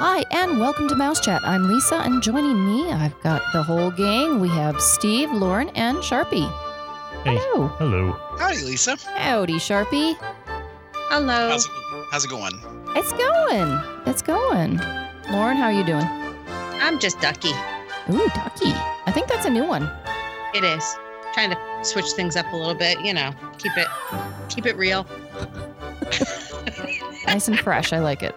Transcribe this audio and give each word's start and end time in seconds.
Hi, 0.00 0.24
and 0.30 0.60
welcome 0.60 0.86
to 0.86 0.94
Mouse 0.94 1.18
Chat. 1.18 1.42
I'm 1.44 1.68
Lisa, 1.68 1.96
and 1.96 2.22
joining 2.22 2.64
me, 2.64 2.92
I've 2.92 3.20
got 3.20 3.42
the 3.52 3.64
whole 3.64 3.90
gang. 3.90 4.38
We 4.38 4.48
have 4.50 4.80
Steve, 4.80 5.28
Lauren, 5.32 5.70
and 5.70 5.98
Sharpie. 5.98 6.48
Hey. 7.24 7.36
Hello. 7.40 7.66
Hello. 7.66 8.12
Howdy, 8.38 8.62
Lisa. 8.62 8.96
Howdy, 9.16 9.54
Sharpie. 9.54 10.16
Hello. 11.10 11.50
How's 11.50 11.64
it, 11.64 11.72
how's 12.12 12.24
it 12.24 12.28
going? 12.28 12.52
It's 12.94 13.12
going. 13.12 13.82
It's 14.06 14.22
going. 14.22 14.76
Lauren, 15.32 15.56
how 15.56 15.64
are 15.64 15.72
you 15.72 15.82
doing? 15.82 16.06
I'm 16.80 17.00
just 17.00 17.20
Ducky. 17.20 17.50
Ooh, 18.08 18.28
Ducky. 18.36 18.72
I 19.06 19.10
think 19.12 19.26
that's 19.26 19.46
a 19.46 19.50
new 19.50 19.64
one. 19.64 19.90
It 20.54 20.62
is. 20.62 20.96
Trying 21.34 21.50
to 21.50 21.58
switch 21.82 22.12
things 22.12 22.36
up 22.36 22.46
a 22.52 22.56
little 22.56 22.76
bit, 22.76 23.00
you 23.00 23.14
know, 23.14 23.32
keep 23.58 23.76
it 23.76 23.88
keep 24.48 24.64
it 24.64 24.76
real. 24.76 25.08
Nice 27.26 27.46
and 27.46 27.58
fresh. 27.60 27.92
I 27.92 27.98
like 27.98 28.22
it. 28.22 28.34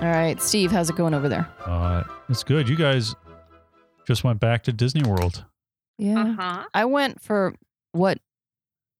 All 0.00 0.12
right, 0.12 0.40
Steve, 0.42 0.70
how's 0.70 0.90
it 0.90 0.96
going 0.96 1.14
over 1.14 1.28
there? 1.28 1.48
Uh, 1.64 2.04
it's 2.28 2.44
good. 2.44 2.68
You 2.68 2.76
guys 2.76 3.14
just 4.06 4.24
went 4.24 4.40
back 4.40 4.62
to 4.64 4.72
Disney 4.72 5.02
World. 5.08 5.44
Yeah. 5.98 6.20
Uh-huh. 6.22 6.64
I 6.74 6.84
went 6.84 7.22
for 7.22 7.54
what 7.92 8.18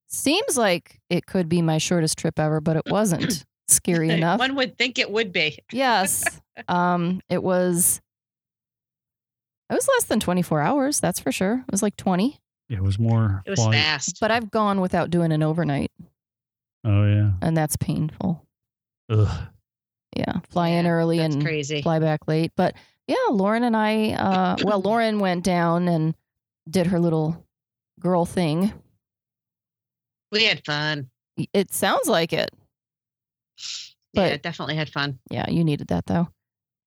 seems 0.08 0.56
like 0.56 0.98
it 1.10 1.26
could 1.26 1.48
be 1.50 1.60
my 1.60 1.76
shortest 1.78 2.16
trip 2.18 2.38
ever, 2.38 2.60
but 2.60 2.76
it 2.76 2.84
wasn't. 2.86 3.44
Scary 3.68 4.10
enough. 4.10 4.38
One 4.38 4.54
would 4.54 4.78
think 4.78 4.98
it 4.98 5.10
would 5.10 5.32
be. 5.32 5.58
Yes. 5.72 6.24
Um, 6.68 7.20
it 7.28 7.42
was 7.42 8.00
it 9.68 9.74
was 9.74 9.86
less 9.86 10.04
than 10.04 10.20
24 10.20 10.62
hours, 10.62 11.00
that's 11.00 11.20
for 11.20 11.30
sure. 11.30 11.56
It 11.68 11.70
was 11.70 11.82
like 11.82 11.94
20. 11.98 12.38
It 12.70 12.82
was 12.82 12.98
more. 12.98 13.42
It 13.44 13.50
was 13.50 13.58
flight- 13.58 13.74
fast. 13.74 14.16
But 14.22 14.30
I've 14.30 14.50
gone 14.50 14.80
without 14.80 15.10
doing 15.10 15.32
an 15.32 15.42
overnight, 15.42 15.92
Oh 16.82 17.04
yeah. 17.04 17.32
and 17.42 17.54
that's 17.54 17.76
painful. 17.76 18.42
Ugh. 19.10 19.48
Yeah, 20.16 20.40
fly 20.50 20.68
in 20.68 20.86
early 20.86 21.18
and 21.20 21.42
crazy. 21.42 21.82
fly 21.82 21.98
back 21.98 22.26
late. 22.26 22.52
But 22.56 22.74
yeah, 23.06 23.16
Lauren 23.30 23.62
and 23.64 23.76
I 23.76 24.12
uh 24.12 24.56
well, 24.64 24.80
Lauren 24.80 25.18
went 25.18 25.44
down 25.44 25.88
and 25.88 26.14
did 26.68 26.88
her 26.88 26.98
little 26.98 27.44
girl 28.00 28.24
thing. 28.24 28.72
We 30.32 30.44
had 30.44 30.64
fun. 30.64 31.10
It 31.52 31.72
sounds 31.72 32.08
like 32.08 32.32
it. 32.32 32.50
yeah, 34.12 34.36
definitely 34.38 34.76
had 34.76 34.88
fun. 34.88 35.18
Yeah, 35.30 35.48
you 35.48 35.64
needed 35.64 35.88
that 35.88 36.06
though. 36.06 36.28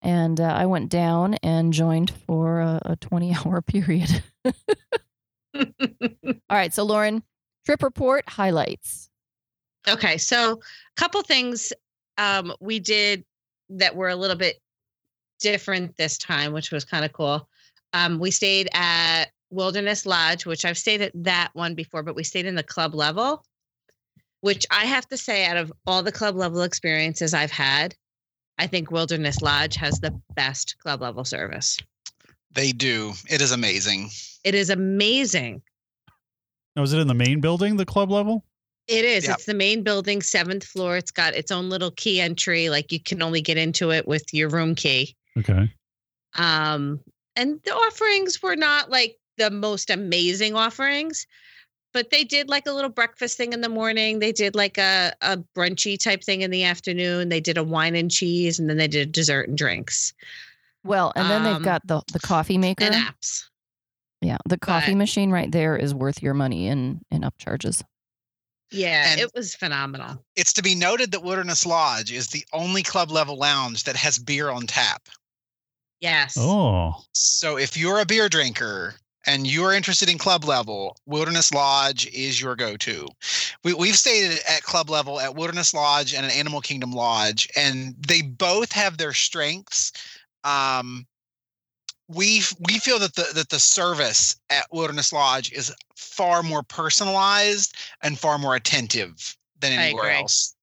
And 0.02 0.40
uh, 0.40 0.46
I 0.46 0.66
went 0.66 0.90
down 0.90 1.36
and 1.36 1.74
joined 1.74 2.12
for 2.26 2.62
a, 2.62 2.82
a 2.86 2.96
20 2.96 3.36
hour 3.36 3.62
period. 3.66 4.24
All 5.56 5.64
right, 6.50 6.74
so 6.74 6.84
Lauren, 6.84 7.24
trip 7.66 7.84
report 7.84 8.28
highlights. 8.28 9.10
Okay, 9.88 10.18
so 10.18 10.54
a 10.54 10.58
couple 11.00 11.22
things 11.22 11.74
um, 12.20 12.54
we 12.60 12.80
did 12.80 13.24
that 13.70 13.96
were 13.96 14.10
a 14.10 14.16
little 14.16 14.36
bit 14.36 14.60
different 15.40 15.96
this 15.98 16.18
time, 16.18 16.54
which 16.54 16.72
was 16.72 16.84
kind 16.84 17.06
of 17.06 17.14
cool. 17.14 17.48
Um, 17.94 18.20
we 18.20 18.30
stayed 18.30 18.70
at 18.74 19.28
Wilderness 19.50 20.06
Lodge, 20.06 20.46
which 20.46 20.66
I've 20.66 20.78
stayed 20.78 21.02
at 21.02 21.12
that 21.16 21.50
one 21.54 21.74
before, 21.74 22.04
but 22.04 22.16
we 22.16 22.24
stayed 22.24 22.46
in 22.46 22.56
the 22.56 22.64
club 22.64 22.94
level, 22.94 23.44
which 24.42 24.66
I 24.70 24.86
have 24.86 25.08
to 25.08 25.18
say, 25.18 25.46
out 25.46 25.58
of 25.58 25.72
all 25.88 26.04
the 26.04 26.12
club 26.12 26.36
level 26.36 26.62
experiences 26.62 27.34
I've 27.34 27.52
had, 27.52 27.96
I 28.58 28.68
think 28.68 28.92
Wilderness 28.92 29.42
Lodge 29.42 29.76
has 29.78 30.00
the 30.00 30.20
best 30.36 30.76
club 30.80 31.02
level 31.02 31.24
service. 31.24 31.78
They 32.52 32.74
do. 32.74 33.14
It 33.30 33.42
is 33.42 33.52
amazing. 33.52 34.10
It 34.44 34.56
is 34.56 34.70
amazing. 34.70 35.62
Now, 36.76 36.82
was 36.82 36.92
it 36.94 37.00
in 37.00 37.08
the 37.08 37.14
main 37.14 37.40
building, 37.40 37.78
the 37.78 37.86
club 37.86 38.12
level? 38.12 38.44
It 38.90 39.06
is. 39.06 39.28
Yep. 39.28 39.36
It's 39.36 39.46
the 39.46 39.54
main 39.54 39.84
building, 39.84 40.22
seventh 40.22 40.64
floor. 40.64 40.98
It's 40.98 41.12
got 41.12 41.36
its 41.36 41.52
own 41.52 41.70
little 41.70 41.92
key 41.92 42.20
entry. 42.20 42.70
Like 42.70 42.92
you 42.92 43.00
can 43.00 43.22
only 43.22 43.40
get 43.42 43.56
into 43.58 43.92
it 43.92 44.08
with 44.08 44.34
your 44.34 44.50
room 44.50 44.74
key. 44.74 45.16
Okay. 45.38 45.72
Um, 46.38 47.00
and 47.36 47.60
the 47.64 47.72
offerings 47.72 48.42
were 48.42 48.56
not 48.56 48.90
like 48.90 49.16
the 49.38 49.52
most 49.52 49.90
amazing 49.92 50.56
offerings, 50.56 51.28
but 51.94 52.10
they 52.10 52.24
did 52.24 52.50
like 52.50 52.68
a 52.68 52.72
little 52.72 52.90
breakfast 52.90 53.38
thing 53.38 53.54
in 53.54 53.62
the 53.62 53.70
morning. 53.70 54.20
They 54.20 54.32
did 54.32 54.56
like 54.56 54.78
a, 54.78 55.14
a 55.22 55.38
brunchy 55.56 56.02
type 56.02 56.24
thing 56.24 56.42
in 56.42 56.50
the 56.52 56.64
afternoon. 56.64 57.30
They 57.30 57.40
did 57.42 57.58
a 57.58 57.64
wine 57.64 57.96
and 57.96 58.10
cheese, 58.12 58.60
and 58.60 58.70
then 58.70 58.78
they 58.78 58.88
did 58.88 59.12
dessert 59.12 59.48
and 59.50 59.58
drinks 59.58 60.14
Well, 60.84 61.14
and 61.16 61.30
then 61.30 61.44
they've 61.44 61.56
Um, 61.56 61.64
got 61.64 61.86
the 61.88 62.02
the 62.12 62.20
coffee 62.20 62.58
maker. 62.58 62.84
and 62.86 62.96
apps. 62.96 63.44
yeah, 64.22 64.38
the 64.48 64.58
coffee 64.58 64.92
but- 64.94 64.98
machine 64.98 65.30
right 65.32 65.52
there 65.52 65.78
is 65.78 65.94
worth 65.94 66.22
your 66.24 66.34
money 66.34 66.68
in 66.68 67.02
in 67.12 67.22
upcharges. 67.22 67.84
Yeah, 68.72 69.12
And- 69.12 69.20
it 69.20 69.32
was 69.34 69.56
phenomenal. 69.56 70.24
It's 70.36 70.54
to 70.54 70.62
be 70.62 70.76
noted 70.76 71.12
that 71.12 71.24
Wilderness 71.24 71.66
Lodge 71.66 72.12
is 72.12 72.28
the 72.28 72.46
only 72.54 72.84
club 72.84 73.12
level 73.12 73.38
lounge 73.38 73.84
that 73.84 73.96
has 73.96 74.20
beer 74.20 74.50
on 74.50 74.68
tap. 74.68 75.10
Yes. 76.00 76.38
Oh. 76.38 76.96
So 77.12 77.58
if 77.58 77.76
you're 77.76 78.00
a 78.00 78.06
beer 78.06 78.30
drinker 78.30 78.96
and 79.26 79.46
you're 79.46 79.74
interested 79.74 80.10
in 80.10 80.18
club 80.18 80.46
level, 80.46 80.96
Wilderness 81.06 81.52
Lodge 81.52 82.08
is 82.08 82.40
your 82.40 82.56
go-to. 82.56 83.08
We, 83.64 83.74
we've 83.74 83.98
stayed 83.98 84.40
at 84.48 84.64
club 84.64 84.90
level 84.90 85.20
at 85.20 85.36
Wilderness 85.36 85.74
Lodge 85.74 86.14
and 86.14 86.26
an 86.26 86.32
Animal 86.32 86.62
Kingdom 86.62 86.92
Lodge, 86.92 87.50
and 87.56 87.96
they 88.08 88.22
both 88.22 88.72
have 88.72 88.98
their 88.98 89.14
strengths. 89.14 89.92
Um, 90.46 91.06
we 92.10 92.42
we 92.68 92.80
feel 92.80 93.00
that 93.00 93.14
the 93.14 93.28
that 93.36 93.50
the 93.50 93.60
service 93.60 94.36
at 94.50 94.66
Wilderness 94.72 95.14
Lodge 95.14 95.52
is 95.54 95.74
far 95.96 96.42
more 96.42 96.64
personalized 96.64 97.76
and 98.02 98.18
far 98.18 98.38
more 98.40 98.56
attentive 98.56 99.38
than 99.60 99.74
anywhere 99.74 100.12
else. 100.12 100.56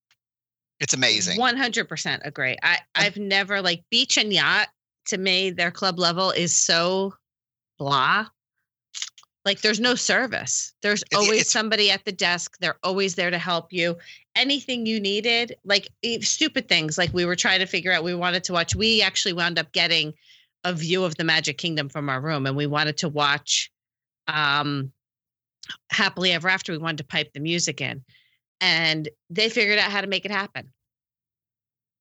It's 0.79 0.93
amazing. 0.93 1.39
One 1.39 1.55
hundred 1.55 1.87
percent 1.87 2.21
agree. 2.25 2.57
I 2.61 2.79
I've 2.95 3.17
never 3.17 3.61
like 3.61 3.83
beach 3.89 4.17
and 4.17 4.31
yacht. 4.31 4.67
To 5.07 5.17
me, 5.17 5.51
their 5.51 5.71
club 5.71 5.99
level 5.99 6.31
is 6.31 6.55
so 6.55 7.13
blah. 7.79 8.27
Like 9.45 9.61
there's 9.61 9.79
no 9.79 9.95
service. 9.95 10.73
There's 10.81 11.05
always 11.15 11.29
it's- 11.29 11.49
somebody 11.49 11.89
at 11.89 12.03
the 12.03 12.11
desk. 12.11 12.57
They're 12.59 12.77
always 12.83 13.15
there 13.15 13.31
to 13.31 13.37
help 13.37 13.71
you. 13.71 13.95
Anything 14.35 14.85
you 14.85 14.99
needed, 14.99 15.55
like 15.63 15.87
stupid 16.21 16.67
things, 16.67 16.97
like 16.97 17.13
we 17.13 17.23
were 17.23 17.37
trying 17.37 17.59
to 17.59 17.65
figure 17.65 17.93
out. 17.93 18.03
We 18.03 18.13
wanted 18.13 18.43
to 18.43 18.53
watch. 18.53 18.75
We 18.75 19.01
actually 19.01 19.31
wound 19.31 19.57
up 19.57 19.71
getting 19.71 20.13
a 20.63 20.73
view 20.73 21.03
of 21.03 21.15
the 21.15 21.23
Magic 21.23 21.57
Kingdom 21.57 21.89
from 21.89 22.09
our 22.09 22.19
room, 22.21 22.45
and 22.45 22.55
we 22.55 22.67
wanted 22.67 22.97
to 22.97 23.09
watch 23.09 23.71
um 24.27 24.91
happily 25.91 26.31
ever 26.33 26.49
after. 26.49 26.71
We 26.71 26.77
wanted 26.77 26.97
to 26.99 27.03
pipe 27.05 27.31
the 27.33 27.39
music 27.39 27.81
in, 27.81 28.03
and 28.61 29.07
they 29.29 29.49
figured 29.49 29.79
out 29.79 29.91
how 29.91 30.01
to 30.01 30.07
make 30.07 30.25
it 30.25 30.31
happen. 30.31 30.71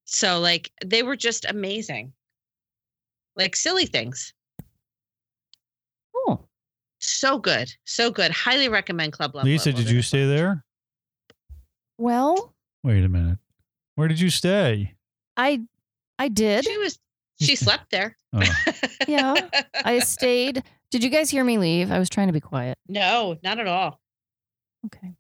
So 0.05 0.39
like 0.41 0.71
they 0.84 1.03
were 1.03 1.17
just 1.17 1.44
amazing. 1.44 2.12
Like 3.37 3.55
silly 3.56 3.87
things. 3.87 4.33
Oh, 6.15 6.41
So 7.00 7.38
good. 7.38 7.71
So 7.84 8.11
good. 8.11 8.31
Highly 8.31 8.69
recommend 8.69 9.12
Club 9.12 9.34
Level. 9.34 9.50
Lisa, 9.50 9.71
at 9.71 9.77
did 9.77 9.91
you 9.91 10.00
stay 10.03 10.25
there? 10.27 10.65
well, 11.99 12.55
Wait 12.83 13.05
a 13.05 13.09
minute. 13.09 13.38
Where 13.97 14.06
did 14.09 14.21
you 14.21 14.31
stay? 14.31 14.94
I 15.37 15.62
I 16.19 16.28
did. 16.28 16.65
She 16.65 16.78
was 16.78 16.94
You 16.94 17.00
she 17.41 17.56
slept 17.56 17.91
there. 17.91 18.16
Oh. 18.32 18.42
Yeah, 19.08 19.34
I 19.84 20.00
stayed. 20.00 20.64
Did 20.91 21.04
you 21.04 21.10
guys 21.10 21.30
hear 21.30 21.44
me 21.44 21.58
leave? 21.58 21.92
I 21.92 21.98
was 22.00 22.08
trying 22.08 22.26
to 22.26 22.32
be 22.32 22.41
quiet. 22.41 22.76
no, 22.88 23.36
not 23.44 23.60
at 23.60 23.69
all. 23.69 24.00
Okay. 24.86 25.14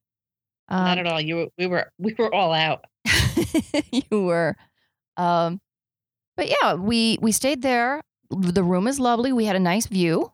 not 0.68 0.98
Um, 0.98 1.06
at 1.06 1.12
all. 1.12 1.20
You 1.20 1.36
were 1.36 1.46
we 1.56 1.66
were 1.68 1.92
we 1.98 2.14
were 2.18 2.34
all 2.34 2.52
out. 2.52 2.84
you 3.92 4.22
were. 4.24 4.56
Um, 5.16 5.60
but 6.36 6.48
yeah, 6.48 6.74
we 6.74 7.18
we 7.20 7.30
stayed 7.32 7.62
there. 7.62 8.00
The 8.30 8.64
room 8.64 8.88
is 8.88 8.98
lovely. 8.98 9.32
We 9.32 9.44
had 9.44 9.54
a 9.56 9.60
nice 9.60 9.86
view. 9.86 10.32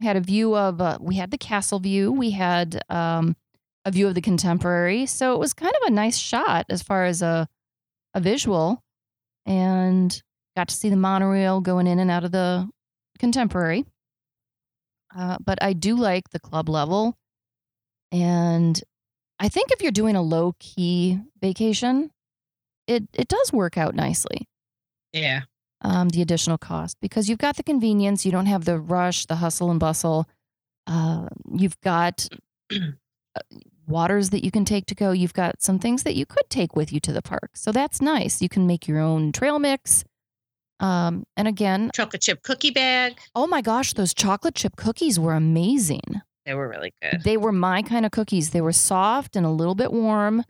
We 0.00 0.06
had 0.06 0.16
a 0.16 0.20
view 0.20 0.54
of 0.56 0.80
uh, 0.80 0.98
we 1.00 1.14
had 1.16 1.30
the 1.30 1.38
castle 1.38 1.78
view. 1.80 2.12
We 2.12 2.30
had 2.32 2.82
um, 2.90 3.34
a 3.86 3.90
view 3.90 4.08
of 4.08 4.14
the 4.14 4.20
contemporary. 4.20 5.06
So 5.06 5.34
it 5.34 5.38
was 5.38 5.54
kind 5.54 5.72
of 5.82 5.88
a 5.88 5.90
nice 5.90 6.18
shot 6.18 6.66
as 6.68 6.82
far 6.82 7.04
as 7.06 7.22
a 7.22 7.48
a 8.14 8.20
visual, 8.20 8.82
and 9.46 10.22
got 10.60 10.68
to 10.68 10.76
see 10.76 10.90
the 10.90 10.96
monorail 10.96 11.62
going 11.62 11.86
in 11.86 11.98
and 11.98 12.10
out 12.10 12.24
of 12.24 12.32
the 12.32 12.68
contemporary. 13.18 13.86
Uh, 15.16 15.38
but 15.42 15.58
I 15.62 15.72
do 15.72 15.96
like 15.96 16.28
the 16.30 16.38
club 16.38 16.68
level, 16.68 17.16
and 18.12 18.80
I 19.38 19.48
think 19.48 19.72
if 19.72 19.82
you're 19.82 19.90
doing 19.90 20.16
a 20.16 20.22
low 20.22 20.54
key 20.60 21.18
vacation, 21.40 22.10
it 22.86 23.04
it 23.14 23.26
does 23.26 23.52
work 23.52 23.78
out 23.78 23.94
nicely. 23.94 24.46
Yeah. 25.12 25.42
Um, 25.82 26.10
the 26.10 26.20
additional 26.20 26.58
cost 26.58 26.98
because 27.00 27.28
you've 27.28 27.38
got 27.38 27.56
the 27.56 27.62
convenience, 27.62 28.26
you 28.26 28.30
don't 28.30 28.46
have 28.46 28.66
the 28.66 28.78
rush, 28.78 29.24
the 29.26 29.36
hustle 29.36 29.70
and 29.70 29.80
bustle. 29.80 30.28
Uh, 30.86 31.28
you've 31.50 31.80
got 31.80 32.28
uh, 32.70 33.40
waters 33.88 34.28
that 34.30 34.44
you 34.44 34.50
can 34.50 34.66
take 34.66 34.86
to 34.86 34.94
go. 34.94 35.10
You've 35.10 35.32
got 35.32 35.62
some 35.62 35.78
things 35.78 36.02
that 36.02 36.14
you 36.14 36.26
could 36.26 36.48
take 36.50 36.76
with 36.76 36.92
you 36.92 37.00
to 37.00 37.12
the 37.12 37.22
park, 37.22 37.52
so 37.54 37.72
that's 37.72 38.02
nice. 38.02 38.42
You 38.42 38.50
can 38.50 38.66
make 38.66 38.86
your 38.86 39.00
own 39.00 39.32
trail 39.32 39.58
mix. 39.58 40.04
Um, 40.80 41.24
and 41.36 41.46
again, 41.46 41.90
Chocolate 41.94 42.22
chip 42.22 42.42
cookie 42.42 42.70
bag. 42.70 43.18
oh 43.34 43.46
my 43.46 43.60
gosh, 43.60 43.92
those 43.92 44.12
chocolate 44.14 44.54
chip 44.54 44.76
cookies 44.76 45.18
were 45.20 45.34
amazing. 45.34 46.22
They 46.46 46.54
were 46.54 46.68
really 46.68 46.92
good. 47.02 47.22
They 47.22 47.36
were 47.36 47.52
my 47.52 47.82
kind 47.82 48.04
of 48.06 48.12
cookies. 48.12 48.50
They 48.50 48.62
were 48.62 48.72
soft 48.72 49.36
and 49.36 49.44
a 49.44 49.50
little 49.50 49.74
bit 49.74 49.92
warm. 49.92 50.42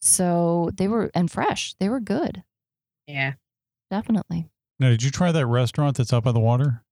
So 0.00 0.70
they 0.76 0.86
were, 0.88 1.10
and 1.14 1.30
fresh. 1.30 1.74
They 1.80 1.88
were 1.88 2.00
good. 2.00 2.42
Yeah. 3.06 3.32
Definitely. 3.90 4.48
Now, 4.78 4.90
did 4.90 5.02
you 5.02 5.10
try 5.10 5.32
that 5.32 5.46
restaurant 5.46 5.96
that's 5.96 6.12
out 6.12 6.22
by 6.24 6.32
the 6.32 6.38
water? 6.40 6.82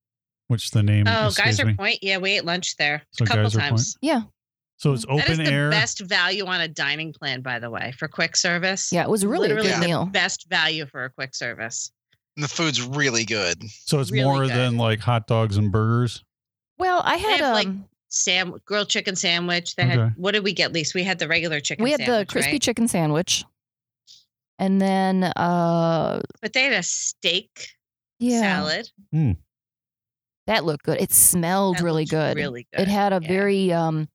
Which 0.48 0.70
the 0.70 0.82
name 0.82 1.06
Oh, 1.06 1.26
escapes 1.26 1.56
Geyser 1.58 1.66
me. 1.66 1.74
Point. 1.74 1.98
Yeah, 2.02 2.18
we 2.18 2.32
ate 2.32 2.44
lunch 2.44 2.76
there 2.76 3.02
So 3.12 3.24
a 3.24 3.26
couple 3.26 3.42
Geyser 3.44 3.58
Point. 3.58 3.68
times. 3.70 3.96
Yeah. 4.00 4.22
So 4.78 4.92
it's 4.92 5.04
That 5.06 5.16
is 5.16 5.22
open 5.38 5.44
the 5.44 5.50
air. 5.52 5.70
best 5.70 6.00
value 6.00 6.46
on 6.46 6.60
a 6.60 6.68
dining 6.68 7.12
plan, 7.12 7.40
by 7.42 7.58
the 7.58 7.70
way, 7.70 7.92
for 7.98 8.08
quick 8.08 8.36
service. 8.36 8.92
Yeah, 8.92 9.02
it 9.04 9.10
was 9.10 9.24
really 9.24 9.48
Literally 9.48 9.68
a 9.70 9.72
good 9.74 9.82
the 9.82 9.86
meal. 9.86 10.04
best 10.06 10.48
value 10.48 10.86
for 10.86 11.04
a 11.04 11.10
quick 11.10 11.34
service. 11.34 11.90
And 12.36 12.44
the 12.44 12.48
food's 12.48 12.82
really 12.82 13.24
good. 13.24 13.62
So 13.70 13.98
it's 14.00 14.10
really 14.10 14.24
more 14.24 14.46
good. 14.46 14.54
than 14.54 14.76
like 14.76 15.00
hot 15.00 15.26
dogs 15.26 15.56
and 15.56 15.72
burgers. 15.72 16.22
Well, 16.78 17.00
I 17.04 17.16
had 17.16 17.40
have, 17.40 17.54
like, 17.54 17.66
um, 17.66 17.88
Sam 18.08 18.54
grilled 18.66 18.90
chicken 18.90 19.16
sandwich. 19.16 19.74
They 19.76 19.84
Okay. 19.84 19.92
had 19.96 20.14
what 20.16 20.32
did 20.32 20.44
we 20.44 20.52
get? 20.52 20.72
Least 20.72 20.94
we 20.94 21.02
had 21.02 21.18
the 21.18 21.28
regular 21.28 21.60
chicken. 21.60 21.82
we 21.82 21.90
had 21.92 22.00
the 22.00 22.04
sandwich, 22.04 22.28
crispy 22.28 22.52
right? 22.52 22.62
chicken 22.62 22.88
sandwich, 22.88 23.44
and 24.58 24.80
then 24.80 25.24
uh, 25.24 26.20
but 26.42 26.52
they 26.52 26.64
had 26.64 26.74
a 26.74 26.82
steak 26.82 27.68
yeah, 28.18 28.40
salad. 28.40 28.90
that 30.46 30.64
looked 30.64 30.84
good. 30.84 31.00
It 31.00 31.12
smelled 31.12 31.78
That 31.78 31.84
really 31.84 32.02
looked 32.02 32.10
good. 32.10 32.36
Really 32.36 32.66
good. 32.72 32.82
It 32.82 32.88
had 32.88 33.12
a 33.12 33.20
yeah. 33.22 33.28
very 33.28 33.72
um, 33.72 34.08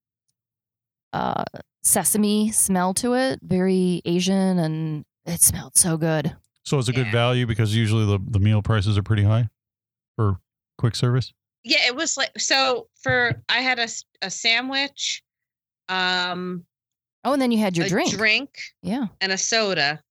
uh, 1.12 1.44
sesame 1.84 2.52
smell 2.52 2.94
to 2.96 3.14
it, 3.16 3.40
very 3.42 4.02
Asian, 4.06 4.60
and 4.60 5.06
it 5.26 5.42
smelled 5.42 5.76
so 5.76 5.98
good. 5.98 6.36
So 6.64 6.78
it's 6.80 6.90
a 6.90 6.94
good 6.94 7.12
value 7.12 7.46
because 7.48 7.76
usually 7.76 8.06
the, 8.06 8.20
the 8.30 8.40
meal 8.40 8.62
prices 8.62 8.98
are 8.98 9.04
pretty 9.04 9.24
high 9.24 9.50
for 10.16 10.38
quick 10.78 10.96
service. 10.96 11.34
yeah. 11.64 11.80
It 11.88 11.96
was 11.96 12.18
like 12.18 12.32
so 12.38 12.88
for 13.02 13.42
I 13.50 13.62
had 13.62 13.80
a, 13.80 13.88
a 14.22 14.30
sandwich, 14.30 15.24
um, 15.90 16.66
Oh, 17.24 17.34
and 17.34 17.42
then 17.42 17.52
you 17.52 17.60
had 17.60 17.78
your 17.78 17.86
a 17.86 17.90
drink. 17.90 18.12
drink 18.12 18.50
Yeah, 18.82 19.08
and 19.22 19.32
a 19.32 19.38
soda, 19.38 20.02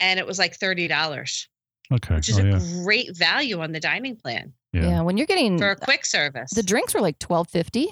and 0.00 0.18
it 0.18 0.26
was 0.26 0.38
like 0.38 0.54
thirty 0.56 0.88
dollars, 0.88 1.48
Okay. 1.92 2.14
which 2.14 2.28
is 2.28 2.38
oh, 2.38 2.42
a 2.42 2.46
yeah. 2.46 2.82
great 2.82 3.16
value 3.16 3.60
on 3.60 3.72
the 3.72 3.80
dining 3.80 4.16
plan 4.16 4.52
yeah. 4.72 4.82
yeah. 4.82 5.00
When 5.02 5.16
you're 5.16 5.26
getting 5.26 5.58
for 5.58 5.70
a 5.70 5.76
quick 5.76 6.04
service. 6.06 6.50
the 6.50 6.62
drinks 6.62 6.94
were 6.94 7.00
like 7.00 7.18
twelve 7.18 7.48
fifty. 7.48 7.88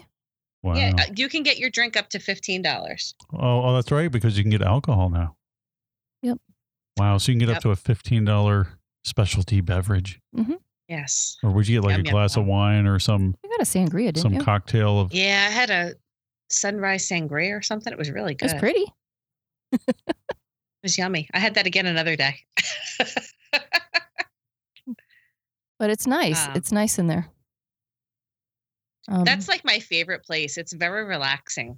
Wow. 0.63 0.75
Yeah, 0.77 0.93
uh, 0.99 1.05
you 1.17 1.29
can 1.29 1.43
get 1.43 1.59
your 1.59 1.71
drink 1.71 1.97
up 1.97 2.09
to 2.11 2.19
fifteen 2.19 2.63
dollars. 2.63 3.15
oh, 3.35 3.63
oh, 3.65 3.75
that's 3.75 3.91
right 3.91 4.11
because 4.11 4.37
you 4.39 4.45
can 4.45 4.51
get 4.51 4.63
alcohol 4.63 5.11
now. 5.11 5.37
Yep. 6.23 6.39
Wow. 7.03 7.19
So 7.19 7.33
you 7.33 7.39
can 7.39 7.47
get 7.49 7.57
up 7.57 7.63
to 7.63 7.71
a 7.71 7.77
fifteen 7.77 8.25
dollar 8.25 8.69
specialty 9.05 9.61
beverage, 9.61 10.21
Yes. 10.89 11.37
or 11.43 11.51
would 11.51 11.67
you 11.67 11.81
get 11.81 11.85
like 11.87 11.93
Yum, 11.97 12.01
a 12.03 12.05
yum, 12.05 12.13
glass 12.13 12.37
of 12.37 12.45
wine 12.45 12.87
or 12.87 12.99
some 13.01 13.35
You 13.43 13.51
got 13.51 13.61
a 13.61 13.65
sangria, 13.65 14.07
didn't 14.07 14.19
some 14.19 14.35
you? 14.35 14.41
cocktail 14.43 15.01
of? 15.01 15.13
Yeah, 15.13 15.47
I 15.49 15.51
had 15.51 15.71
a 15.71 15.95
sunrise 16.51 17.09
sangria 17.09 17.57
or 17.59 17.63
something. 17.63 17.93
It 17.93 17.99
was 17.99 18.11
really 18.11 18.35
good. 18.35 18.51
It's 18.51 18.61
pretty. 18.61 18.85
It 19.73 19.81
was 20.85 20.99
yummy. 20.99 21.29
I 21.35 21.39
had 21.39 21.55
that 21.55 21.67
again 21.67 21.87
another 21.87 22.15
day. 22.17 22.37
But 25.79 25.91
it's 25.91 26.07
nice. 26.07 26.47
Um, 26.47 26.53
it's 26.55 26.71
nice 26.71 26.99
in 27.01 27.09
there. 27.09 27.27
Um, 29.09 29.25
That's 29.25 29.49
like 29.49 29.65
my 29.65 29.81
favorite 29.81 30.25
place. 30.25 30.57
It's 30.57 30.73
very 30.73 31.05
relaxing. 31.05 31.77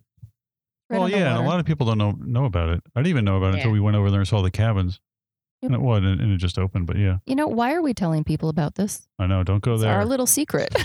right 0.90 0.98
well, 0.98 1.08
yeah, 1.08 1.36
and 1.38 1.44
a 1.44 1.48
lot 1.48 1.58
of 1.58 1.64
people 1.64 1.86
don't 1.86 1.96
know 1.96 2.12
know 2.20 2.44
about 2.44 2.68
it. 2.68 2.82
I 2.94 3.00
didn't 3.00 3.08
even 3.08 3.24
know 3.24 3.38
about 3.38 3.54
it 3.54 3.58
until 3.58 3.70
we 3.72 3.80
went 3.80 3.96
over 3.96 4.10
there 4.10 4.20
and 4.20 4.28
saw 4.28 4.42
the 4.42 4.50
cabins, 4.50 4.94
Yep. 4.94 5.00
And 5.66 5.74
it 5.74 5.80
was 5.80 5.98
and, 6.04 6.20
and 6.20 6.32
it 6.32 6.36
just 6.38 6.58
opened. 6.58 6.86
But 6.86 6.96
yeah, 6.98 7.18
You 7.26 7.34
know, 7.34 7.46
why 7.46 7.72
are 7.74 7.82
we 7.82 7.94
telling 7.94 8.24
people 8.24 8.48
about 8.48 8.74
this? 8.76 9.06
I 9.18 9.26
know. 9.26 9.42
Don't 9.42 9.62
go 9.62 9.74
It's 9.74 9.82
there. 9.82 9.92
our 9.94 10.04
little 10.04 10.26
secret. 10.26 10.72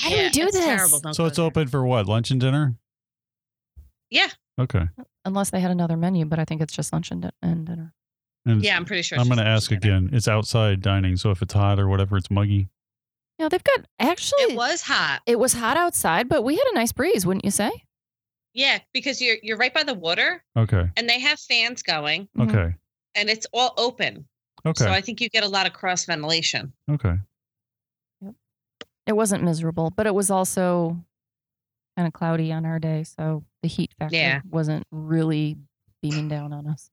How 0.00 0.10
do 0.10 0.16
we 0.16 0.28
do 0.30 0.42
it's 0.42 0.52
this? 0.56 0.64
Terrible. 0.64 1.00
Don't 1.00 1.14
so 1.14 1.22
go 1.24 1.28
it's 1.28 1.36
there. 1.38 1.46
open 1.46 1.68
for 1.68 1.84
what? 1.84 2.06
Lunch 2.06 2.30
and 2.30 2.40
dinner? 2.40 2.74
Yeah. 4.10 4.28
Okay. 4.60 4.82
Unless 5.24 5.50
they 5.50 5.60
had 5.60 5.70
another 5.70 5.96
menu, 5.96 6.24
but 6.26 6.38
I 6.38 6.44
think 6.44 6.60
it's 6.60 6.74
just 6.74 6.92
lunch 6.92 7.10
and, 7.10 7.22
di- 7.22 7.30
and 7.42 7.66
dinner. 7.66 7.94
And 8.46 8.62
Yeah, 8.62 8.76
I'm 8.76 8.84
pretty 8.84 9.02
sure. 9.02 9.16
I'm 9.18 9.22
it's 9.22 9.28
going 9.28 9.38
to 9.38 9.44
just 9.44 9.64
ask 9.64 9.70
lunch 9.70 9.82
dinner. 9.82 9.96
again. 9.96 10.10
It's 10.12 10.28
outside 10.28 10.82
dining, 10.82 11.16
so 11.16 11.30
if 11.30 11.40
it's 11.40 11.54
hot 11.54 11.78
or 11.80 11.88
whatever, 11.88 12.16
it's 12.18 12.30
muggy. 12.30 12.68
Yeah, 13.38 13.48
they've 13.48 13.64
got 13.64 13.86
actually. 13.98 14.42
It 14.42 14.56
was 14.56 14.82
hot. 14.82 15.22
It 15.26 15.38
was 15.38 15.54
hot 15.54 15.76
outside, 15.76 16.28
but 16.28 16.42
we 16.42 16.54
had 16.56 16.66
a 16.70 16.74
nice 16.74 16.92
breeze, 16.92 17.24
wouldn't 17.26 17.44
you 17.44 17.50
say? 17.50 17.70
Yeah, 18.54 18.78
because 18.92 19.20
you're 19.20 19.36
you're 19.42 19.56
right 19.56 19.74
by 19.74 19.82
the 19.82 19.94
water, 19.94 20.42
Okay. 20.56 20.88
and 20.96 21.08
they 21.08 21.18
have 21.20 21.38
fans 21.40 21.82
going, 21.82 22.28
Mhm. 22.36 22.48
Okay. 22.48 22.74
and 23.16 23.28
it's 23.28 23.46
all 23.52 23.74
open. 23.76 24.26
Okay. 24.64 24.84
So 24.84 24.90
I 24.90 25.00
think 25.00 25.20
you 25.20 25.28
get 25.28 25.44
a 25.44 25.48
lot 25.48 25.66
of 25.66 25.72
cross 25.72 26.04
ventilation. 26.06 26.72
okay. 26.90 27.16
It 29.06 29.14
wasn't 29.14 29.44
miserable, 29.44 29.90
but 29.94 30.06
it 30.06 30.14
was 30.14 30.30
also 30.30 30.96
kind 31.96 32.06
of 32.08 32.14
cloudy 32.14 32.50
on 32.52 32.64
our 32.64 32.78
day, 32.78 33.04
so 33.04 33.44
the 33.62 33.68
heat 33.68 33.92
factor 33.98 34.16
Yeah. 34.16 34.40
wasn't 34.48 34.86
really 34.90 35.58
beaming 36.00 36.28
down 36.28 36.52
on 36.54 36.66
us. 36.66 36.90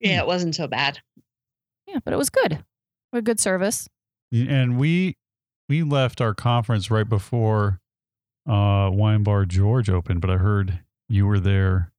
Yeah, 0.00 0.20
it 0.20 0.26
wasn't 0.26 0.56
so 0.56 0.66
bad. 0.66 0.98
Yeah, 1.86 2.00
but 2.04 2.12
it 2.12 2.16
was 2.16 2.30
good. 2.30 2.64
We 3.12 3.18
had 3.18 3.24
good 3.24 3.38
service. 3.40 3.88
And 4.32 4.76
we 4.78 5.16
we 5.68 5.84
left 5.84 6.20
our 6.20 6.34
conference 6.34 6.90
right 6.90 7.08
before 7.08 7.79
uh, 8.50 8.90
Wine 8.90 9.22
Bar 9.22 9.44
George 9.46 9.88
opened, 9.88 10.20
but 10.20 10.30
I 10.30 10.36
heard 10.36 10.80
you 11.08 11.26
were 11.26 11.38
there 11.40 11.92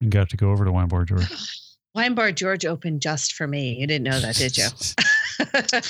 and 0.00 0.10
got 0.10 0.30
to 0.30 0.36
go 0.36 0.50
over 0.50 0.64
to 0.64 0.72
Wine 0.72 0.88
Bar 0.88 1.04
George. 1.04 1.28
Wine 1.94 2.14
Bar 2.14 2.32
George 2.32 2.64
opened 2.64 3.02
just 3.02 3.34
for 3.34 3.46
me. 3.46 3.74
You 3.78 3.86
didn't 3.86 4.04
know 4.04 4.18
that, 4.20 4.34
did 4.36 4.56
you? 4.56 4.66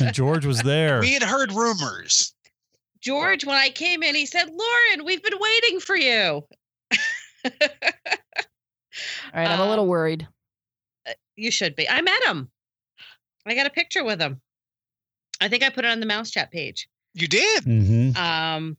and 0.05 0.15
George 0.15 0.45
was 0.45 0.63
there. 0.63 1.01
We 1.01 1.13
had 1.15 1.23
heard 1.23 1.53
rumors. 1.53 2.35
George, 3.01 3.45
when 3.45 3.57
I 3.57 3.69
came 3.71 4.03
in, 4.03 4.15
he 4.15 4.27
said, 4.27 4.47
Lauren, 4.49 5.05
we've 5.05 5.23
been 5.23 5.39
waiting 5.39 5.81
for 5.81 5.97
you. 5.97 6.43
All 7.45 7.51
right, 9.35 9.49
I'm 9.49 9.61
a 9.61 9.69
little 9.69 9.85
Um, 9.85 9.89
worried. 9.91 10.29
you 11.37 11.51
should 11.51 11.75
be. 11.75 11.89
I 11.89 12.01
met 12.03 12.23
him. 12.25 12.51
I 13.47 13.55
got 13.55 13.67
a 13.67 13.71
picture 13.71 14.05
with 14.05 14.21
him. 14.21 14.41
I 15.41 15.49
think 15.49 15.63
I 15.65 15.71
put 15.71 15.85
it 15.85 15.91
on 15.91 16.01
the 16.01 16.07
mouse 16.07 16.31
chat 16.31 16.51
page. 16.53 16.89
You 17.15 17.27
did. 17.27 17.65
hmm 17.65 18.11
Um, 18.17 18.77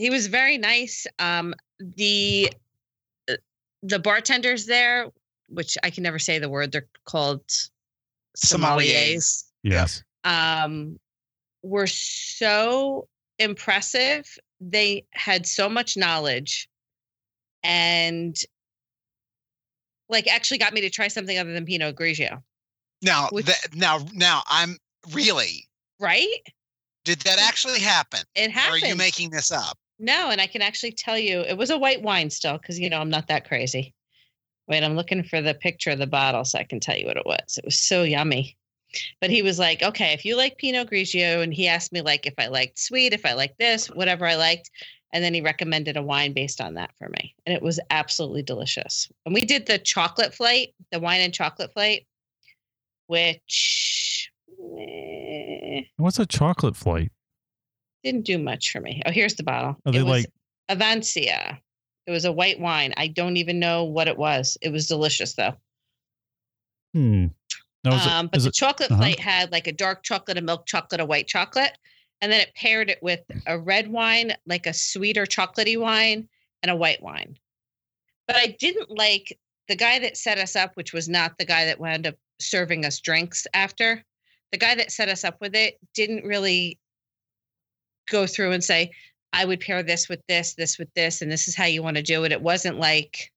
he 0.00 0.08
was 0.10 0.26
very 0.28 0.56
nice. 0.56 1.06
Um, 1.18 1.54
the 1.78 2.50
uh, 3.28 3.34
the 3.82 3.98
bartenders 3.98 4.64
there, 4.66 5.06
which 5.48 5.76
I 5.82 5.90
can 5.90 6.02
never 6.02 6.18
say 6.18 6.38
the 6.38 6.48
word, 6.48 6.72
they're 6.72 6.88
called 7.04 7.42
sommeliers. 8.36 9.44
Yes. 9.62 10.02
um, 10.24 10.98
were 11.62 11.86
so 11.86 13.08
impressive. 13.38 14.26
They 14.60 15.04
had 15.12 15.46
so 15.46 15.68
much 15.68 15.96
knowledge 15.98 16.68
and 17.62 18.34
like 20.08 20.26
actually 20.26 20.58
got 20.58 20.72
me 20.72 20.80
to 20.80 20.90
try 20.90 21.08
something 21.08 21.36
other 21.38 21.52
than 21.52 21.66
Pinot 21.66 21.94
Grigio, 21.94 22.42
Now, 23.02 23.28
Which- 23.32 23.46
that, 23.46 23.74
now, 23.74 23.98
now, 24.14 24.42
I'm 24.48 24.78
really. 25.12 25.68
right? 25.98 26.26
Did 27.04 27.20
that 27.20 27.38
actually 27.38 27.80
happen? 27.80 28.20
It 28.34 28.48
Or 28.48 28.52
happened. 28.52 28.82
are 28.82 28.88
you 28.88 28.96
making 28.96 29.30
this 29.30 29.50
up? 29.50 29.78
No, 30.00 30.30
and 30.30 30.40
I 30.40 30.46
can 30.46 30.62
actually 30.62 30.92
tell 30.92 31.18
you 31.18 31.40
it 31.40 31.56
was 31.56 31.70
a 31.70 31.78
white 31.78 32.02
wine 32.02 32.30
still 32.30 32.58
because 32.58 32.78
you 32.78 32.90
know 32.90 32.98
I'm 32.98 33.10
not 33.10 33.28
that 33.28 33.46
crazy. 33.46 33.94
Wait, 34.66 34.82
I'm 34.82 34.96
looking 34.96 35.22
for 35.22 35.42
the 35.42 35.54
picture 35.54 35.90
of 35.90 35.98
the 35.98 36.06
bottle 36.06 36.44
so 36.44 36.58
I 36.58 36.64
can 36.64 36.80
tell 36.80 36.96
you 36.96 37.06
what 37.06 37.16
it 37.16 37.26
was. 37.26 37.58
It 37.58 37.64
was 37.64 37.78
so 37.78 38.02
yummy. 38.02 38.56
But 39.20 39.30
he 39.30 39.42
was 39.42 39.58
like, 39.58 39.82
okay, 39.82 40.12
if 40.12 40.24
you 40.24 40.36
like 40.36 40.58
Pinot 40.58 40.90
Grigio, 40.90 41.42
and 41.42 41.54
he 41.54 41.68
asked 41.68 41.92
me 41.92 42.00
like 42.00 42.26
if 42.26 42.34
I 42.38 42.48
liked 42.48 42.78
sweet, 42.78 43.12
if 43.12 43.24
I 43.24 43.34
liked 43.34 43.58
this, 43.58 43.86
whatever 43.88 44.26
I 44.26 44.34
liked, 44.34 44.70
and 45.12 45.22
then 45.22 45.34
he 45.34 45.40
recommended 45.40 45.96
a 45.96 46.02
wine 46.02 46.32
based 46.32 46.60
on 46.60 46.74
that 46.74 46.90
for 46.98 47.08
me, 47.08 47.34
and 47.46 47.54
it 47.54 47.62
was 47.62 47.78
absolutely 47.90 48.42
delicious. 48.42 49.08
And 49.26 49.34
we 49.34 49.42
did 49.42 49.66
the 49.66 49.78
chocolate 49.78 50.34
flight, 50.34 50.74
the 50.90 51.00
wine 51.00 51.20
and 51.20 51.34
chocolate 51.34 51.72
flight, 51.72 52.06
which 53.06 54.30
What's 55.96 56.18
a 56.18 56.26
chocolate 56.26 56.76
flight? 56.76 57.12
Didn't 58.02 58.24
do 58.24 58.38
much 58.38 58.70
for 58.70 58.80
me. 58.80 59.02
Oh, 59.06 59.10
here's 59.10 59.34
the 59.34 59.42
bottle. 59.42 59.76
Are 59.86 59.92
they 59.92 59.98
it 59.98 60.02
was 60.02 60.26
like- 60.26 60.78
Avancia. 60.78 61.58
It 62.06 62.10
was 62.10 62.24
a 62.24 62.32
white 62.32 62.60
wine. 62.60 62.94
I 62.96 63.08
don't 63.08 63.36
even 63.36 63.58
know 63.58 63.84
what 63.84 64.08
it 64.08 64.16
was. 64.16 64.56
It 64.62 64.70
was 64.70 64.86
delicious 64.86 65.34
though. 65.34 65.54
Hmm. 66.94 67.26
It- 67.84 67.92
um, 67.92 68.28
but 68.28 68.42
the 68.42 68.48
it- 68.48 68.54
chocolate 68.54 68.90
uh-huh. 68.90 69.00
plate 69.00 69.20
had 69.20 69.52
like 69.52 69.66
a 69.66 69.72
dark 69.72 70.02
chocolate, 70.02 70.38
a 70.38 70.42
milk 70.42 70.66
chocolate, 70.66 71.00
a 71.00 71.06
white 71.06 71.26
chocolate, 71.26 71.76
and 72.20 72.30
then 72.30 72.40
it 72.40 72.54
paired 72.54 72.90
it 72.90 73.02
with 73.02 73.20
a 73.46 73.58
red 73.58 73.88
wine, 73.88 74.34
like 74.46 74.66
a 74.66 74.72
sweeter 74.72 75.24
chocolatey 75.24 75.80
wine, 75.80 76.28
and 76.62 76.70
a 76.70 76.76
white 76.76 77.02
wine. 77.02 77.36
But 78.26 78.36
I 78.36 78.56
didn't 78.58 78.90
like 78.90 79.38
the 79.68 79.76
guy 79.76 79.98
that 80.00 80.16
set 80.16 80.38
us 80.38 80.56
up, 80.56 80.72
which 80.74 80.92
was 80.92 81.08
not 81.08 81.38
the 81.38 81.44
guy 81.44 81.64
that 81.64 81.80
wound 81.80 82.06
up 82.06 82.16
serving 82.38 82.84
us 82.84 83.00
drinks 83.00 83.46
after. 83.54 84.04
The 84.52 84.58
guy 84.58 84.74
that 84.74 84.92
set 84.92 85.08
us 85.08 85.24
up 85.24 85.40
with 85.40 85.54
it 85.54 85.78
didn't 85.94 86.24
really 86.24 86.78
go 88.10 88.26
through 88.26 88.52
and 88.52 88.62
say, 88.62 88.90
I 89.32 89.44
would 89.44 89.60
pair 89.60 89.82
this 89.82 90.08
with 90.08 90.20
this, 90.28 90.54
this 90.54 90.78
with 90.78 90.92
this, 90.94 91.22
and 91.22 91.30
this 91.30 91.48
is 91.48 91.54
how 91.54 91.64
you 91.64 91.82
want 91.82 91.96
to 91.96 92.02
do 92.02 92.24
it. 92.24 92.32
It 92.32 92.42
wasn't 92.42 92.78
like 92.78 93.30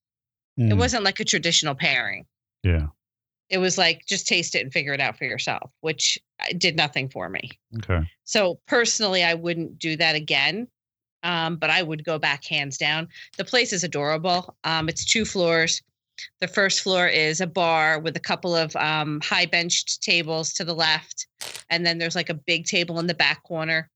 it 0.57 0.73
Hmm. 0.73 0.77
wasn't 0.79 1.03
like 1.03 1.19
a 1.19 1.25
traditional 1.25 1.73
pairing 1.73 2.25
Yeah. 2.63 2.87
it 3.49 3.57
was 3.57 3.75
like 3.77 4.05
just 4.05 4.27
taste 4.27 4.53
it 4.53 4.61
and 4.63 4.71
figure 4.71 4.93
it 4.93 5.01
out 5.01 5.17
for 5.17 5.25
yourself 5.25 5.71
which 5.81 6.19
uh, 6.39 6.53
did 6.59 6.75
nothing 6.77 7.09
for 7.09 7.27
me 7.27 7.49
Okay. 7.77 8.01
so 8.23 8.59
personally 8.67 9.23
i 9.23 9.33
wouldn't 9.33 9.79
do 9.79 9.97
that 9.97 10.13
again 10.13 10.67
um, 11.23 11.55
but 11.57 11.71
i 11.71 11.81
would 11.81 12.03
go 12.05 12.19
back 12.19 12.45
hands 12.45 12.77
down 12.77 13.07
the 13.39 13.43
place 13.43 13.73
is 13.73 13.83
adorable 13.83 14.55
um, 14.63 14.87
it's 14.89 15.05
two 15.05 15.25
floors 15.25 15.81
The 16.39 16.47
first 16.47 16.81
floor 16.81 17.07
is 17.07 17.41
a 17.41 17.47
bar 17.47 17.99
with 17.99 18.15
a 18.15 18.19
couple 18.29 18.55
of 18.55 18.75
um, 18.75 19.19
high 19.23 19.47
benched 19.47 20.03
tables 20.03 20.53
to 20.53 20.63
the 20.63 20.75
left, 20.75 21.25
and 21.71 21.83
then 21.83 21.97
there's 21.97 22.15
like 22.15 22.29
a 22.29 22.35
big 22.35 22.65
table 22.65 22.99
in 22.99 23.07
the 23.07 23.15
back 23.15 23.41
corner. 23.41 23.89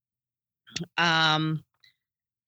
Um, 0.96 1.62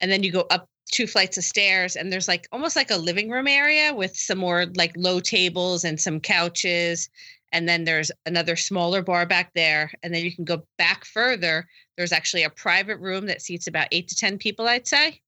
and 0.00 0.10
then 0.10 0.22
you 0.22 0.32
go 0.32 0.46
up 0.50 0.68
two 0.90 1.06
flights 1.06 1.38
of 1.38 1.44
stairs, 1.44 1.96
and 1.96 2.12
there's 2.12 2.28
like 2.28 2.48
almost 2.52 2.76
like 2.76 2.90
a 2.90 2.96
living 2.96 3.30
room 3.30 3.46
area 3.46 3.94
with 3.94 4.16
some 4.16 4.38
more 4.38 4.66
like 4.76 4.92
low 4.96 5.20
tables 5.20 5.84
and 5.84 6.00
some 6.00 6.20
couches. 6.20 7.08
And 7.52 7.68
then 7.68 7.84
there's 7.84 8.12
another 8.26 8.56
smaller 8.56 9.02
bar 9.02 9.26
back 9.26 9.52
there. 9.54 9.90
And 10.02 10.14
then 10.14 10.24
you 10.24 10.34
can 10.34 10.44
go 10.44 10.64
back 10.78 11.04
further. 11.04 11.66
There's 11.96 12.12
actually 12.12 12.44
a 12.44 12.50
private 12.50 12.98
room 12.98 13.26
that 13.26 13.42
seats 13.42 13.66
about 13.66 13.88
eight 13.90 14.08
to 14.08 14.16
10 14.16 14.38
people, 14.38 14.68
I'd 14.68 14.86
say. 14.86 15.20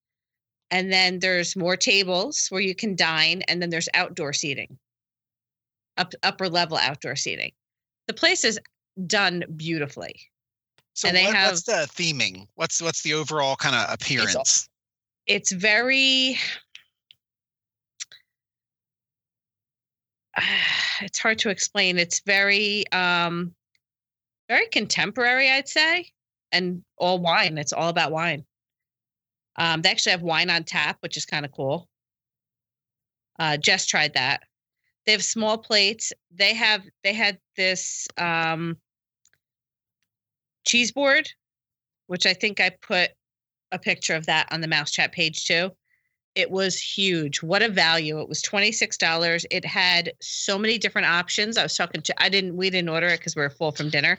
And 0.71 0.93
then 0.93 1.19
there's 1.19 1.57
more 1.57 1.77
tables 1.77 2.47
where 2.49 2.61
you 2.61 2.75
can 2.75 2.95
dine. 2.95 3.43
And 3.49 3.61
then 3.61 3.71
there's 3.71 3.89
outdoor 3.95 4.33
seating, 4.33 4.79
up, 5.99 6.15
upper 6.23 6.49
level 6.49 6.79
outdoor 6.79 7.17
seating. 7.17 7.53
The 8.07 8.15
place 8.15 8.45
is 8.45 8.59
done 9.07 9.45
beautifully. 9.57 10.15
So 10.95 11.09
And 11.09 11.17
they 11.17 11.25
what, 11.25 11.35
have- 11.35 11.51
what's 11.53 11.63
the 11.63 11.89
theming? 11.95 12.47
What's 12.55 12.83
what's 12.83 13.03
the 13.03 13.15
overall 13.15 13.57
kind 13.57 13.75
of 13.75 13.93
appearance? 13.93 14.69
It's 15.27 15.53
very, 15.53 16.37
it's 21.01 21.19
hard 21.19 21.39
to 21.41 21.51
explain. 21.51 21.99
It's 21.99 22.21
very, 22.21 22.85
um, 22.93 23.55
very 24.49 24.67
contemporary, 24.67 25.51
I'd 25.51 25.69
say, 25.69 26.11
and 26.51 26.83
all 26.99 27.19
wine. 27.21 27.57
It's 27.57 27.73
all 27.73 27.89
about 27.89 28.13
wine. 28.13 28.45
Um, 29.57 29.83
they 29.83 29.91
actually 29.91 30.13
have 30.13 30.23
wine 30.23 30.51
on 30.51 30.65
tap, 30.65 30.97
which 31.01 31.17
is 31.17 31.25
kind 31.25 31.45
of 31.45 31.53
cool. 31.53 31.89
Uh, 33.39 33.57
Jess 33.57 33.87
tried 33.87 34.15
that. 34.15 34.43
They 35.07 35.13
have 35.13 35.25
small 35.25 35.59
plates. 35.59 36.13
They 36.35 36.55
have 36.55 36.83
they 37.03 37.13
had 37.13 37.39
this 37.57 38.07
um, 38.19 38.77
cheese 40.65 40.93
board, 40.93 41.29
which 42.07 42.27
I 42.27 42.35
think 42.35 42.61
I 42.61 42.71
put 42.71 43.11
a 43.71 43.79
picture 43.79 44.15
of 44.15 44.27
that 44.27 44.49
on 44.53 44.61
the 44.61 44.69
mouse 44.69 44.91
chat 44.91 45.13
page 45.13 45.47
too. 45.47 45.71
It 46.35 46.51
was 46.51 46.81
huge. 46.81 47.43
What 47.43 47.63
a 47.63 47.69
value. 47.69 48.19
It 48.19 48.29
was 48.29 48.41
$26. 48.41 49.45
It 49.51 49.65
had 49.67 50.13
so 50.21 50.59
many 50.59 50.79
different 50.79 51.09
options. 51.09 51.59
I 51.59 51.63
was 51.63 51.77
talking 51.77 52.01
to 52.03 52.23
I 52.23 52.31
didn't 52.31 52.57
we 52.57 52.71
didn't 52.71 52.89
order 52.89 53.09
it 53.09 53.21
because 53.21 53.37
we 53.37 53.43
were 53.43 53.51
full 53.51 53.73
from 53.73 53.91
dinner. 53.91 54.19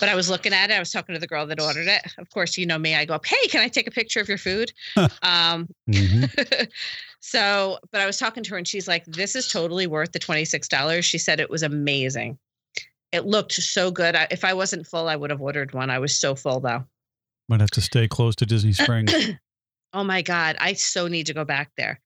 But 0.00 0.08
I 0.08 0.14
was 0.14 0.30
looking 0.30 0.54
at 0.54 0.70
it. 0.70 0.74
I 0.74 0.78
was 0.78 0.90
talking 0.90 1.14
to 1.14 1.18
the 1.18 1.26
girl 1.26 1.46
that 1.46 1.60
ordered 1.60 1.88
it. 1.88 2.02
Of 2.18 2.30
course, 2.30 2.56
you 2.56 2.64
know 2.64 2.78
me. 2.78 2.94
I 2.94 3.04
go 3.04 3.14
up, 3.14 3.26
hey, 3.26 3.48
can 3.48 3.60
I 3.60 3.68
take 3.68 3.86
a 3.86 3.90
picture 3.90 4.20
of 4.20 4.28
your 4.28 4.38
food? 4.38 4.72
um, 5.22 5.68
Mhm. 5.88 6.68
so, 7.20 7.78
but 7.92 8.00
I 8.00 8.06
was 8.06 8.18
talking 8.18 8.42
to 8.42 8.50
her 8.50 8.56
and 8.56 8.66
she's 8.66 8.88
like, 8.88 9.04
this 9.06 9.36
is 9.36 9.48
totally 9.48 9.86
worth 9.86 10.12
the 10.12 10.18
$26. 10.18 11.04
She 11.04 11.18
said 11.18 11.40
it 11.40 11.50
was 11.50 11.62
amazing. 11.62 12.38
It 13.16 13.24
looked 13.24 13.52
so 13.52 13.90
good. 13.90 14.14
I, 14.14 14.26
if 14.30 14.44
I 14.44 14.52
wasn't 14.52 14.86
full, 14.86 15.08
I 15.08 15.16
would 15.16 15.30
have 15.30 15.40
ordered 15.40 15.72
one. 15.72 15.88
I 15.88 15.98
was 15.98 16.14
so 16.14 16.34
full 16.34 16.60
though. 16.60 16.84
Might 17.48 17.60
have 17.60 17.70
to 17.70 17.80
stay 17.80 18.06
close 18.06 18.36
to 18.36 18.46
Disney 18.46 18.72
Springs. 18.74 19.10
oh 19.94 20.04
my 20.04 20.20
God. 20.20 20.56
I 20.60 20.74
so 20.74 21.08
need 21.08 21.24
to 21.26 21.34
go 21.34 21.42
back 21.42 21.70
there. 21.78 21.98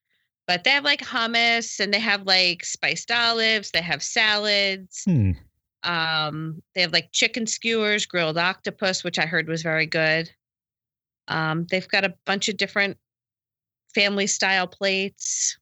But 0.47 0.62
they 0.62 0.71
have 0.71 0.85
like 0.85 1.00
hummus 1.00 1.81
and 1.81 1.93
they 1.93 1.99
have 1.99 2.26
like 2.26 2.64
spiced 2.64 3.11
olives, 3.11 3.73
they 3.73 3.83
have 3.83 4.05
salads. 4.05 5.02
Hmm. 5.05 5.33
Um, 5.83 6.62
they 6.76 6.83
have 6.83 6.93
like 6.93 7.11
chicken 7.11 7.49
skewers, 7.49 8.07
grilled 8.07 8.38
octopus, 8.38 9.02
which 9.02 9.19
I 9.19 9.26
heard 9.26 9.49
was 9.49 9.62
very 9.62 9.87
good. 9.87 10.31
Um, 11.26 11.67
they've 11.71 11.88
got 11.88 12.05
a 12.05 12.14
bunch 12.25 12.49
of 12.49 12.57
different 12.57 12.99
family 13.95 14.29
style 14.29 14.69
plates. 14.69 15.59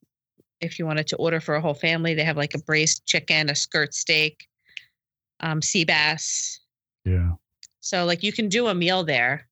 If 0.60 0.78
you 0.78 0.84
wanted 0.84 1.06
to 1.06 1.16
order 1.16 1.40
for 1.40 1.54
a 1.54 1.60
whole 1.62 1.72
family, 1.72 2.12
they 2.12 2.24
have 2.24 2.36
like 2.36 2.54
a 2.54 2.58
braised 2.58 3.06
chicken, 3.06 3.48
a 3.48 3.54
skirt 3.54 3.94
steak, 3.94 4.47
um, 5.40 5.62
sea 5.62 5.84
bass. 5.84 6.60
Yeah. 7.04 7.32
So 7.80 8.04
like 8.04 8.22
you 8.22 8.32
can 8.32 8.48
do 8.48 8.66
a 8.68 8.74
meal 8.74 9.04
there. 9.04 9.48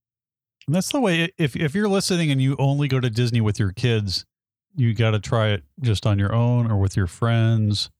And 0.66 0.74
that's 0.74 0.90
the 0.90 1.00
way 1.00 1.32
if 1.38 1.56
if 1.56 1.74
you're 1.74 1.88
listening 1.88 2.30
and 2.30 2.42
you 2.42 2.56
only 2.58 2.88
go 2.88 3.00
to 3.00 3.08
Disney 3.08 3.40
with 3.40 3.58
your 3.58 3.72
kids, 3.72 4.26
you 4.74 4.94
got 4.94 5.12
to 5.12 5.20
try 5.20 5.48
it 5.50 5.62
just 5.80 6.06
on 6.06 6.18
your 6.18 6.34
own 6.34 6.70
or 6.70 6.76
with 6.76 6.96
your 6.96 7.06
friends. 7.06 7.90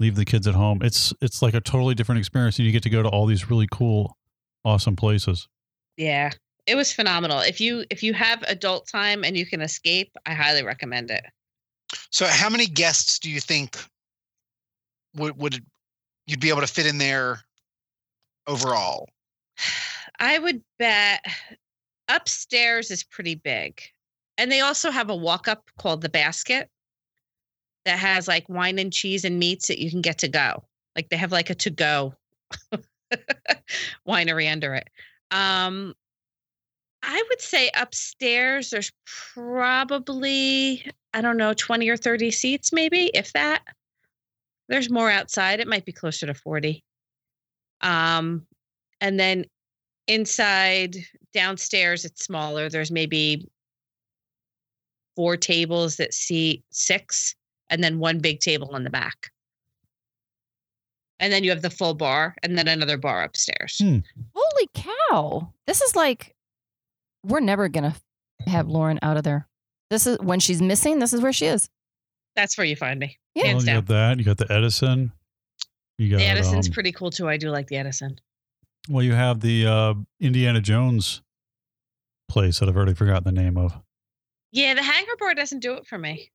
Leave 0.00 0.14
the 0.14 0.24
kids 0.24 0.46
at 0.46 0.54
home. 0.54 0.80
It's 0.82 1.12
it's 1.20 1.42
like 1.42 1.54
a 1.54 1.60
totally 1.60 1.94
different 1.94 2.20
experience 2.20 2.58
and 2.58 2.66
you 2.66 2.72
get 2.72 2.84
to 2.84 2.90
go 2.90 3.02
to 3.02 3.08
all 3.08 3.26
these 3.26 3.50
really 3.50 3.66
cool 3.70 4.16
awesome 4.64 4.96
places. 4.96 5.48
Yeah. 5.96 6.30
It 6.66 6.76
was 6.76 6.92
phenomenal. 6.92 7.40
If 7.40 7.60
you 7.60 7.84
if 7.90 8.02
you 8.02 8.14
have 8.14 8.42
adult 8.46 8.86
time 8.86 9.24
and 9.24 9.36
you 9.36 9.44
can 9.44 9.60
escape, 9.60 10.12
I 10.24 10.34
highly 10.34 10.62
recommend 10.62 11.10
it. 11.10 11.24
So 12.10 12.26
how 12.26 12.48
many 12.48 12.66
guests 12.66 13.18
do 13.18 13.30
you 13.30 13.40
think 13.40 13.76
would 15.16 15.36
would 15.38 15.64
you'd 16.28 16.40
be 16.40 16.50
able 16.50 16.60
to 16.60 16.66
fit 16.66 16.86
in 16.86 16.98
there 16.98 17.40
overall? 18.46 19.08
I 20.20 20.38
would 20.38 20.62
bet 20.78 21.24
upstairs 22.08 22.90
is 22.90 23.02
pretty 23.02 23.34
big. 23.34 23.80
And 24.36 24.52
they 24.52 24.60
also 24.60 24.90
have 24.90 25.10
a 25.10 25.16
walk 25.16 25.48
up 25.48 25.70
called 25.78 26.02
the 26.02 26.08
basket 26.08 26.70
that 27.84 27.98
has 27.98 28.28
like 28.28 28.48
wine 28.48 28.78
and 28.78 28.92
cheese 28.92 29.24
and 29.24 29.38
meats 29.38 29.68
that 29.68 29.78
you 29.78 29.90
can 29.90 30.02
get 30.02 30.18
to 30.18 30.28
go. 30.28 30.64
Like 30.94 31.08
they 31.08 31.16
have 31.16 31.32
like 31.32 31.50
a 31.50 31.54
to 31.56 31.70
go 31.70 32.14
winery 34.08 34.50
under 34.50 34.74
it. 34.74 34.88
Um 35.30 35.94
I 37.02 37.22
would 37.30 37.40
say 37.40 37.70
upstairs 37.74 38.70
there's 38.70 38.92
probably 39.34 40.90
I 41.14 41.20
don't 41.22 41.36
know 41.36 41.54
20 41.54 41.88
or 41.88 41.96
30 41.96 42.30
seats 42.30 42.72
maybe 42.72 43.10
if 43.14 43.32
that. 43.32 43.62
There's 44.68 44.90
more 44.90 45.10
outside. 45.10 45.60
It 45.60 45.68
might 45.68 45.84
be 45.84 45.92
closer 45.92 46.26
to 46.26 46.34
40. 46.34 46.82
Um 47.80 48.46
and 49.00 49.18
then 49.18 49.44
inside 50.08 50.96
downstairs 51.32 52.04
it's 52.04 52.24
smaller 52.24 52.68
there's 52.68 52.90
maybe 52.90 53.46
four 55.14 55.36
tables 55.36 55.96
that 55.96 56.14
seat 56.14 56.64
six 56.70 57.34
and 57.70 57.84
then 57.84 57.98
one 57.98 58.18
big 58.18 58.40
table 58.40 58.74
in 58.74 58.82
the 58.84 58.90
back 58.90 59.30
and 61.20 61.32
then 61.32 61.44
you 61.44 61.50
have 61.50 61.62
the 61.62 61.70
full 61.70 61.94
bar 61.94 62.34
and 62.42 62.56
then 62.56 62.66
another 62.66 62.96
bar 62.96 63.22
upstairs 63.22 63.76
Hmm. 63.80 63.98
Holy 64.34 64.68
cow. 64.74 65.52
This 65.66 65.80
is 65.82 65.94
like, 65.94 66.34
we're 67.24 67.40
never 67.40 67.68
going 67.68 67.92
to 67.92 68.50
have 68.50 68.66
Lauren 68.68 68.98
out 69.02 69.16
of 69.16 69.22
there. 69.24 69.46
This 69.90 70.06
is 70.06 70.18
when 70.20 70.40
she's 70.40 70.62
missing, 70.62 70.98
this 70.98 71.12
is 71.12 71.20
where 71.20 71.32
she 71.32 71.46
is. 71.46 71.68
That's 72.38 72.56
where 72.56 72.66
you 72.66 72.76
find 72.76 73.00
me 73.00 73.18
Yeah. 73.34 73.54
Well, 73.54 73.64
you 73.64 73.74
got 73.74 73.86
that. 73.86 74.18
You 74.18 74.24
got 74.24 74.38
the 74.38 74.50
Edison. 74.50 75.12
You 75.98 76.10
got 76.10 76.18
the 76.18 76.26
edison's 76.26 76.68
um, 76.68 76.72
pretty 76.72 76.92
cool 76.92 77.10
too 77.10 77.28
i 77.28 77.36
do 77.36 77.50
like 77.50 77.66
the 77.66 77.76
edison 77.76 78.20
well, 78.88 79.02
you 79.02 79.12
have 79.12 79.40
the 79.40 79.66
uh, 79.66 79.94
Indiana 80.18 80.62
Jones 80.62 81.20
place 82.26 82.58
that 82.58 82.70
I've 82.70 82.76
already 82.76 82.94
forgotten 82.94 83.24
the 83.24 83.38
name 83.38 83.58
of. 83.58 83.74
yeah 84.52 84.74
the 84.74 84.82
hangar 84.82 85.12
bar 85.18 85.34
doesn't 85.34 85.60
do 85.60 85.74
it 85.74 85.86
for 85.86 85.98
me 85.98 86.30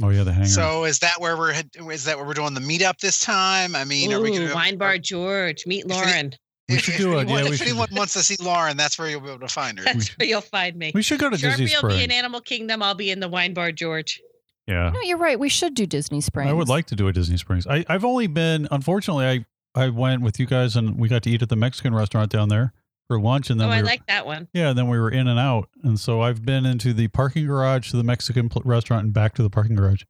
Oh 0.00 0.10
yeah, 0.10 0.22
the 0.22 0.32
hangar. 0.32 0.48
So 0.48 0.84
is 0.84 1.00
that 1.00 1.20
where 1.20 1.36
we're 1.36 1.52
is 1.90 2.04
that 2.04 2.16
where 2.16 2.24
we're 2.24 2.34
doing 2.34 2.54
the 2.54 2.60
meetup 2.60 2.98
this 3.00 3.20
time? 3.20 3.74
I 3.74 3.84
mean, 3.84 4.12
are 4.12 4.20
we 4.20 4.30
Ooh, 4.30 4.38
going 4.38 4.54
wine 4.54 4.78
bar 4.78 4.96
george 4.96 5.66
meet 5.66 5.88
lauren 5.88 6.34
We 6.68 6.78
should 6.78 6.96
do 6.96 7.18
it. 7.18 7.28
Yeah, 7.28 7.42
we 7.42 7.48
if 7.48 7.56
should. 7.56 7.68
anyone 7.68 7.88
wants 7.92 8.12
to 8.12 8.20
see 8.20 8.36
Lauren, 8.40 8.76
that's 8.76 8.98
where 8.98 9.08
you'll 9.08 9.20
be 9.20 9.28
able 9.28 9.40
to 9.40 9.48
find 9.48 9.78
her. 9.78 9.84
that's 9.84 10.08
where 10.16 10.28
you'll 10.28 10.40
find 10.40 10.76
me 10.76 10.92
we 10.94 11.02
should 11.02 11.18
go 11.18 11.28
to 11.30 11.36
Disney 11.36 11.66
Sharpie 11.66 11.82
will 11.82 11.88
be 11.90 12.04
in 12.04 12.12
Animal 12.12 12.40
Kingdom. 12.40 12.82
I'll 12.82 12.94
be 12.94 13.10
in 13.10 13.20
the 13.20 13.28
Wine 13.28 13.54
Bar 13.54 13.72
George. 13.72 14.20
Yeah. 14.68 14.90
No, 14.90 15.00
you're 15.00 15.16
right. 15.18 15.38
We 15.40 15.48
should 15.48 15.74
do 15.74 15.86
Disney 15.86 16.20
Springs. 16.20 16.50
I 16.50 16.52
would 16.52 16.68
like 16.68 16.86
to 16.86 16.94
do 16.94 17.08
a 17.08 17.12
Disney 17.12 17.38
Springs. 17.38 17.66
I, 17.66 17.84
I've 17.88 18.04
only 18.04 18.26
been, 18.26 18.68
unfortunately, 18.70 19.26
I, 19.26 19.46
I 19.74 19.88
went 19.88 20.22
with 20.22 20.38
you 20.38 20.46
guys 20.46 20.76
and 20.76 20.98
we 20.98 21.08
got 21.08 21.22
to 21.24 21.30
eat 21.30 21.42
at 21.42 21.48
the 21.48 21.56
Mexican 21.56 21.94
restaurant 21.94 22.30
down 22.30 22.48
there 22.50 22.72
for 23.08 23.18
lunch. 23.18 23.48
And 23.48 23.58
then 23.58 23.68
Oh, 23.68 23.70
we 23.70 23.76
I 23.76 23.80
were, 23.80 23.86
like 23.86 24.06
that 24.06 24.26
one. 24.26 24.46
yeah, 24.52 24.68
and 24.70 24.78
then 24.78 24.88
we 24.88 24.98
were 24.98 25.10
in 25.10 25.26
and 25.26 25.38
out. 25.40 25.70
And 25.82 25.98
so 25.98 26.20
I've 26.20 26.44
been 26.44 26.66
into 26.66 26.92
the 26.92 27.08
parking 27.08 27.46
garage 27.46 27.90
to 27.92 27.96
the 27.96 28.04
Mexican 28.04 28.50
pl- 28.50 28.62
restaurant 28.66 29.04
and 29.04 29.12
back 29.14 29.34
to 29.36 29.42
the 29.42 29.48
parking 29.50 29.74
garage. 29.74 30.02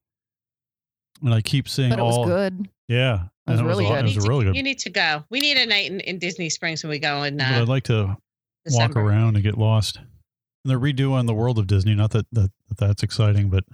And 1.23 1.33
I 1.35 1.41
keep 1.41 1.69
seeing 1.69 1.91
But 1.91 1.99
it 2.01 2.03
was 2.03 2.27
good. 2.27 2.69
yeah, 2.89 3.27
It 3.47 3.51
was 3.53 3.61
and 3.61 3.69
really 3.69 3.85
all- 3.87 3.93
good. 3.93 4.05
It 4.07 4.11
You 4.11 4.17
was 4.17 4.25
need 4.25 4.29
really 4.29 4.45
to, 4.45 4.51
good. 4.51 4.57
You 4.57 4.63
need 4.65 4.79
to 4.81 4.91
go. 4.91 5.25
We 5.31 5.41
need 5.41 5.57
a 5.57 5.67
night 5.67 5.91
in, 5.91 6.01
in 6.01 6.19
Disney 6.19 6.49
Springs 6.49 6.83
when 6.83 6.91
we 6.91 6.99
go 6.99 7.23
in 7.23 7.37
but 7.37 7.47
uh, 7.47 7.63
I'd 7.63 7.69
like 7.69 7.85
to 7.85 8.17
December. 8.65 9.03
walk 9.05 9.09
around 9.11 9.35
and 9.37 9.43
get 9.45 9.57
lost. 9.57 9.97
And 9.99 10.07
they're 10.65 10.81
redoing 10.81 11.27
the 11.27 11.35
world 11.35 11.59
of 11.59 11.67
Disney. 11.69 11.95
Not 11.95 12.11
that, 12.11 12.27
that, 12.33 12.51
that 12.69 12.79
that's 12.79 13.03
exciting, 13.05 13.49
but 13.51 13.65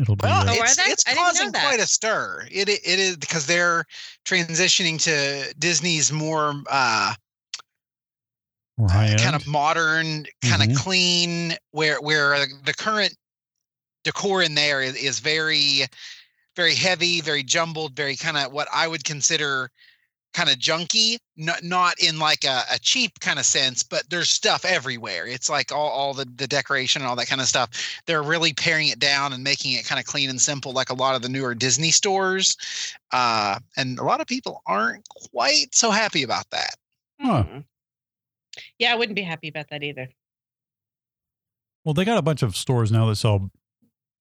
it'll 0.00 0.16
be. 0.16 0.26
Well, 0.26 0.48
uh, 0.48 0.52
Oh, 0.52 0.62
it's, 0.62 0.76
they? 0.76 0.82
it's 0.84 1.04
I 1.06 1.10
didn't 1.10 1.16
know 1.18 1.24
causing 1.30 1.52
that. 1.52 1.62
quite 1.64 1.80
a 1.80 1.86
stir. 1.86 2.46
It 2.50 2.68
it 2.68 2.84
is 2.84 3.16
because 3.16 3.46
they're 3.46 3.84
transitioning 4.24 5.00
to 5.02 5.54
Disney's 5.58 6.12
more 6.12 6.54
uh, 6.70 7.14
more 8.76 8.88
high 8.90 9.06
end. 9.08 9.20
kind 9.20 9.36
of 9.36 9.46
modern, 9.46 10.26
kind 10.42 10.62
Mhm. 10.62 10.70
of 10.76 10.82
clean, 10.82 11.56
where 11.72 12.00
where 12.00 12.46
the 12.64 12.74
current 12.74 13.14
decor 14.02 14.42
in 14.42 14.54
there 14.54 14.82
is, 14.82 14.94
is 14.96 15.18
very 15.20 15.86
very 16.56 16.74
heavy, 16.74 17.20
very 17.20 17.42
jumbled, 17.42 17.96
very 17.96 18.14
kind 18.16 18.36
of 18.36 18.52
what 18.52 18.68
I 18.72 18.86
would 18.86 19.04
consider 19.04 19.70
kind 20.34 20.50
of 20.50 20.56
junky, 20.56 21.16
not 21.36 21.62
not 21.62 21.94
in 21.98 22.18
like 22.18 22.44
a, 22.44 22.62
a 22.72 22.78
cheap 22.80 23.18
kind 23.20 23.38
of 23.38 23.46
sense, 23.46 23.82
but 23.82 24.02
there's 24.10 24.28
stuff 24.28 24.64
everywhere. 24.64 25.26
It's 25.26 25.48
like 25.48 25.72
all, 25.72 25.88
all 25.88 26.12
the, 26.12 26.26
the 26.36 26.46
decoration 26.46 27.00
and 27.00 27.08
all 27.08 27.16
that 27.16 27.28
kind 27.28 27.40
of 27.40 27.46
stuff. 27.46 27.70
They're 28.06 28.22
really 28.22 28.52
paring 28.52 28.88
it 28.88 28.98
down 28.98 29.32
and 29.32 29.42
making 29.42 29.72
it 29.72 29.86
kind 29.86 29.98
of 29.98 30.04
clean 30.04 30.28
and 30.28 30.40
simple, 30.40 30.72
like 30.72 30.90
a 30.90 30.94
lot 30.94 31.14
of 31.14 31.22
the 31.22 31.28
newer 31.28 31.54
Disney 31.54 31.90
stores. 31.90 32.56
Uh, 33.12 33.58
and 33.76 33.98
a 33.98 34.04
lot 34.04 34.20
of 34.20 34.26
people 34.26 34.60
aren't 34.66 35.08
quite 35.08 35.68
so 35.72 35.90
happy 35.90 36.22
about 36.22 36.50
that. 36.50 36.74
Huh. 37.20 37.44
Mm. 37.44 37.64
Yeah, 38.78 38.92
I 38.92 38.96
wouldn't 38.96 39.16
be 39.16 39.22
happy 39.22 39.48
about 39.48 39.66
that 39.70 39.82
either. 39.82 40.08
Well, 41.84 41.94
they 41.94 42.04
got 42.04 42.18
a 42.18 42.22
bunch 42.22 42.42
of 42.42 42.56
stores 42.56 42.90
now 42.90 43.06
that 43.06 43.16
sell, 43.16 43.50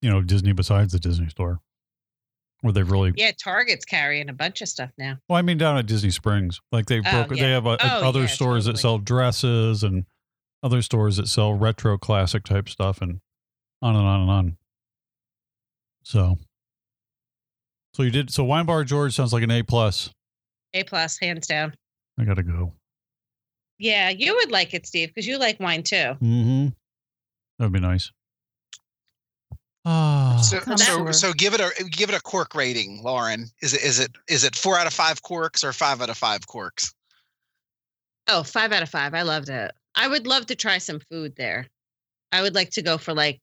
you 0.02 0.10
know, 0.10 0.22
Disney 0.22 0.54
besides 0.54 0.92
the 0.92 1.00
Disney 1.00 1.30
store, 1.30 1.62
where 2.64 2.72
they've 2.72 2.90
really. 2.90 3.12
Yeah, 3.18 3.32
Target's 3.38 3.84
carrying 3.84 4.30
a 4.30 4.34
bunch 4.34 4.62
of 4.62 4.70
stuff 4.70 4.90
now. 4.98 5.18
Well, 5.28 5.38
I 5.38 5.42
mean, 5.42 5.58
down 5.58 5.78
at 5.78 5.86
Disney 5.86 6.12
Springs, 6.12 6.62
like 6.72 6.86
they 6.86 7.00
Oh, 7.00 7.02
broke. 7.12 7.28
They 7.30 7.36
yeah. 7.36 7.56
have 7.56 7.68
uh, 7.68 7.78
Oh, 7.82 8.08
other 8.08 8.22
yeah, 8.22 8.26
stores 8.28 8.66
that 8.66 8.78
sell 8.78 8.98
dresses 9.00 9.84
and 9.84 10.06
other 10.64 10.82
stores 10.82 11.18
that 11.18 11.28
sell 11.28 11.54
retro 11.54 11.98
classic 11.98 12.44
type 12.46 12.70
stuff, 12.70 13.02
and 13.02 13.20
on 13.82 13.96
and 13.98 14.06
on 14.08 14.22
and 14.22 14.30
on. 14.32 14.58
So, 16.04 16.38
so 17.94 18.04
you 18.04 18.12
did. 18.12 18.32
So 18.32 18.46
Wine 18.46 18.66
Bar 18.66 18.86
George 18.86 19.14
sounds 19.14 19.34
like 19.34 19.44
an 19.44 19.52
A 19.52 19.62
plus. 19.62 20.10
A 20.74 20.84
plus, 20.84 21.20
hands 21.20 21.48
down. 21.48 21.74
I 22.18 22.24
gotta 22.24 22.44
go. 22.44 22.74
Yeah, 23.78 24.10
you 24.10 24.36
would 24.36 24.52
like 24.52 24.74
it, 24.74 24.88
Steve, 24.88 25.10
because 25.10 25.28
you 25.28 25.38
like 25.38 25.60
wine 25.60 25.84
too. 25.84 25.96
Mm-hmm. 26.22 26.68
That'd 27.60 27.74
be 27.74 27.80
nice. 27.82 28.12
Ah, 29.86 30.40
So, 30.42 30.60
so, 30.62 30.76
sure. 30.78 31.14
so 31.14 31.34
give 31.34 31.54
it 31.54 31.60
a 31.60 31.72
give 31.92 32.10
it 32.10 32.16
a 32.16 32.22
cork 32.22 32.56
rating, 32.56 33.02
Lauren. 33.04 33.48
Is 33.62 33.74
it 33.74 33.84
is 33.84 34.00
it 34.00 34.12
is 34.30 34.44
it 34.44 34.56
four 34.56 34.78
out 34.78 34.88
of 34.88 34.94
five 34.94 35.22
corks 35.24 35.64
or 35.64 35.74
five 35.74 36.02
out 36.02 36.10
of 36.10 36.18
five 36.18 36.48
corks? 36.48 36.94
Oh, 38.28 38.44
five 38.44 38.72
out 38.72 38.82
of 38.84 38.90
five. 38.90 39.14
I 39.14 39.24
loved 39.24 39.50
it. 39.50 39.72
I 39.96 40.08
would 40.08 40.26
love 40.26 40.46
to 40.48 40.56
try 40.56 40.78
some 40.78 41.02
food 41.12 41.36
there. 41.36 41.68
I 42.32 42.42
would 42.42 42.56
like 42.56 42.72
to 42.72 42.82
go 42.82 42.98
for 42.98 43.14
like 43.14 43.42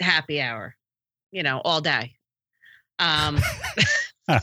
happy 0.00 0.40
hour, 0.40 0.74
you 1.30 1.42
know, 1.44 1.60
all 1.64 1.80
day. 1.80 2.14
Um, 2.98 3.38
there 4.28 4.40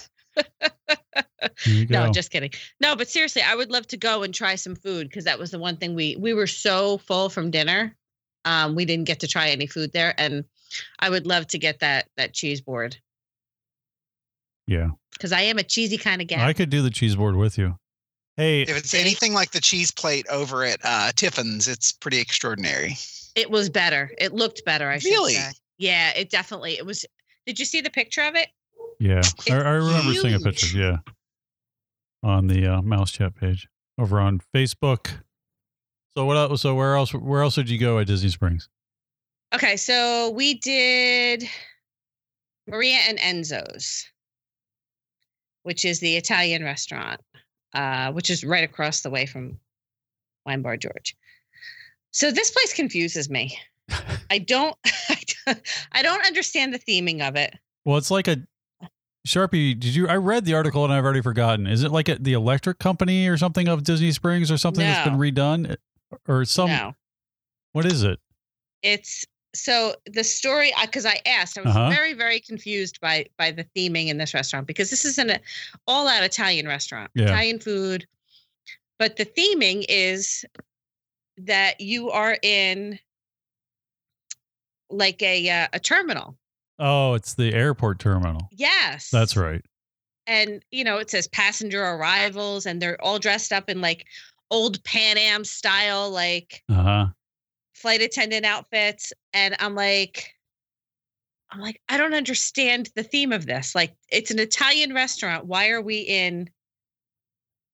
you 1.65 1.85
go. 1.85 2.05
no, 2.05 2.11
just 2.11 2.31
kidding. 2.31 2.51
No, 2.79 2.95
but 2.95 3.09
seriously, 3.09 3.41
I 3.41 3.55
would 3.55 3.71
love 3.71 3.87
to 3.87 3.97
go 3.97 4.23
and 4.23 4.33
try 4.33 4.55
some 4.55 4.75
food 4.75 5.09
because 5.09 5.25
that 5.25 5.37
was 5.37 5.51
the 5.51 5.59
one 5.59 5.75
thing 5.77 5.95
we 5.95 6.15
we 6.15 6.33
were 6.33 6.47
so 6.47 6.97
full 6.99 7.29
from 7.29 7.51
dinner. 7.51 7.95
Um, 8.45 8.75
we 8.75 8.85
didn't 8.85 9.05
get 9.05 9.19
to 9.19 9.27
try 9.27 9.49
any 9.49 9.67
food 9.67 9.91
there, 9.91 10.15
and 10.17 10.45
I 10.99 11.09
would 11.09 11.25
love 11.25 11.47
to 11.47 11.57
get 11.57 11.79
that 11.79 12.07
that 12.17 12.33
cheese 12.33 12.61
board 12.61 12.97
yeah, 14.67 14.89
because 15.13 15.31
I 15.31 15.41
am 15.41 15.57
a 15.57 15.63
cheesy 15.63 15.97
kind 15.97 16.21
of 16.21 16.27
guy. 16.27 16.45
I 16.45 16.51
could 16.53 16.69
do 16.69 16.81
the 16.81 16.89
cheese 16.89 17.15
board 17.15 17.35
with 17.37 17.57
you. 17.57 17.77
Hey, 18.35 18.63
If 18.63 18.77
it's 18.77 18.93
anything 18.93 19.33
like 19.33 19.51
the 19.51 19.61
cheese 19.61 19.89
plate 19.91 20.27
over 20.29 20.63
at 20.63 20.79
uh, 20.83 21.11
Tiffin's, 21.15 21.67
it's 21.67 21.91
pretty 21.91 22.19
extraordinary. 22.19 22.95
It 23.35 23.49
was 23.49 23.69
better. 23.69 24.11
It 24.19 24.33
looked 24.33 24.63
better. 24.65 24.89
I 24.89 24.99
should 24.99 25.09
Really? 25.09 25.33
say. 25.33 25.51
Yeah, 25.79 26.11
it 26.15 26.29
definitely. 26.29 26.73
It 26.77 26.85
was. 26.85 27.05
Did 27.45 27.57
you 27.59 27.65
see 27.65 27.81
the 27.81 27.89
picture 27.89 28.21
of 28.21 28.35
it? 28.35 28.49
Yeah, 28.99 29.21
I, 29.49 29.53
I 29.53 29.69
remember 29.73 30.13
seeing 30.13 30.33
a 30.33 30.39
picture. 30.39 30.77
Yeah, 30.77 30.97
on 32.21 32.47
the 32.47 32.67
uh, 32.67 32.81
mouse 32.81 33.11
chat 33.11 33.35
page 33.35 33.67
over 33.97 34.19
on 34.19 34.41
Facebook. 34.53 35.21
So 36.15 36.25
what 36.25 36.35
else? 36.35 36.61
So 36.61 36.75
where 36.75 36.95
else? 36.95 37.13
Where 37.13 37.41
else 37.41 37.55
did 37.55 37.69
you 37.69 37.77
go 37.79 37.99
at 37.99 38.07
Disney 38.07 38.29
Springs? 38.29 38.69
Okay, 39.55 39.77
so 39.77 40.31
we 40.31 40.55
did 40.55 41.47
Maria 42.67 42.97
and 43.07 43.17
Enzo's, 43.19 44.05
which 45.63 45.85
is 45.85 45.99
the 45.99 46.17
Italian 46.17 46.63
restaurant, 46.63 47.21
uh, 47.73 48.11
which 48.11 48.29
is 48.29 48.43
right 48.43 48.63
across 48.63 49.01
the 49.01 49.09
way 49.09 49.25
from 49.25 49.57
Wine 50.45 50.61
Bar 50.61 50.77
George. 50.77 51.15
So 52.11 52.31
this 52.31 52.51
place 52.51 52.73
confuses 52.73 53.29
me. 53.29 53.57
I 54.29 54.39
don't, 54.39 54.75
I 55.93 56.01
don't 56.01 56.25
understand 56.25 56.73
the 56.73 56.79
theming 56.79 57.25
of 57.25 57.37
it. 57.37 57.55
Well, 57.85 57.97
it's 57.97 58.11
like 58.11 58.27
a 58.27 58.37
Sharpie. 59.25 59.79
Did 59.79 59.95
you? 59.95 60.07
I 60.09 60.17
read 60.17 60.43
the 60.43 60.53
article 60.53 60.83
and 60.83 60.91
I've 60.91 61.05
already 61.05 61.21
forgotten. 61.21 61.67
Is 61.67 61.83
it 61.83 61.91
like 61.91 62.09
a, 62.09 62.15
the 62.15 62.33
electric 62.33 62.79
company 62.79 63.27
or 63.27 63.37
something 63.37 63.69
of 63.69 63.83
Disney 63.83 64.11
Springs 64.11 64.51
or 64.51 64.57
something 64.57 64.83
that's 64.83 65.07
been 65.07 65.17
redone, 65.17 65.77
or 66.27 66.43
some? 66.43 66.69
no, 66.69 66.95
What 67.71 67.85
is 67.85 68.03
it? 68.03 68.19
it's 68.83 69.25
so 69.55 69.95
the 70.05 70.23
story 70.23 70.71
because 70.81 71.05
I 71.05 71.19
asked, 71.25 71.57
I 71.57 71.61
was 71.61 71.75
Uh-huh. 71.75 71.89
very, 71.89 72.13
very 72.13 72.39
confused 72.39 72.99
by 73.01 73.25
by 73.37 73.51
the 73.51 73.63
theming 73.75 74.07
in 74.07 74.17
this 74.17 74.33
restaurant 74.33 74.67
because 74.67 74.89
this 74.89 75.05
is 75.05 75.17
an 75.17 75.39
all 75.87 76.07
out 76.07 76.23
Italian 76.23 76.67
restaurant, 76.67 77.09
Yeah. 77.15 77.25
Italian 77.25 77.59
food, 77.59 78.07
but 78.99 79.15
the 79.17 79.25
theming 79.25 79.85
is 79.89 80.45
that 81.37 81.79
you 81.81 82.09
are 82.11 82.37
in 82.41 82.99
like 84.89 85.21
a 85.21 85.49
uh, 85.49 85.67
a 85.73 85.79
terminal. 85.79 86.37
Oh, 86.79 87.15
it's 87.15 87.33
the 87.33 87.53
airport 87.53 87.99
terminal. 87.99 88.49
Yes, 88.51 89.09
That's 89.09 89.35
right. 89.35 89.63
and 90.27 90.63
you 90.71 90.83
know 90.83 90.97
it 90.97 91.09
says 91.09 91.27
passenger 91.27 91.83
arrivals, 91.83 92.65
and 92.65 92.81
they're 92.81 93.01
all 93.03 93.19
dressed 93.19 93.51
up 93.51 93.69
in 93.69 93.81
like 93.81 94.05
old 94.51 94.83
Pan 94.83 95.17
Am 95.17 95.43
style, 95.43 96.09
like 96.09 96.63
Uh 96.69 96.73
huh. 96.83 97.07
Flight 97.77 98.01
attendant 98.01 98.45
outfits 98.45 99.13
and 99.33 99.55
i'm 99.59 99.75
like 99.75 100.31
i'm 101.51 101.61
like 101.61 101.79
i 101.89 101.95
don't 101.97 102.15
understand 102.15 102.89
the 102.95 103.03
theme 103.03 103.31
of 103.31 103.45
this 103.45 103.75
like 103.75 103.93
it's 104.11 104.31
an 104.31 104.39
italian 104.39 104.93
restaurant 104.93 105.45
why 105.45 105.69
are 105.69 105.81
we 105.81 105.99
in 105.99 106.49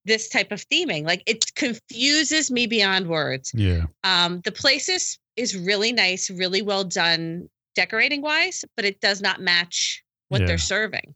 this 0.06 0.28
type 0.28 0.52
of 0.52 0.68
theming 0.68 1.06
like 1.06 1.24
it 1.26 1.46
confuses 1.56 2.52
me 2.52 2.68
beyond 2.68 3.08
words 3.08 3.52
Yeah. 3.56 3.86
um 4.04 4.42
the 4.42 4.52
place 4.52 4.90
is 4.90 5.18
is 5.38 5.56
really 5.56 5.94
nice 5.94 6.30
really 6.30 6.62
well 6.62 6.84
done 6.84 7.50
decorating 7.74 8.22
wise 8.22 8.66
but 8.76 8.84
it 8.86 9.00
does 9.00 9.22
not 9.22 9.40
match 9.40 10.04
what 10.28 10.42
Yeah. 10.42 10.48
they're 10.48 10.58
serving 10.58 11.16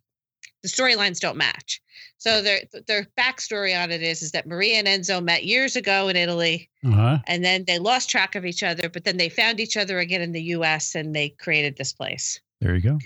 the 0.68 0.74
storylines 0.84 1.20
don't 1.20 1.38
match 1.38 1.82
so 2.18 2.42
their 2.42 2.60
their 2.88 3.08
backstory 3.18 3.74
on 3.82 3.92
it 3.92 4.02
is 4.02 4.22
is 4.22 4.32
that 4.32 4.46
maria 4.48 4.76
and 4.76 4.88
enzo 4.88 5.24
met 5.24 5.46
years 5.46 5.76
ago 5.76 6.08
in 6.10 6.16
italy 6.16 6.70
Uh 6.86 6.92
huh. 6.92 7.18
and 7.28 7.44
then 7.46 7.64
they 7.68 7.80
lost 7.80 8.10
track 8.10 8.36
of 8.36 8.46
each 8.46 8.64
other 8.64 8.90
but 8.90 9.04
then 9.06 9.18
they 9.18 9.30
found 9.30 9.60
each 9.60 9.78
other 9.78 10.00
again 10.00 10.22
in 10.22 10.32
the 10.34 10.42
US 10.58 10.96
and 10.96 11.16
they 11.16 11.30
created 11.30 11.78
this 11.78 11.94
place 11.94 12.40
There 12.62 12.76
you 12.76 12.82
go. 12.82 13.00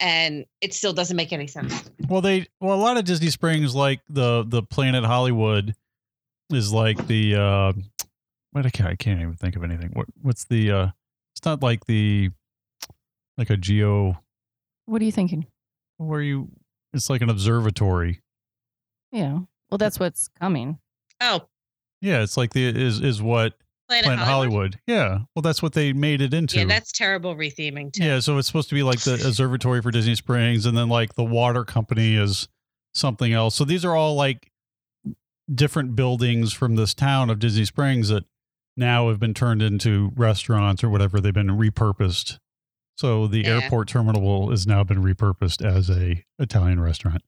and 0.00 0.44
it 0.60 0.74
still 0.74 0.92
doesn't 0.92 1.16
make 1.16 1.32
any 1.32 1.46
sense 1.46 1.72
Well, 2.08 2.20
they 2.20 2.46
well 2.60 2.76
a 2.76 2.82
lot 2.82 2.96
of 2.96 3.04
Disney 3.04 3.30
Springs, 3.30 3.74
like 3.74 4.00
the 4.08 4.44
the 4.46 4.62
Planet 4.62 5.04
Hollywood, 5.04 5.74
is 6.50 6.72
like 6.72 7.06
the 7.06 7.34
uh, 7.36 7.72
what 8.52 8.66
I 8.66 8.70
can't 8.70 8.90
I 8.90 8.96
can't 8.96 9.20
even 9.20 9.34
think 9.34 9.56
of 9.56 9.64
anything. 9.64 9.90
What 9.94 10.06
what's 10.22 10.44
the 10.44 10.70
uh? 10.70 10.88
It's 11.34 11.44
not 11.44 11.62
like 11.62 11.84
the 11.86 12.30
like 13.38 13.50
a 13.50 13.56
geo 13.56 14.16
What 14.86 15.02
are 15.02 15.04
you 15.04 15.12
thinking? 15.12 15.46
where 15.98 16.22
you. 16.22 16.48
It's 16.96 17.10
like 17.10 17.22
an 17.22 17.30
observatory. 17.30 18.22
Yeah. 19.12 19.40
Well, 19.70 19.78
that's 19.78 20.00
what's 20.00 20.28
coming. 20.28 20.78
oh 21.20 21.46
Yeah, 22.00 22.22
it's 22.22 22.36
like 22.36 22.52
the 22.52 22.64
is 22.66 23.00
is 23.00 23.22
what 23.22 23.54
planet, 23.88 24.04
Planet 24.04 24.24
hollywood? 24.24 24.52
Hollywood. 24.54 24.80
Yeah, 24.86 25.18
well 25.34 25.42
that's 25.42 25.62
what 25.62 25.72
they 25.72 25.92
made 25.92 26.20
it 26.20 26.34
into. 26.34 26.58
yeah 26.58 26.64
that's 26.64 26.90
terrible 26.92 27.34
retheming 27.36 27.92
too 27.92 28.04
Yeah, 28.04 28.20
so 28.20 28.36
it's 28.38 28.46
supposed 28.48 28.68
to 28.70 28.74
be 28.74 28.82
like 28.82 29.00
the 29.00 29.14
observatory 29.26 29.82
for 29.82 29.90
Disney 29.90 30.14
Springs, 30.14 30.66
and 30.66 30.76
then 30.76 30.88
like 30.88 31.14
the 31.14 31.24
water 31.24 31.64
company 31.64 32.16
is 32.16 32.48
something 32.94 33.32
else. 33.32 33.54
So 33.54 33.64
these 33.64 33.84
are 33.84 33.94
all 33.94 34.14
like 34.14 34.50
different 35.52 35.94
buildings 35.94 36.52
from 36.52 36.74
this 36.76 36.94
town 36.94 37.30
of 37.30 37.38
Disney 37.38 37.64
Springs 37.64 38.08
that 38.08 38.24
now 38.76 39.08
have 39.08 39.20
been 39.20 39.34
turned 39.34 39.62
into 39.62 40.12
restaurants 40.16 40.82
or 40.82 40.88
whatever. 40.90 41.20
They've 41.20 41.32
been 41.32 41.48
repurposed. 41.48 42.38
So 42.96 43.26
the 43.26 43.40
Yeah. 43.42 43.60
airport 43.60 43.88
terminal 43.88 44.50
has 44.50 44.66
now 44.66 44.82
been 44.84 45.02
repurposed 45.02 45.64
as 45.64 45.90
a 45.90 46.24
Italian 46.38 46.80
restaurant. 46.80 47.22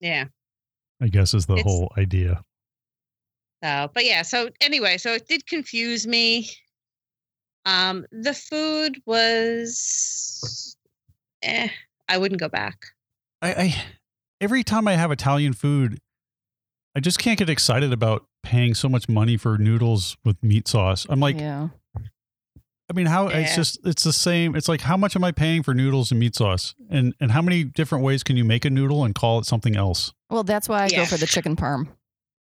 yeah 0.00 0.26
I 1.00 1.08
guess 1.08 1.32
is 1.34 1.46
the 1.46 1.54
It's- 1.54 1.64
whole 1.64 1.92
idea. 1.96 2.42
so 3.62 3.90
but 3.94 4.04
yeah 4.04 4.22
so 4.22 4.50
anyway 4.60 4.98
so 4.98 5.14
it 5.14 5.26
did 5.26 5.46
confuse 5.46 6.06
me 6.06 6.48
um 7.64 8.04
the 8.12 8.34
food 8.34 9.00
was 9.06 10.76
eh 11.42 11.68
i 12.08 12.18
wouldn't 12.18 12.40
go 12.40 12.48
back 12.48 12.76
I, 13.42 13.52
I 13.54 13.74
every 14.40 14.62
time 14.64 14.88
I 14.88 14.94
have 14.94 15.10
Italian 15.12 15.52
food, 15.52 15.98
I 16.94 17.00
just 17.00 17.18
can't 17.18 17.38
get 17.38 17.50
excited 17.50 17.92
about 17.92 18.26
paying 18.42 18.74
so 18.74 18.88
much 18.88 19.08
money 19.10 19.36
for 19.36 19.58
noodles 19.58 20.16
with 20.24 20.42
meat 20.42 20.66
sauce. 20.68 21.06
I'm 21.10 21.20
like, 21.20 21.38
yeah. 21.38 21.68
I 22.88 22.92
mean, 22.92 23.06
how 23.06 23.28
it's 23.28 23.56
just 23.56 23.78
it's 23.84 24.04
the 24.04 24.12
same. 24.12 24.54
It's 24.54 24.68
like 24.68 24.80
how 24.80 24.96
much 24.96 25.16
am 25.16 25.24
I 25.24 25.32
paying 25.32 25.62
for 25.64 25.74
noodles 25.74 26.10
and 26.12 26.20
meat 26.20 26.34
sauce, 26.36 26.74
and 26.88 27.14
and 27.20 27.32
how 27.32 27.42
many 27.42 27.64
different 27.64 28.04
ways 28.04 28.22
can 28.22 28.36
you 28.36 28.44
make 28.44 28.64
a 28.64 28.70
noodle 28.70 29.04
and 29.04 29.14
call 29.14 29.38
it 29.40 29.46
something 29.46 29.74
else? 29.76 30.12
Well, 30.30 30.44
that's 30.44 30.68
why 30.68 30.82
I 30.84 30.86
Yeah. 30.86 30.98
go 30.98 31.06
for 31.06 31.16
the 31.16 31.26
chicken 31.26 31.56
parm. 31.56 31.88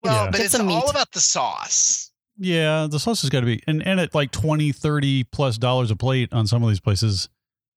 Well, 0.02 0.24
Yeah. 0.24 0.30
but 0.30 0.36
Get 0.36 0.44
it's 0.46 0.52
some 0.52 0.68
all 0.68 0.82
meat. 0.82 0.90
about 0.90 1.12
the 1.12 1.20
sauce. 1.20 2.10
Yeah, 2.36 2.88
the 2.90 2.98
sauce 3.00 3.22
has 3.22 3.30
got 3.30 3.40
to 3.40 3.46
be, 3.46 3.62
and 3.66 3.86
and 3.86 3.98
at 4.00 4.14
like 4.14 4.32
20 4.32 4.70
30 4.72 5.24
plus 5.24 5.56
dollars 5.56 5.90
a 5.90 5.96
plate 5.96 6.30
on 6.32 6.46
some 6.46 6.62
of 6.62 6.68
these 6.68 6.80
places, 6.80 7.28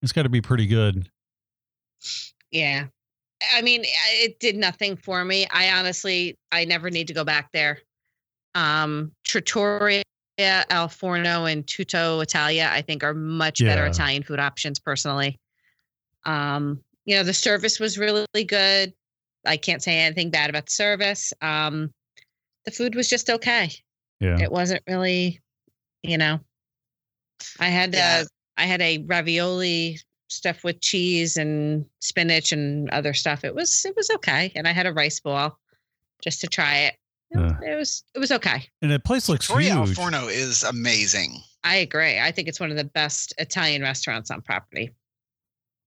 it's 0.02 0.12
got 0.12 0.24
to 0.24 0.30
be 0.30 0.42
pretty 0.42 0.68
good. 0.68 1.10
yeah 2.52 2.88
I 3.54 3.62
mean, 3.62 3.84
it 3.86 4.40
did 4.40 4.56
nothing 4.56 4.96
for 4.98 5.24
me. 5.24 5.46
I 5.52 5.70
honestly, 5.70 6.36
I 6.52 6.66
never 6.66 6.90
need 6.90 7.06
to 7.10 7.14
go 7.14 7.24
back 7.24 7.52
there. 7.54 7.80
Um, 8.56 9.12
Trattoria, 9.24 10.02
Al 10.40 10.88
Forno, 10.88 11.46
and 11.46 11.66
Tutto 11.66 12.20
Italia, 12.20 12.70
I 12.72 12.82
think, 12.82 13.04
are 13.04 13.14
much 13.14 13.60
better 13.60 13.86
Italian 13.86 14.24
food 14.24 14.40
options. 14.40 14.80
Personally, 14.80 15.40
um, 16.26 16.80
you 17.06 17.16
know, 17.16 17.24
the 17.24 17.34
service 17.34 17.80
was 17.80 17.98
really 17.98 18.44
good. 18.46 18.94
I 19.46 19.58
can't 19.58 19.82
say 19.82 19.98
anything 20.00 20.30
bad 20.30 20.50
about 20.50 20.66
the 20.66 20.72
service. 20.72 21.34
Um, 21.42 21.92
the 22.66 22.72
food 22.72 22.96
was 22.96 23.10
just 23.10 23.30
okay. 23.30 23.72
Yeah. 24.20 24.38
It 24.40 24.52
wasn't 24.52 24.84
really, 24.88 25.40
you 26.04 26.18
know. 26.18 26.40
I 27.60 27.68
had 27.70 27.94
Yeah. 27.94 28.24
uh, 28.24 28.26
I 28.58 28.66
had 28.66 28.82
a 28.82 28.98
ravioli 29.06 30.00
stuff 30.30 30.64
with 30.64 30.82
cheese 30.82 31.38
and 31.38 31.86
spinach 32.02 32.52
and 32.52 32.90
other 32.90 33.14
stuff. 33.14 33.44
It 33.44 33.56
was 33.56 33.86
it 33.86 33.96
was 33.96 34.10
okay, 34.16 34.52
and 34.56 34.68
I 34.68 34.72
had 34.72 34.86
a 34.86 34.94
rice 34.94 35.20
ball 35.20 35.58
just 36.22 36.42
to 36.42 36.48
try 36.48 36.80
it. 36.80 36.98
It, 37.32 37.72
it 37.74 37.76
was 37.78 38.04
it 38.16 38.20
was 38.20 38.32
okay. 38.32 38.64
And 38.82 38.90
the 38.92 39.00
place 39.00 39.28
looks 39.28 39.48
Trattoria 39.48 39.74
Al 39.74 39.86
huge. 39.86 39.96
Forno 39.98 40.28
is 40.28 40.64
amazing. 40.64 41.40
I 41.64 41.76
agree. 41.78 42.20
I 42.20 42.32
think 42.32 42.48
it's 42.48 42.60
one 42.60 42.72
of 42.72 42.78
the 42.78 42.86
best 42.86 43.34
Italian 43.38 43.82
restaurants 43.82 44.32
on 44.32 44.42
property. 44.42 44.96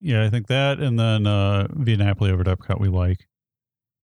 Yeah, 0.01 0.25
I 0.25 0.31
think 0.31 0.47
that 0.49 0.79
and 0.79 0.99
then 0.99 1.27
uh 1.27 1.67
Via 1.73 1.97
Napoli 1.97 2.31
over 2.31 2.43
at 2.49 2.59
Epcot 2.59 2.79
we 2.81 2.89
like. 2.89 3.27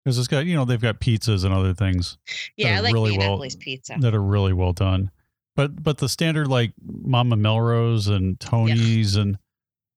Because 0.04 0.18
it's 0.18 0.28
got, 0.28 0.46
you 0.46 0.54
know, 0.54 0.64
they've 0.64 0.80
got 0.80 1.00
pizzas 1.00 1.44
and 1.44 1.52
other 1.52 1.74
things 1.74 2.16
Yeah, 2.56 2.76
I 2.76 2.78
are 2.78 2.82
like 2.82 2.94
really 2.94 3.10
really 3.10 3.18
well- 3.18 3.30
Napoli's 3.32 3.56
pizza. 3.56 3.96
that 3.98 4.14
are 4.14 4.22
really 4.22 4.52
well 4.52 4.72
done. 4.72 5.10
But 5.56 5.82
but 5.82 5.98
the 5.98 6.08
standard 6.08 6.46
like 6.48 6.72
Mama 6.84 7.34
Melrose 7.36 8.06
and 8.08 8.38
Tony's 8.38 9.16
and 9.16 9.38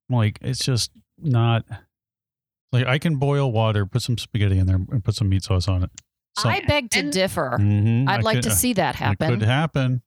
like 0.09 0.39
it's 0.41 0.63
just 0.65 0.89
not 1.21 1.65
like 2.71 2.87
I 2.87 2.97
can 2.97 3.17
boil 3.17 3.51
water, 3.51 3.85
put 3.85 4.01
some 4.01 4.17
spaghetti 4.17 4.57
in 4.57 4.65
there 4.67 4.77
and 4.77 5.03
put 5.03 5.15
some 5.15 5.29
meat 5.29 5.43
sauce 5.43 5.67
on 5.67 5.83
it. 5.83 5.91
So, 6.41 6.49
I 6.49 6.61
beg 6.65 6.89
to 6.91 6.99
And- 6.99 7.11
differ. 7.11 7.57
Mhm, 7.59 8.07
I'd 8.07 8.19
I 8.19 8.21
like 8.21 8.35
could- 8.37 8.43
to 8.43 8.51
see 8.51 8.73
that 8.73 8.95
It 8.95 8.97
happen. 8.97 9.29
could 9.39 9.41
happen. 9.47 10.01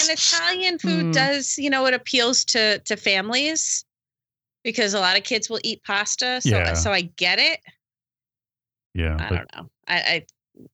And 0.00 0.08
Italian 0.10 0.78
food 0.78 1.06
Hmm. 1.06 1.10
does, 1.10 1.58
you 1.58 1.70
know, 1.70 1.86
it 1.86 1.94
appeals 1.94 2.44
to 2.46 2.78
to 2.80 2.96
families 2.96 3.84
because 4.64 4.94
a 4.94 5.00
lot 5.00 5.16
of 5.16 5.24
kids 5.24 5.48
will 5.50 5.60
eat 5.64 5.82
pasta. 5.84 6.40
So 6.40 6.48
Yeah. 6.50 6.74
so 6.74 6.92
I 6.92 7.02
get 7.02 7.38
it. 7.38 7.60
Yeah. 8.94 9.14
I 9.18 9.28
but- 9.28 9.36
don't 9.36 9.54
know. 9.56 9.70
I, 9.88 9.96
I 9.98 10.26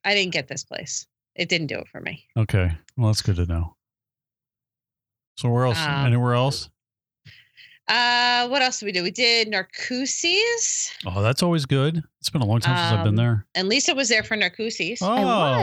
I 0.04 0.14
didn't 0.14 0.32
get 0.32 0.48
this 0.48 0.64
place. 0.64 1.06
It 1.34 1.48
didn't 1.48 1.66
do 1.68 1.78
it 1.78 1.88
for 1.88 2.00
me. 2.00 2.26
okay. 2.36 2.76
Well, 2.96 3.08
that's 3.08 3.22
good 3.22 3.36
to 3.36 3.46
know. 3.46 3.76
So 5.36 5.48
where 5.50 5.64
else? 5.64 5.78
Um, 5.78 6.06
Anywhere 6.06 6.34
else? 6.34 6.70
Uh, 7.86 8.48
what 8.48 8.62
else 8.62 8.80
did 8.80 8.86
we 8.86 8.92
do? 8.92 9.02
We 9.02 9.10
did 9.10 9.48
Narcoossee's, 9.50 10.90
Oh, 11.06 11.20
that's 11.22 11.42
always 11.42 11.66
good. 11.66 12.02
It's 12.20 12.30
been 12.30 12.40
a 12.40 12.46
long 12.46 12.60
time 12.60 12.76
since 12.78 12.92
I've 12.98 13.04
been 13.04 13.10
um, 13.10 13.16
there. 13.16 13.46
and 13.54 13.68
Lisa 13.68 13.94
was 13.94 14.08
there 14.08 14.22
for 14.22 14.36
Narcoossee's. 14.36 15.00
Oh, 15.02 15.08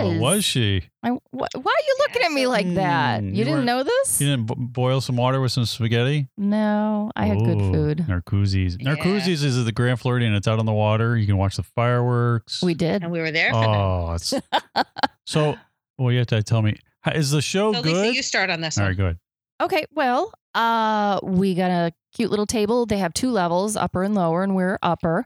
was. 0.09 0.19
was. 0.19 0.45
she? 0.45 0.83
I, 1.01 1.09
wh- 1.09 1.33
why 1.33 1.45
are 1.47 1.85
you 1.87 1.95
looking 1.99 2.21
Yeah, 2.21 2.27
at 2.27 2.31
me 2.31 2.43
so- 2.43 2.49
like 2.49 2.73
that? 2.75 3.21
Mm, 3.23 3.31
You 3.31 3.37
you 3.39 3.43
didn't 3.45 3.65
know 3.65 3.81
this? 3.83 4.21
You 4.21 4.27
didn't 4.27 4.45
b- 4.45 4.53
boil 4.57 5.01
some 5.01 5.17
water 5.17 5.41
with 5.41 5.51
some 5.51 5.65
spaghetti? 5.65 6.27
No, 6.37 7.09
I 7.15 7.25
had 7.25 7.39
good 7.39 7.59
Ooh, 7.59 7.71
food. 7.73 8.05
Narcoossee's. 8.07 8.77
Yeah. 8.79 8.93
Narcoossee's 8.95 9.43
is 9.43 9.65
the 9.65 9.71
Grand 9.71 9.99
Floridian. 9.99 10.35
It's 10.35 10.47
out 10.47 10.59
on 10.59 10.67
the 10.67 10.73
water. 10.73 11.17
You 11.17 11.25
can 11.25 11.37
watch 11.37 11.55
the 11.57 11.63
fireworks. 11.63 12.61
We 12.61 12.75
did. 12.75 13.01
and 13.01 13.11
we 13.11 13.19
were 13.19 13.31
there 13.31 13.51
for. 13.51 13.65
Oh, 13.65 14.13
it's 14.13 14.31
so. 15.25 15.55
Well, 15.97 16.11
you 16.11 16.19
have 16.19 16.27
to 16.27 16.43
tell 16.43 16.61
me. 16.61 16.75
Is 17.15 17.31
the 17.31 17.41
show 17.41 17.73
So 17.73 17.81
good? 17.81 17.93
Lisa, 17.95 18.15
you 18.15 18.21
start 18.21 18.51
on 18.51 18.61
this 18.61 18.77
All 18.77 18.83
one. 18.83 18.89
right, 18.91 18.97
good. 18.97 19.19
Okay, 19.59 19.85
well, 19.93 20.31
uh, 20.53 21.19
we 21.23 21.55
got 21.55 21.71
a 21.71 21.93
cute 22.13 22.29
little 22.29 22.45
table. 22.45 22.85
They 22.85 22.97
have 22.97 23.13
two 23.13 23.31
levels, 23.31 23.75
upper 23.75 24.03
and 24.03 24.13
lower, 24.15 24.43
and 24.43 24.55
we're 24.55 24.77
upper. 24.81 25.25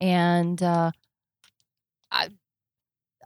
And 0.00 0.62
uh, 0.62 0.90
I, 2.10 2.28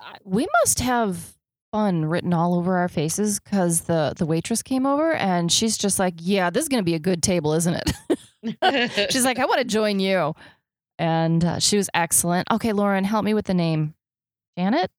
I, 0.01 0.17
we 0.25 0.47
must 0.63 0.81
have 0.81 1.35
fun 1.73 2.05
written 2.05 2.33
all 2.35 2.55
over 2.57 2.77
our 2.79 2.89
faces 2.89 3.39
because 3.39 3.83
the 3.83 4.13
the 4.17 4.27
waitress 4.27 4.63
came 4.63 4.87
over 4.87 5.13
and 5.13 5.51
she's 5.53 5.77
just 5.79 5.99
like, 5.99 6.15
"Yeah, 6.19 6.51
this 6.51 6.63
is 6.63 6.69
gonna 6.69 6.83
be 6.83 6.95
a 6.95 6.99
good 7.01 7.23
table, 7.23 7.53
isn't 7.55 7.75
it?" 7.75 9.11
she's 9.13 9.25
like, 9.25 9.39
"I 9.39 9.45
want 9.47 9.59
to 9.59 9.65
join 9.65 9.99
you," 10.01 10.35
and 10.99 11.45
uh, 11.45 11.59
she 11.59 11.77
was 11.77 11.89
excellent. 11.95 12.49
Okay, 12.51 12.73
Lauren, 12.73 13.05
help 13.05 13.25
me 13.25 13.35
with 13.35 13.47
the 13.47 13.55
name. 13.55 13.95
Janet. 14.59 14.91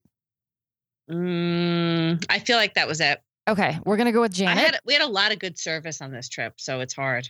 mm, 1.09 2.25
I 2.29 2.39
feel 2.39 2.57
like 2.57 2.73
that 2.75 2.87
was 2.87 2.99
it. 3.01 3.21
Okay, 3.47 3.79
we're 3.85 3.97
gonna 3.97 4.11
go 4.11 4.21
with 4.21 4.31
I 4.33 4.35
Janet. 4.35 4.63
had 4.65 4.79
we 4.85 4.93
had 4.93 5.01
a 5.01 5.07
lot 5.07 5.31
of 5.31 5.39
good 5.39 5.57
service 5.57 6.01
on 6.01 6.11
this 6.11 6.29
trip, 6.29 6.53
so 6.57 6.79
it's 6.79 6.93
hard. 6.93 7.29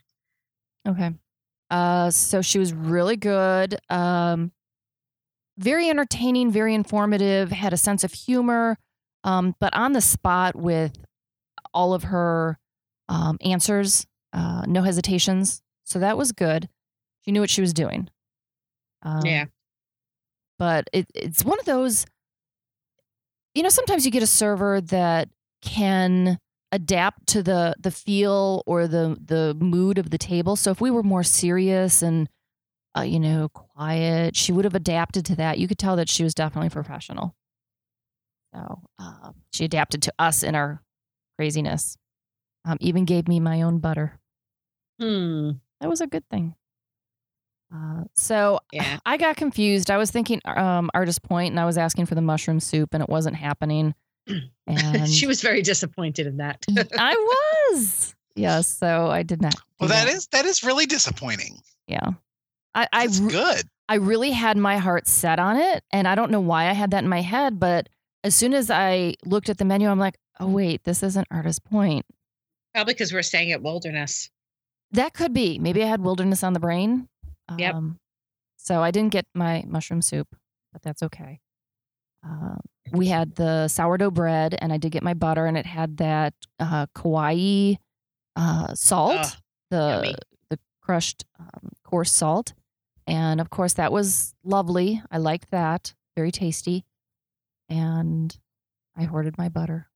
Okay. 0.88 1.14
Uh, 1.70 2.10
so 2.10 2.42
she 2.42 2.60
was 2.60 2.74
really 2.74 3.16
good. 3.16 3.78
Um, 3.90 4.52
very 5.58 5.90
entertaining, 5.90 6.52
very 6.52 6.74
informative, 6.74 7.52
had 7.52 7.74
a 7.74 7.78
sense 7.78 8.04
of 8.04 8.14
humor, 8.14 8.78
um, 9.24 9.56
but 9.60 9.74
on 9.74 9.94
the 9.94 10.02
spot 10.02 10.56
with 10.56 10.98
all 11.74 11.94
of 11.94 12.04
her 12.04 12.58
um, 13.08 13.38
answers, 13.42 14.06
uh, 14.34 14.64
no 14.68 14.82
hesitations. 14.82 15.62
So 15.84 16.00
that 16.00 16.18
was 16.18 16.32
good. 16.32 16.68
She 17.22 17.32
knew 17.32 17.42
what 17.42 17.50
she 17.50 17.62
was 17.62 17.74
doing. 17.74 18.10
Um, 19.04 19.26
yeah. 19.26 19.46
but 20.60 20.88
it, 20.94 21.08
it's 21.16 21.44
one 21.44 21.60
of 21.60 21.66
those 21.66 22.06
you 23.56 23.64
know 23.64 23.70
sometimes 23.70 24.06
you 24.06 24.12
get 24.12 24.22
a 24.22 24.28
server 24.28 24.80
that 24.80 25.28
can 25.62 26.38
adapt 26.72 27.28
to 27.28 27.44
the 27.44 27.76
the 27.80 27.92
feel 27.92 28.64
or 28.66 28.88
the 28.88 29.18
the 29.24 29.54
mood 29.60 29.98
of 29.98 30.10
the 30.10 30.18
table 30.18 30.56
so 30.56 30.72
if 30.72 30.80
we 30.80 30.90
were 30.92 31.04
more 31.04 31.24
serious 31.24 32.02
and 32.02 32.30
uh, 32.98 33.02
you 33.02 33.20
know 33.20 33.50
quiet 33.50 34.36
she 34.36 34.52
would 34.52 34.66
have 34.66 34.76
adapted 34.76 35.26
to 35.26 35.36
that 35.36 35.60
you 35.60 35.68
could 35.68 35.78
tell 35.78 35.96
that 35.96 36.08
she 36.10 36.24
was 36.24 36.34
definitely 36.34 36.70
professional 36.70 37.36
so 38.54 38.82
uh, 39.00 39.32
she 39.54 39.66
adapted 39.66 40.02
to 40.02 40.14
us 40.20 40.44
in 40.44 40.56
our 40.56 40.82
craziness 41.38 41.98
um, 42.66 42.78
even 42.80 43.06
gave 43.06 43.28
me 43.28 43.40
my 43.40 43.62
own 43.62 43.80
butter 43.80 44.20
Hmm. 45.00 45.52
that 45.80 45.90
was 45.90 46.00
a 46.02 46.08
good 46.08 46.28
thing 46.30 46.54
uh, 47.74 48.04
so 48.16 48.60
Yeah. 48.72 49.00
I 49.06 49.16
got 49.18 49.38
confused. 49.38 49.90
I 49.90 49.98
was 49.98 50.12
thinking 50.12 50.42
um, 50.46 50.90
Artist 50.94 51.24
Point, 51.24 51.52
and 51.52 51.60
I 51.60 51.66
was 51.66 51.78
asking 51.78 52.06
for 52.06 52.16
the 52.16 52.22
mushroom 52.22 52.60
soup, 52.60 52.94
and 52.94 53.02
it 53.02 53.08
wasn't 53.08 53.38
happening. 53.38 53.96
And 54.68 55.10
she 55.10 55.28
was 55.28 55.42
very 55.42 55.62
disappointed 55.62 56.28
in 56.28 56.38
that. 56.38 56.64
I 56.98 57.16
was. 57.74 58.16
Yes. 58.36 58.68
So 58.68 59.08
I 59.08 59.24
did 59.24 59.42
not. 59.42 59.54
do 59.54 59.62
Well, 59.82 59.90
that 59.90 60.08
is 60.08 60.28
that 60.32 60.46
is 60.46 60.64
really 60.64 60.86
disappointing. 60.86 61.60
Yeah. 61.88 62.12
I 62.74 62.88
I, 62.94 63.04
It's 63.04 63.20
re- 63.20 63.32
good. 63.32 63.66
I 63.90 63.96
really 63.96 64.32
had 64.32 64.56
my 64.56 64.78
heart 64.78 65.08
set 65.08 65.40
on 65.40 65.58
it, 65.58 65.84
and 65.92 66.08
I 66.08 66.16
don't 66.16 66.32
know 66.32 66.40
why 66.40 66.70
I 66.70 66.74
had 66.74 66.92
that 66.92 67.04
in 67.04 67.10
my 67.10 67.22
head, 67.22 67.60
but 67.60 67.90
as 68.24 68.34
soon 68.34 68.54
as 68.54 68.72
I 68.72 69.16
looked 69.26 69.50
at 69.50 69.58
the 69.58 69.66
menu, 69.66 69.90
I'm 69.90 70.00
like, 70.00 70.18
oh 70.40 70.48
wait, 70.48 70.86
this 70.86 71.04
isn't 71.04 71.28
Artist 71.30 71.66
Point. 71.66 72.06
Probably 72.74 72.94
because 72.94 73.12
we're 73.12 73.24
staying 73.24 73.52
at 73.52 73.62
Wilderness. 73.62 74.30
That 74.92 75.14
could 75.14 75.34
be. 75.34 75.60
Maybe 75.60 75.84
I 75.84 75.88
had 75.88 76.02
wilderness 76.02 76.44
on 76.44 76.54
the 76.54 76.60
brain. 76.60 77.10
Yep. 77.58 77.76
Um, 77.76 78.00
so 78.58 78.82
I 78.82 78.92
didn't 78.92 79.12
get 79.12 79.26
my 79.34 79.64
mushroom 79.68 80.02
soup, 80.02 80.28
but 80.72 80.82
that's 80.82 81.04
okay. 81.04 81.42
Uh, 82.28 82.56
we 82.92 83.08
had 83.08 83.36
the 83.36 83.68
sourdough 83.68 84.12
bread, 84.12 84.56
and 84.62 84.72
I 84.74 84.78
did 84.78 84.92
get 84.92 85.04
my 85.04 85.14
butter, 85.14 85.46
and 85.46 85.58
it 85.58 85.66
had 85.66 85.98
that 85.98 86.34
uh, 86.60 86.86
kawaii 86.96 87.78
uh, 88.36 88.74
salt, 88.74 89.18
Ugh, 89.20 89.32
the 89.70 89.78
yummy. 90.04 90.16
the 90.50 90.60
crushed 90.82 91.26
um, 91.40 91.72
coarse 91.84 92.12
salt, 92.12 92.54
and 93.08 93.40
of 93.42 93.50
course 93.50 93.74
that 93.74 93.92
was 93.92 94.34
lovely. 94.44 95.02
I 95.10 95.18
liked 95.18 95.52
that, 95.52 95.94
very 96.16 96.32
tasty, 96.32 96.86
and 97.70 98.38
I 98.96 99.04
hoarded 99.04 99.38
my 99.38 99.50
butter. 99.50 99.88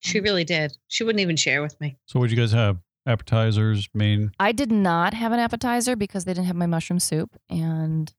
She 0.00 0.20
really 0.20 0.44
did. 0.44 0.78
She 0.88 1.04
wouldn't 1.04 1.20
even 1.20 1.36
share 1.36 1.60
with 1.60 1.78
me. 1.80 1.96
So, 2.06 2.18
what'd 2.18 2.34
you 2.36 2.42
guys 2.42 2.52
have? 2.52 2.78
Appetizers, 3.06 3.88
main. 3.94 4.30
I 4.40 4.52
did 4.52 4.70
not 4.72 5.14
have 5.14 5.32
an 5.32 5.38
appetizer 5.38 5.96
because 5.96 6.24
they 6.24 6.32
didn't 6.34 6.46
have 6.46 6.56
my 6.56 6.66
mushroom 6.66 7.00
soup, 7.00 7.36
and 7.48 8.12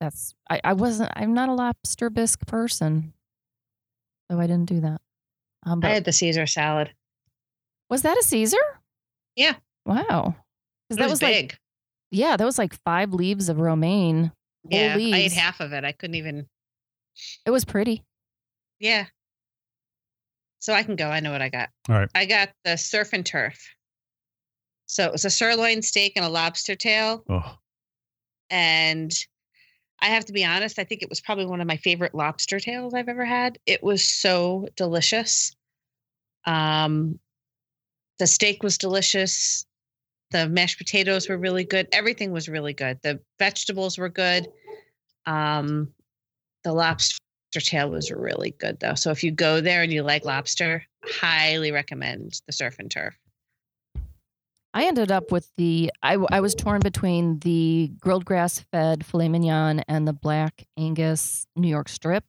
that's 0.00 0.34
I, 0.48 0.60
I 0.64 0.72
wasn't. 0.74 1.10
I'm 1.16 1.34
not 1.34 1.48
a 1.48 1.54
lobster 1.54 2.10
bisque 2.10 2.46
person, 2.46 3.12
so 4.30 4.38
I 4.38 4.46
didn't 4.46 4.66
do 4.68 4.80
that. 4.80 5.00
Um, 5.66 5.80
but 5.80 5.90
I 5.90 5.94
had 5.94 6.04
the 6.04 6.12
Caesar 6.12 6.46
salad. 6.46 6.90
was 7.90 8.02
that 8.02 8.16
a 8.16 8.22
Caesar? 8.22 8.56
Yeah. 9.36 9.56
Wow. 9.84 10.34
It 10.90 10.94
Because 10.94 10.96
that 10.98 11.04
was, 11.04 11.10
was 11.12 11.22
like 11.22 11.32
big. 11.34 11.56
yeah, 12.10 12.36
that 12.36 12.44
was 12.44 12.58
like 12.58 12.74
five 12.84 13.12
leaves 13.12 13.48
of 13.48 13.58
romaine. 13.58 14.32
Whole 14.70 14.78
yeah, 14.78 14.94
I 14.96 14.98
ate 14.98 15.32
half 15.32 15.60
of 15.60 15.72
it. 15.72 15.84
I 15.84 15.92
couldn't 15.92 16.16
even. 16.16 16.46
It 17.46 17.50
was 17.50 17.64
pretty. 17.64 18.04
Yeah. 18.78 19.06
So 20.60 20.72
I 20.72 20.82
can 20.82 20.96
go. 20.96 21.08
I 21.08 21.20
know 21.20 21.32
what 21.32 21.42
I 21.42 21.48
got. 21.48 21.68
All 21.88 21.96
right. 21.96 22.08
I 22.14 22.24
got 22.26 22.50
the 22.64 22.76
surf 22.76 23.12
and 23.12 23.24
turf. 23.24 23.58
So 24.86 25.04
it 25.04 25.12
was 25.12 25.24
a 25.24 25.30
sirloin 25.30 25.82
steak 25.82 26.14
and 26.16 26.24
a 26.24 26.28
lobster 26.28 26.74
tail. 26.74 27.24
Oh, 27.28 27.56
And 28.50 29.12
I 30.00 30.06
have 30.06 30.24
to 30.26 30.32
be 30.32 30.44
honest, 30.44 30.78
I 30.78 30.84
think 30.84 31.02
it 31.02 31.08
was 31.08 31.20
probably 31.20 31.46
one 31.46 31.60
of 31.60 31.66
my 31.66 31.76
favorite 31.76 32.14
lobster 32.14 32.60
tails 32.60 32.94
I've 32.94 33.08
ever 33.08 33.24
had. 33.24 33.58
It 33.66 33.82
was 33.82 34.02
so 34.02 34.68
delicious. 34.76 35.54
Um, 36.44 37.18
the 38.18 38.26
steak 38.26 38.62
was 38.62 38.78
delicious. 38.78 39.64
The 40.30 40.48
mashed 40.48 40.78
potatoes 40.78 41.28
were 41.28 41.38
really 41.38 41.64
good. 41.64 41.88
Everything 41.92 42.32
was 42.32 42.48
really 42.48 42.74
good. 42.74 42.98
The 43.02 43.20
vegetables 43.38 43.98
were 43.98 44.08
good. 44.08 44.46
Um, 45.26 45.92
the 46.64 46.72
lobster 46.72 47.18
tail 47.54 47.90
was 47.90 48.10
really 48.10 48.50
good 48.52 48.78
though. 48.80 48.94
So 48.94 49.10
if 49.10 49.24
you 49.24 49.30
go 49.30 49.60
there 49.60 49.82
and 49.82 49.92
you 49.92 50.02
like 50.02 50.24
lobster, 50.24 50.84
highly 51.04 51.72
recommend 51.72 52.40
the 52.46 52.52
surf 52.52 52.76
and 52.78 52.90
turf. 52.90 53.16
I 54.74 54.84
ended 54.84 55.10
up 55.10 55.32
with 55.32 55.50
the 55.56 55.90
I 56.02 56.40
was 56.40 56.54
torn 56.54 56.80
between 56.80 57.38
the 57.40 57.90
grilled 58.00 58.24
grass 58.24 58.60
fed 58.60 59.04
filet 59.04 59.28
mignon 59.28 59.80
and 59.88 60.06
the 60.06 60.12
black 60.12 60.66
Angus 60.76 61.46
New 61.56 61.68
York 61.68 61.88
strip 61.88 62.24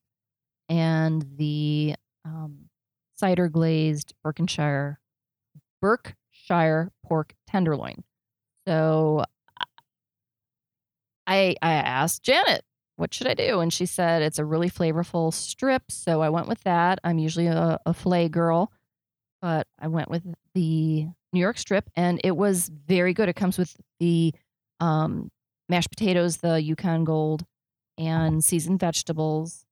and 0.69 1.25
the 1.37 1.95
um, 2.23 2.69
cider 3.17 3.49
glazed 3.49 4.13
Berkshire 4.23 4.99
Berkshire 5.81 6.91
pork 7.05 7.33
tenderloin. 7.47 8.03
So 8.67 9.23
I 11.27 11.55
I 11.61 11.73
asked 11.73 12.23
Janet, 12.23 12.63
what 12.95 13.13
should 13.13 13.27
I 13.27 13.33
do? 13.33 13.59
And 13.59 13.71
she 13.73 13.85
said 13.85 14.21
it's 14.21 14.39
a 14.39 14.45
really 14.45 14.69
flavorful 14.69 15.33
strip, 15.33 15.91
so 15.91 16.21
I 16.21 16.29
went 16.29 16.47
with 16.47 16.63
that. 16.63 16.99
I'm 17.03 17.19
usually 17.19 17.47
a, 17.47 17.79
a 17.85 17.93
filet 17.93 18.29
girl, 18.29 18.71
but 19.41 19.67
I 19.77 19.87
went 19.87 20.09
with 20.09 20.23
the 20.53 21.07
New 21.33 21.39
York 21.39 21.57
strip, 21.57 21.89
and 21.95 22.19
it 22.23 22.35
was 22.35 22.69
very 22.69 23.13
good. 23.13 23.29
It 23.29 23.35
comes 23.35 23.57
with 23.57 23.75
the 23.99 24.33
um, 24.79 25.29
mashed 25.67 25.89
potatoes, 25.89 26.37
the 26.37 26.61
Yukon 26.61 27.03
Gold, 27.03 27.45
and 27.97 28.43
seasoned 28.43 28.79
vegetables. 28.79 29.65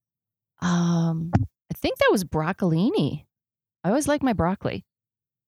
Um, 0.61 1.31
I 1.39 1.73
think 1.75 1.97
that 1.97 2.09
was 2.11 2.23
broccolini. 2.23 3.25
I 3.83 3.89
always 3.89 4.07
like 4.07 4.21
my 4.23 4.33
broccoli, 4.33 4.85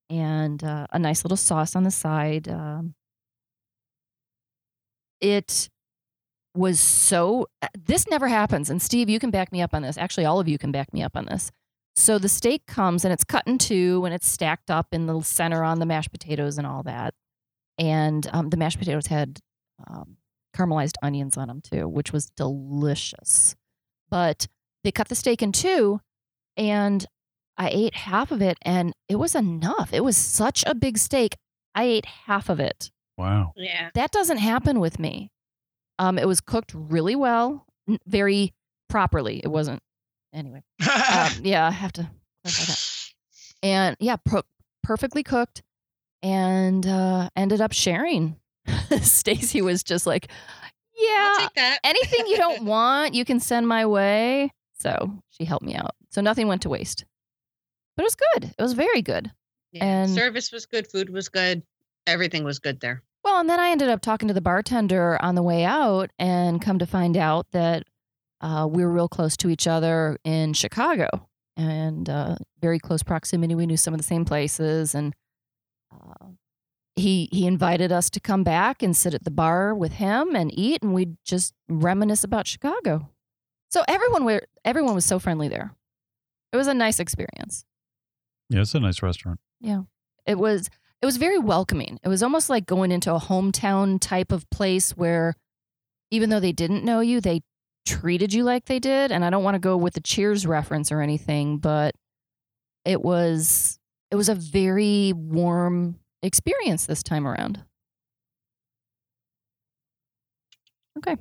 and 0.09 0.63
uh, 0.63 0.87
a 0.91 0.99
nice 0.99 1.23
little 1.23 1.37
sauce 1.37 1.75
on 1.75 1.83
the 1.83 1.91
side. 1.91 2.47
Um, 2.47 2.95
it 5.21 5.69
was 6.55 6.79
so. 6.79 7.47
uh, 7.61 7.67
This 7.77 8.07
never 8.07 8.27
happens, 8.27 8.69
and 8.69 8.81
Steve, 8.81 9.09
you 9.09 9.19
can 9.19 9.31
back 9.31 9.51
me 9.51 9.61
up 9.61 9.73
on 9.73 9.81
this. 9.81 9.97
Actually, 9.97 10.25
all 10.25 10.39
of 10.39 10.47
you 10.47 10.57
can 10.57 10.71
back 10.71 10.93
me 10.93 11.03
up 11.03 11.15
on 11.15 11.25
this. 11.25 11.51
So 11.95 12.17
the 12.17 12.29
steak 12.29 12.65
comes 12.65 13.03
and 13.03 13.13
it's 13.13 13.23
cut 13.23 13.45
in 13.45 13.57
two 13.57 14.03
and 14.05 14.13
it's 14.13 14.27
stacked 14.27 14.71
up 14.71 14.87
in 14.91 15.05
the 15.05 15.21
center 15.21 15.63
on 15.63 15.79
the 15.79 15.85
mashed 15.85 16.11
potatoes 16.11 16.57
and 16.57 16.65
all 16.65 16.83
that. 16.83 17.13
And 17.77 18.27
um, 18.31 18.49
the 18.49 18.57
mashed 18.57 18.79
potatoes 18.79 19.07
had 19.07 19.39
um, 19.87 20.17
caramelized 20.55 20.95
onions 21.01 21.37
on 21.37 21.47
them 21.47 21.61
too, 21.61 21.87
which 21.87 22.13
was 22.13 22.27
delicious. 22.27 23.55
But 24.09 24.47
they 24.83 24.91
cut 24.91 25.09
the 25.09 25.15
steak 25.15 25.41
in 25.41 25.51
two 25.51 25.99
and 26.55 27.05
I 27.57 27.69
ate 27.69 27.95
half 27.95 28.31
of 28.31 28.41
it 28.41 28.57
and 28.61 28.93
it 29.09 29.17
was 29.17 29.35
enough. 29.35 29.93
It 29.93 30.03
was 30.03 30.15
such 30.15 30.63
a 30.65 30.73
big 30.73 30.97
steak. 30.97 31.35
I 31.75 31.83
ate 31.83 32.05
half 32.05 32.49
of 32.49 32.59
it. 32.59 32.91
Wow. 33.17 33.51
Yeah. 33.57 33.89
That 33.93 34.11
doesn't 34.11 34.37
happen 34.37 34.79
with 34.79 34.99
me. 34.99 35.29
Um, 35.99 36.17
it 36.17 36.27
was 36.27 36.39
cooked 36.39 36.71
really 36.73 37.15
well, 37.15 37.65
very 38.07 38.53
properly. 38.87 39.41
It 39.43 39.49
wasn't, 39.49 39.81
anyway 40.33 40.61
um, 40.81 41.31
yeah, 41.43 41.67
I 41.67 41.71
have 41.71 41.91
to 41.93 42.09
clarify 42.43 42.63
that. 42.65 42.85
And 43.61 43.97
yeah, 43.99 44.15
pro- 44.17 44.43
perfectly 44.83 45.23
cooked, 45.23 45.63
and 46.23 46.85
uh, 46.85 47.29
ended 47.35 47.59
up 47.61 47.73
sharing. 47.73 48.37
Stacy 49.01 49.61
was 49.61 49.83
just 49.83 50.05
like, 50.07 50.29
I'll 50.31 51.05
"Yeah, 51.05 51.35
take 51.39 51.53
that. 51.55 51.79
anything 51.83 52.27
you 52.27 52.37
don't 52.37 52.63
want, 52.65 53.13
you 53.15 53.25
can 53.25 53.39
send 53.39 53.67
my 53.67 53.85
way." 53.85 54.51
So 54.79 55.11
she 55.29 55.43
helped 55.43 55.65
me 55.65 55.75
out. 55.75 55.95
So 56.09 56.21
nothing 56.21 56.47
went 56.47 56.61
to 56.61 56.69
waste. 56.69 57.03
But 57.97 58.03
it 58.03 58.05
was 58.05 58.15
good. 58.15 58.53
It 58.57 58.61
was 58.61 58.73
very 58.73 59.01
good. 59.01 59.29
Yeah. 59.73 59.83
and- 59.83 60.09
Service 60.11 60.51
was 60.53 60.65
good. 60.65 60.87
Food 60.87 61.09
was 61.09 61.27
good. 61.27 61.63
Everything 62.07 62.43
was 62.45 62.59
good 62.59 62.79
there. 62.79 63.03
Well, 63.25 63.41
and 63.41 63.49
then 63.49 63.59
I 63.59 63.69
ended 63.71 63.89
up 63.89 63.99
talking 64.01 64.29
to 64.29 64.33
the 64.33 64.39
bartender 64.41 65.21
on 65.21 65.35
the 65.35 65.43
way 65.43 65.65
out, 65.65 66.11
and 66.17 66.61
come 66.61 66.79
to 66.79 66.85
find 66.85 67.17
out 67.17 67.47
that 67.51 67.83
uh, 68.41 68.67
we 68.69 68.83
were 68.83 68.91
real 68.91 69.09
close 69.09 69.35
to 69.37 69.49
each 69.49 69.67
other 69.67 70.17
in 70.23 70.53
Chicago, 70.53 71.07
and 71.57 72.09
uh, 72.09 72.35
very 72.61 72.79
close 72.79 73.03
proximity. 73.03 73.55
We 73.55 73.65
knew 73.65 73.77
some 73.77 73.93
of 73.93 73.99
the 73.99 74.05
same 74.05 74.25
places, 74.25 74.95
and 74.95 75.13
uh, 75.93 76.27
he 76.95 77.29
he 77.31 77.45
invited 77.45 77.91
us 77.91 78.09
to 78.11 78.19
come 78.19 78.43
back 78.43 78.81
and 78.81 78.95
sit 78.95 79.13
at 79.13 79.23
the 79.23 79.31
bar 79.31 79.73
with 79.73 79.93
him 79.93 80.35
and 80.35 80.51
eat, 80.57 80.81
and 80.81 80.93
we'd 80.93 81.17
just 81.25 81.53
reminisce 81.67 82.23
about 82.23 82.47
Chicago. 82.47 83.09
So 83.69 83.83
everyone 83.87 84.25
were 84.25 84.41
everyone 84.65 84.95
was 84.95 85.05
so 85.05 85.19
friendly 85.19 85.47
there. 85.47 85.75
It 86.51 86.57
was 86.57 86.67
a 86.67 86.73
nice 86.73 86.99
experience. 86.99 87.65
Yeah, 88.49 88.61
it's 88.61 88.73
a 88.73 88.79
nice 88.79 89.03
restaurant. 89.03 89.39
Yeah, 89.61 89.83
it 90.25 90.39
was 90.39 90.69
it 91.01 91.05
was 91.05 91.17
very 91.17 91.37
welcoming. 91.37 91.99
It 92.03 92.09
was 92.09 92.23
almost 92.23 92.49
like 92.49 92.65
going 92.65 92.91
into 92.91 93.13
a 93.13 93.19
hometown 93.19 93.99
type 93.99 94.31
of 94.31 94.49
place 94.49 94.91
where 94.97 95.35
even 96.11 96.29
though 96.29 96.39
they 96.39 96.51
didn't 96.51 96.83
know 96.83 96.99
you, 96.99 97.21
they 97.21 97.41
treated 97.85 98.33
you 98.33 98.43
like 98.43 98.65
they 98.65 98.79
did. 98.79 99.11
And 99.11 99.23
I 99.25 99.29
don't 99.29 99.43
want 99.43 99.55
to 99.55 99.59
go 99.59 99.77
with 99.77 99.93
the 99.93 100.01
Cheers 100.01 100.45
reference 100.45 100.91
or 100.91 101.01
anything, 101.01 101.57
but 101.57 101.95
it 102.85 103.01
was 103.01 103.79
it 104.11 104.15
was 104.15 104.29
a 104.29 104.35
very 104.35 105.13
warm 105.13 105.99
experience 106.23 106.85
this 106.85 107.03
time 107.03 107.27
around. 107.27 107.63
Okay. 110.97 111.15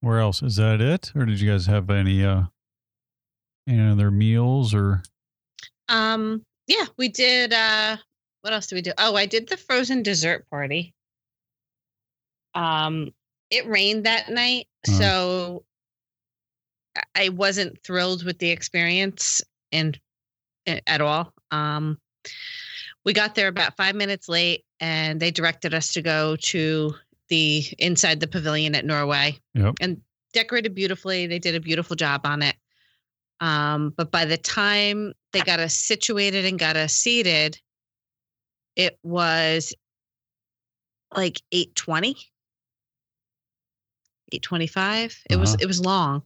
Where 0.00 0.18
else? 0.18 0.42
Is 0.42 0.56
that 0.56 0.80
it? 0.80 1.12
Or 1.14 1.24
did 1.24 1.40
you 1.40 1.50
guys 1.50 1.66
have 1.66 1.88
any 1.90 2.24
uh 2.24 2.44
any 3.68 3.90
other 3.90 4.10
meals 4.10 4.74
or 4.74 5.02
Um, 5.88 6.44
yeah, 6.66 6.86
we 6.96 7.08
did 7.08 7.52
uh 7.52 7.96
what 8.40 8.52
else 8.52 8.66
did 8.66 8.74
we 8.74 8.82
do? 8.82 8.92
Oh, 8.98 9.14
I 9.14 9.26
did 9.26 9.48
the 9.48 9.56
frozen 9.56 10.02
dessert 10.02 10.48
party. 10.50 10.94
Um, 12.54 13.12
it 13.52 13.66
rained 13.66 14.04
that 14.06 14.30
night, 14.30 14.66
Uh-huh. 14.88 14.98
so 14.98 15.64
I- 17.14 17.28
wasn't 17.28 17.82
thrilled 17.84 18.24
with 18.24 18.38
the 18.38 18.50
experience 18.50 19.42
and 19.70 19.98
at 20.66 21.00
all. 21.00 21.32
Um 21.50 21.98
we 23.04 23.12
got 23.12 23.34
there 23.34 23.48
about 23.48 23.76
five 23.76 23.94
minutes 23.96 24.28
late 24.28 24.64
and 24.80 25.18
they 25.20 25.30
directed 25.32 25.74
us 25.74 25.92
to 25.94 26.02
go 26.02 26.36
to 26.36 26.94
the 27.28 27.64
inside 27.78 28.20
the 28.20 28.28
pavilion 28.28 28.74
at 28.74 28.84
Norway 28.84 29.38
Yep. 29.54 29.74
and 29.80 30.02
decorated 30.32 30.74
beautifully. 30.74 31.26
They 31.26 31.38
did 31.40 31.54
a 31.56 31.60
beautiful 31.60 31.96
job 31.96 32.20
on 32.24 32.42
it. 32.42 32.54
Um, 33.40 33.90
but 33.96 34.12
by 34.12 34.24
the 34.24 34.36
time 34.38 35.14
they 35.32 35.40
got 35.40 35.58
us 35.58 35.74
situated 35.74 36.44
and 36.44 36.58
got 36.58 36.76
us 36.76 36.94
seated, 36.94 37.58
it 38.76 38.96
was 39.02 39.74
like 41.14 41.40
820 41.50 42.16
825 44.32 45.22
it 45.30 45.36
was 45.36 45.50
Uh-huh. 45.50 45.58
it 45.60 45.66
was 45.66 45.80
long. 45.80 46.22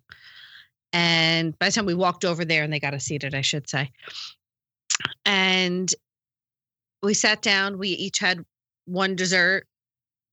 And 0.93 1.59
by 1.59 1.67
the 1.67 1.73
time 1.73 1.87
we 1.87 1.95
walked 1.95 2.25
over 2.25 2.45
there 2.45 2.63
and 2.63 2.73
they 2.73 2.81
got 2.81 2.95
us 2.95 3.05
seated 3.05 3.35
i 3.35 3.41
should 3.41 3.69
say. 3.69 3.91
And 5.25 5.93
we 7.03 7.15
sat 7.15 7.43
down 7.43 7.79
we 7.79 7.89
each 7.91 8.19
had 8.19 8.45
one 8.87 9.17
dessert 9.17 9.67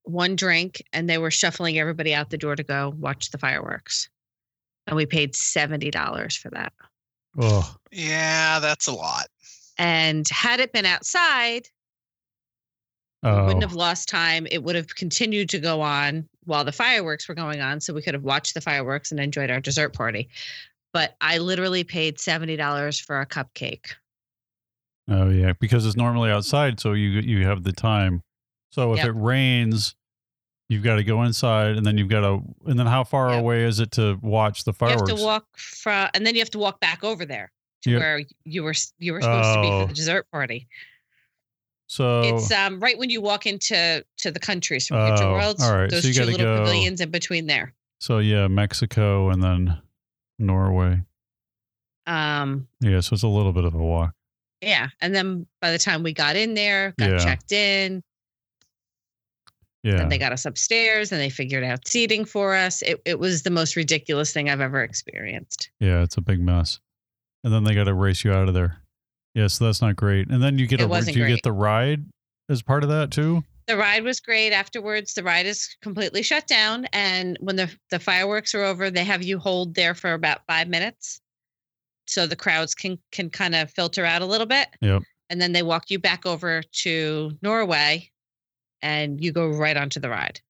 one 0.04 0.36
drink 0.36 0.84
and 0.94 1.10
they 1.10 1.18
were 1.18 1.32
shuffling 1.32 1.80
everybody 1.80 2.14
out 2.14 2.30
the 2.30 2.38
door 2.38 2.56
to 2.56 2.64
go 2.64 2.94
watch 3.00 3.32
the 3.32 3.38
fireworks. 3.38 4.10
And 4.86 4.98
we 4.98 5.06
paid 5.06 5.34
$70 5.34 6.38
for 6.38 6.50
that. 6.50 6.74
Oh 7.40 7.76
yeah, 7.92 8.60
that's 8.60 8.88
a 8.88 8.94
lot. 8.94 9.28
and 9.78 10.28
had 10.30 10.60
it 10.60 10.72
been 10.74 10.86
outside 10.86 11.68
we 13.24 13.30
oh. 13.30 13.46
wouldn't 13.46 13.64
have 13.64 13.74
lost 13.74 14.10
time. 14.10 14.46
It 14.52 14.64
would 14.64 14.76
have 14.76 14.94
continued 14.96 15.48
to 15.52 15.60
go 15.60 15.80
on 15.80 16.28
while 16.46 16.64
the 16.64 16.72
fireworks 16.72 17.28
were 17.28 17.36
going 17.36 17.62
on 17.62 17.80
so 17.80 17.94
we 17.94 18.02
could 18.02 18.14
have 18.14 18.24
watched 18.24 18.54
the 18.54 18.62
fireworks 18.62 19.12
and 19.12 19.20
enjoyed 19.20 19.50
our 19.52 19.60
dessert 19.60 19.94
party 19.94 20.28
but 20.94 21.16
i 21.22 21.38
literally 21.38 21.84
paid 21.84 22.18
$70 22.18 23.02
for 23.04 23.20
a 23.22 23.26
cupcake 23.26 23.94
oh 25.10 25.30
yeah 25.30 25.54
because 25.60 25.86
it's 25.86 25.96
normally 25.98 26.32
outside 26.32 26.80
so 26.80 26.94
you 26.94 27.10
you 27.22 27.46
have 27.46 27.64
the 27.64 27.74
time. 27.74 28.22
So 28.72 28.94
if 28.94 28.98
Yep. 29.00 29.08
it 29.10 29.12
rains 29.16 29.96
you've 30.70 30.84
got 30.84 30.96
to 30.96 31.04
go 31.04 31.24
inside 31.24 31.76
and 31.78 31.86
then 31.86 31.98
you've 31.98 32.08
got 32.10 32.22
to 32.22 32.42
and 32.66 32.80
then 32.80 32.88
how 32.88 33.04
far 33.04 33.30
Yep. 33.32 33.40
away 33.42 33.64
is 33.66 33.80
it 33.80 33.92
to 33.92 34.18
watch 34.22 34.64
the 34.64 34.72
you 34.72 34.76
fireworks? 34.76 35.10
have 35.12 35.20
to 35.20 35.24
walk 35.26 35.46
from 35.58 36.10
and 36.14 36.26
then 36.26 36.34
you 36.36 36.40
have 36.42 36.50
to 36.52 36.58
walk 36.60 36.80
back 36.80 37.04
over 37.04 37.26
there 37.26 37.52
to 37.84 37.92
Yep. 37.92 38.00
where 38.00 38.22
you 38.46 38.64
were 38.64 38.74
you 38.98 39.14
were 39.14 39.22
supposed 39.22 39.54
to 39.54 39.62
be 39.62 39.68
Oh. 39.68 39.82
for 39.82 39.88
the 39.90 39.94
dessert 39.94 40.26
party 40.32 40.68
so 41.96 42.22
it's 42.22 42.52
um 42.52 42.80
right 42.80 42.98
when 42.98 43.10
you 43.12 43.22
walk 43.22 43.46
into 43.46 44.04
to 44.18 44.32
the 44.32 44.40
countries 44.40 44.88
from 44.88 45.06
future 45.08 45.26
Oh, 45.30 45.34
worlds 45.34 45.62
all 45.64 45.76
right. 45.78 45.90
So 45.92 45.98
those 45.98 46.06
you 46.08 46.14
two 46.14 46.24
little 46.26 46.38
go- 46.40 46.58
pavilions 46.60 47.00
in 47.02 47.12
between 47.12 47.46
there 47.48 47.74
so 48.00 48.18
yeah, 48.20 48.48
Mexico 48.48 49.30
and 49.30 49.42
then 49.44 49.80
Norway. 50.40 51.02
um 52.08 52.68
Yeah, 52.82 53.00
so 53.02 53.14
it's 53.14 53.24
a 53.24 53.28
little 53.28 53.54
bit 53.54 53.66
of 53.66 53.76
a 53.76 53.78
walk. 53.78 54.14
yeah 54.62 54.88
and 55.02 55.14
then 55.14 55.46
by 55.62 55.72
the 55.72 55.78
time 55.78 56.04
we 56.04 56.14
got 56.14 56.36
in 56.36 56.54
there 56.56 56.94
got 56.98 57.12
Yeah. 57.12 57.18
checked 57.20 57.52
in 57.52 58.02
Yeah. 59.84 60.02
and 60.02 60.12
they 60.12 60.18
got 60.18 60.32
us 60.32 60.46
upstairs 60.46 61.12
and 61.12 61.20
they 61.22 61.30
figured 61.30 61.64
out 61.64 61.88
seating 61.88 62.26
for 62.26 62.56
us 62.56 62.82
it, 62.82 63.02
it 63.06 63.20
was 63.20 63.44
the 63.44 63.50
most 63.52 63.76
ridiculous 63.76 64.32
thing 64.34 64.50
i've 64.50 64.62
ever 64.62 64.82
experienced 64.84 65.70
Yeah, 65.80 66.02
it's 66.04 66.18
a 66.18 66.22
big 66.22 66.42
mess. 66.42 66.80
And 67.44 67.54
then 67.54 67.66
they 67.66 67.76
got 67.76 67.84
to 67.86 67.94
race 67.94 68.24
you 68.24 68.32
out 68.32 68.48
of 68.48 68.54
there. 68.54 68.78
Yeah, 69.34 69.48
so 69.48 69.66
that's 69.66 69.82
not 69.82 69.96
great. 69.96 70.30
And 70.30 70.42
then 70.44 70.58
you 70.60 70.68
get 70.68 70.80
It 70.80 70.84
a 70.92 71.12
you 71.12 71.14
great. 71.24 71.30
get 71.36 71.44
the 71.44 71.52
ride 71.52 72.06
as 72.50 72.62
part 72.62 72.84
of 72.84 72.90
that 72.90 73.12
too? 73.12 73.44
the 73.66 73.78
ride 73.78 74.04
was 74.04 74.20
great 74.20 74.52
afterwards 74.52 75.14
the 75.14 75.24
ride 75.24 75.46
is 75.46 75.74
completely 75.82 76.22
shut 76.22 76.46
down 76.48 76.86
and 76.92 77.38
when 77.40 77.56
the, 77.56 77.74
the 77.92 77.98
fireworks 78.00 78.54
are 78.54 78.62
over 78.62 78.92
they 78.92 79.06
have 79.06 79.24
you 79.24 79.40
hold 79.40 79.74
there 79.74 79.96
for 79.96 80.12
about 80.12 80.42
five 80.50 80.68
minutes 80.68 81.22
so 82.06 82.28
the 82.28 82.36
crowds 82.36 82.76
can 82.76 83.00
can 83.14 83.30
kind 83.30 83.56
of 83.56 83.72
filter 83.72 84.04
out 84.04 84.22
a 84.22 84.26
little 84.26 84.46
bit 84.46 84.68
Yep. 84.82 85.04
and 85.30 85.42
then 85.42 85.54
they 85.54 85.64
walk 85.64 85.90
you 85.90 85.98
back 85.98 86.26
over 86.26 86.62
to 86.84 87.32
norway 87.42 88.12
and 88.82 89.24
you 89.24 89.32
go 89.32 89.48
right 89.48 89.78
onto 89.78 90.02
the 90.02 90.10
ride 90.10 90.42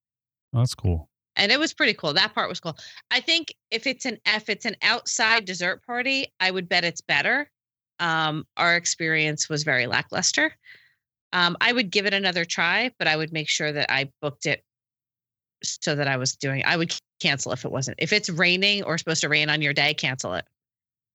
That's 0.51 0.73
cool. 0.73 1.07
and 1.35 1.51
it 1.51 1.59
was 1.59 1.71
pretty 1.71 1.93
cool 1.93 2.13
that 2.13 2.33
part 2.33 2.49
was 2.49 2.59
cool 2.59 2.75
i 3.11 3.19
think 3.19 3.53
if 3.69 3.85
it's 3.85 4.05
an 4.05 4.17
if 4.25 4.49
it's 4.49 4.65
an 4.65 4.75
outside 4.81 5.45
dessert 5.45 5.85
party 5.85 6.33
i 6.39 6.49
would 6.49 6.67
bet 6.67 6.83
it's 6.83 7.01
better 7.01 7.47
um 8.03 8.45
our 8.57 8.75
experience 8.75 9.47
was 9.49 9.63
very 9.63 9.87
lackluster 9.87 10.53
um 11.31 11.55
i 11.61 11.71
would 11.71 11.89
give 11.89 12.05
it 12.05 12.13
another 12.13 12.45
try 12.45 12.91
but 12.99 13.07
i 13.07 13.15
would 13.15 13.31
make 13.31 13.49
sure 13.49 13.71
that 13.71 13.91
i 13.91 14.11
booked 14.21 14.45
it 14.45 14.63
so 15.63 15.95
that 15.95 16.07
i 16.07 16.17
was 16.17 16.35
doing 16.35 16.61
i 16.65 16.75
would 16.75 16.93
cancel 17.19 17.53
if 17.53 17.63
it 17.63 17.71
wasn't 17.71 17.97
if 17.99 18.11
it's 18.11 18.29
raining 18.29 18.83
or 18.83 18.97
supposed 18.97 19.21
to 19.21 19.29
rain 19.29 19.49
on 19.49 19.61
your 19.61 19.73
day 19.73 19.93
cancel 19.93 20.33
it 20.33 20.45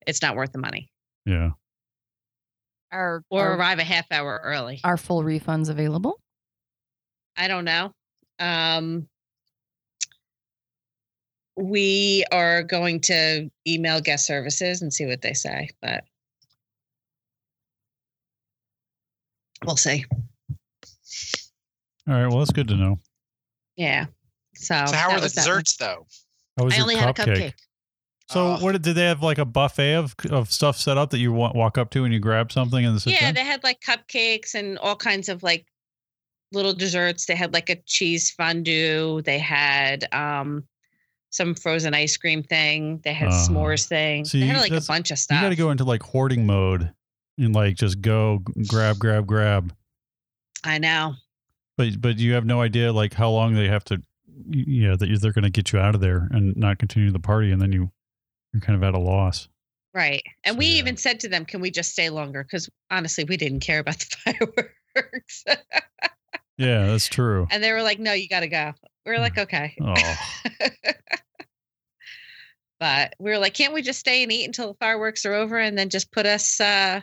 it's 0.07 0.22
not 0.22 0.35
worth 0.35 0.53
the 0.53 0.59
money 0.59 0.90
Yeah. 1.27 1.51
Are 2.90 3.22
or 3.29 3.48
are, 3.48 3.57
arrive 3.59 3.79
a 3.79 3.85
half 3.85 4.07
hour 4.11 4.40
early 4.42 4.81
are 4.83 4.96
full 4.96 5.22
refunds 5.22 5.68
available? 5.68 6.18
I 7.37 7.46
don't 7.46 7.66
know. 7.66 7.92
Um, 8.40 9.09
we 11.57 12.24
are 12.33 12.62
going 12.62 13.01
to 13.03 13.51
email 13.66 14.01
guest 14.01 14.27
services 14.27 14.81
and 14.81 14.92
see 14.92 15.07
what 15.07 15.22
they 15.22 15.35
say, 15.35 15.68
but 15.83 16.05
we'll 19.64 19.77
see. 19.77 20.05
All 22.09 22.14
right. 22.14 22.27
Well, 22.27 22.38
that's 22.38 22.53
good 22.53 22.68
to 22.68 22.75
know. 22.77 22.99
Yeah. 23.77 24.07
So, 24.55 24.75
So 24.87 24.97
how 24.97 25.09
that 25.09 25.11
are 25.11 25.16
the 25.21 25.23
was 25.25 25.37
one. 25.37 25.44
desserts 25.44 25.77
though? 25.77 26.07
How 26.57 26.64
was 26.64 26.75
I 26.75 26.77
your 26.79 26.83
only 26.85 26.97
had 26.97 27.11
a 27.11 27.12
cupcake. 27.12 27.53
So, 28.31 28.57
Oh. 28.57 28.59
what 28.64 28.73
did, 28.73 28.83
did 28.83 28.94
they 28.97 29.05
have 29.07 29.23
like 29.23 29.38
a 29.38 29.44
buffet 29.44 29.94
of 29.94 30.14
of 30.31 30.53
stuff 30.53 30.77
set 30.77 30.99
up 30.99 31.11
that 31.11 31.18
you 31.18 31.33
wa- 31.33 31.53
walk 31.55 31.79
up 31.79 31.90
to 31.90 32.05
and 32.05 32.12
you 32.12 32.21
grab 32.21 32.51
something 32.53 32.85
and 32.85 33.01
sit 33.01 33.12
Yeah, 33.14 33.21
down? 33.27 33.35
they 33.35 33.44
had 33.44 33.62
like 33.64 33.81
cupcakes 33.81 34.55
and 34.55 34.79
all 34.79 34.97
kinds 34.97 35.29
of 35.29 35.42
like 35.42 35.66
little 36.53 36.73
desserts. 36.75 37.27
They 37.27 37.37
had 37.37 37.53
like 37.55 37.71
a 37.71 37.77
cheese 37.87 38.31
fondue. 38.31 39.23
They 39.23 39.38
had 39.38 40.12
um 40.12 40.64
some 41.31 41.55
frozen 41.55 41.92
ice 41.94 42.16
cream 42.16 42.42
thing. 42.42 43.01
They 43.05 43.12
had 43.12 43.29
Uh, 43.29 43.33
s'mores 43.33 43.87
thing. 43.87 44.25
see, 44.25 44.40
they 44.40 44.47
had 44.47 44.61
like 44.61 44.73
a 44.73 44.81
bunch 44.87 45.11
of 45.11 45.18
stuff 45.18 45.35
you 45.37 45.38
stuff. 45.38 45.42
got 45.44 45.49
to 45.51 45.57
go 45.57 45.71
into 45.71 45.85
like 45.85 46.03
hoarding 46.03 46.47
mode 46.47 46.92
and 47.38 47.55
like 47.55 47.77
just 47.77 48.01
go 48.01 48.40
grab, 48.68 48.98
grab, 48.98 49.27
grab. 49.27 49.72
I 50.64 50.79
know. 50.79 51.14
But 51.77 52.01
but 52.01 52.18
you 52.18 52.33
have 52.35 52.44
no 52.44 52.61
idea 52.61 52.92
like 52.92 53.14
how 53.14 53.31
long 53.31 53.55
they 53.55 53.68
have 53.68 53.85
to, 53.85 54.03
y- 54.27 54.64
yeah, 54.66 54.96
that 54.96 55.18
they're 55.22 55.33
going 55.33 55.44
to 55.44 55.51
get 55.51 55.72
you 55.72 55.79
out 55.79 55.94
of 55.94 56.01
there 56.01 56.29
and 56.33 56.57
not 56.57 56.79
continue 56.79 57.11
the 57.12 57.20
party, 57.20 57.53
and 57.53 57.62
then 57.62 57.72
you 57.72 57.90
you're 58.53 58.61
kind 58.61 58.77
of 58.77 58.83
at 58.83 58.94
a 58.94 58.98
loss. 58.98 59.48
Right. 59.94 60.22
And 60.44 60.55
So, 60.55 60.59
we 60.59 60.66
yeah. 60.66 60.79
even 60.79 60.96
said 60.96 61.20
to 61.20 61.29
them, 61.29 61.44
can 61.44 61.61
we 61.61 61.70
just 61.70 61.92
stay 61.92 62.11
longer? 62.11 62.42
Because 62.42 62.68
honestly, 62.90 63.24
we 63.24 63.37
didn't 63.37 63.61
care 63.61 63.79
about 63.79 63.98
the 64.24 64.66
fireworks. 64.94 65.44
Yeah, 66.57 66.87
that's 66.87 67.07
true. 67.07 67.46
and 67.51 67.62
they 67.62 67.72
were 67.72 67.83
like, 67.83 67.98
no, 68.01 68.12
you 68.12 68.29
got 68.29 68.40
to 68.40 68.48
go. 68.48 68.72
We 69.07 69.12
are 69.12 69.18
like, 69.20 69.38
okay. 69.38 69.74
Oh, 69.81 69.94
but 72.81 73.14
we 73.18 73.31
were 73.31 73.38
like, 73.38 73.55
can't 73.55 73.74
we 73.74 73.83
just 73.83 73.98
stay 74.01 74.22
and 74.22 74.31
eat 74.33 74.44
until 74.44 74.68
the 74.68 74.79
fireworks 74.79 75.27
are 75.27 75.35
over 75.35 75.59
and 75.59 75.77
then 75.77 75.88
just 75.88 76.12
put 76.12 76.27
us, 76.27 76.61
uh, 76.61 77.01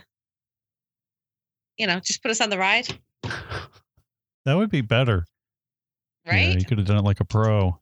you 1.78 1.88
know, 1.88 2.00
just 2.00 2.22
put 2.22 2.32
us 2.32 2.42
on 2.42 2.50
the 2.50 2.58
ride? 2.58 2.88
that 3.24 4.54
would 4.56 4.70
be 4.70 4.82
better. 4.82 5.26
Yeah, 6.26 6.34
Right. 6.34 6.60
you 6.60 6.66
could 6.66 6.78
have 6.78 6.88
done 6.88 6.98
it 6.98 7.04
like 7.04 7.20
a 7.20 7.26
pro. 7.26 7.80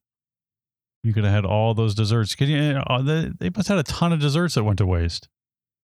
You 1.03 1.13
could 1.13 1.23
have 1.25 1.33
had 1.33 1.45
all 1.45 1.73
those 1.73 1.95
desserts. 1.95 2.33
Could 2.35 2.47
you? 2.49 2.81
Uh, 2.87 3.01
they, 3.01 3.29
they 3.39 3.49
must 3.49 3.67
have 3.67 3.77
had 3.77 3.87
a 3.87 3.91
ton 3.91 4.13
of 4.13 4.19
desserts 4.19 4.55
that 4.55 4.63
went 4.63 4.77
to 4.77 4.85
waste. 4.85 5.27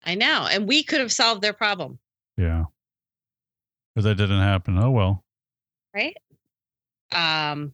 I 0.05 0.15
know. 0.15 0.47
And 0.49 0.67
we 0.67 0.81
could 0.83 0.99
have 1.01 1.11
solved 1.11 1.41
their 1.41 1.51
problem. 1.53 1.99
Yeah, 2.37 2.65
but 3.95 4.05
that 4.05 4.15
didn't 4.15 4.39
happen. 4.41 4.77
Oh 4.77 4.91
well. 4.91 5.23
Right. 5.93 6.15
Um, 7.13 7.73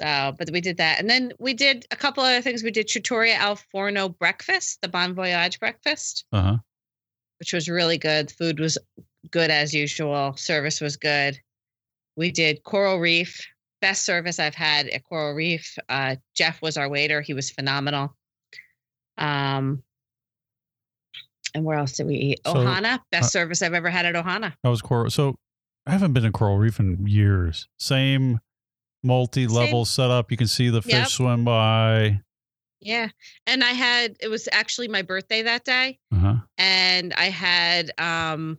so, 0.00 0.34
but 0.36 0.50
we 0.50 0.60
did 0.60 0.78
that. 0.78 0.98
And 0.98 1.08
then 1.08 1.32
we 1.38 1.54
did 1.54 1.86
a 1.92 1.96
couple 1.96 2.24
other 2.24 2.40
things. 2.42 2.62
We 2.64 2.70
did 2.72 2.88
Trattoria 2.88 3.34
Al 3.34 3.56
Forno 3.56 4.08
breakfast, 4.08 4.78
the 4.82 4.88
Bon 4.88 5.14
Voyage 5.14 5.60
breakfast. 5.60 6.24
Uh 6.32 6.42
huh. 6.42 6.56
Which 7.40 7.52
was 7.52 7.68
really 7.68 7.98
good. 7.98 8.30
Food 8.30 8.60
was 8.60 8.78
good 9.30 9.50
as 9.50 9.74
usual. 9.74 10.36
Service 10.36 10.80
was 10.80 10.96
good. 10.96 11.38
We 12.16 12.30
did 12.30 12.62
Coral 12.64 12.98
Reef, 12.98 13.46
best 13.80 14.04
service 14.04 14.38
I've 14.38 14.54
had 14.54 14.88
at 14.88 15.02
Coral 15.04 15.34
Reef. 15.34 15.76
Uh, 15.88 16.16
Jeff 16.36 16.60
was 16.62 16.76
our 16.76 16.88
waiter. 16.88 17.22
He 17.22 17.32
was 17.34 17.50
phenomenal. 17.50 18.14
Um, 19.16 19.82
and 21.54 21.64
where 21.64 21.78
else 21.78 21.92
did 21.92 22.06
we 22.06 22.14
eat? 22.16 22.40
So, 22.46 22.54
Ohana, 22.54 23.00
best 23.10 23.24
uh, 23.24 23.28
service 23.28 23.62
I've 23.62 23.74
ever 23.74 23.90
had 23.90 24.06
at 24.06 24.14
Ohana. 24.14 24.52
That 24.62 24.70
was 24.70 24.82
coral. 24.82 25.10
So 25.10 25.36
I 25.86 25.92
haven't 25.92 26.12
been 26.12 26.22
to 26.22 26.30
Coral 26.30 26.58
Reef 26.58 26.78
in 26.78 27.06
years. 27.06 27.68
Same 27.78 28.38
multi-level 29.02 29.86
setup. 29.86 30.30
You 30.30 30.36
can 30.36 30.46
see 30.46 30.68
the 30.68 30.82
fish 30.82 30.92
Yep. 30.92 31.08
swim 31.08 31.44
by. 31.44 32.20
Yeah, 32.80 33.08
and 33.46 33.62
I 33.62 33.70
had 33.72 34.16
it 34.20 34.28
was 34.28 34.48
actually 34.52 34.88
my 34.88 35.02
birthday 35.02 35.42
that 35.42 35.64
day, 35.64 35.98
Uh 36.12 36.18
huh. 36.18 36.34
and 36.58 37.12
I 37.14 37.24
had 37.26 37.90
um 37.98 38.58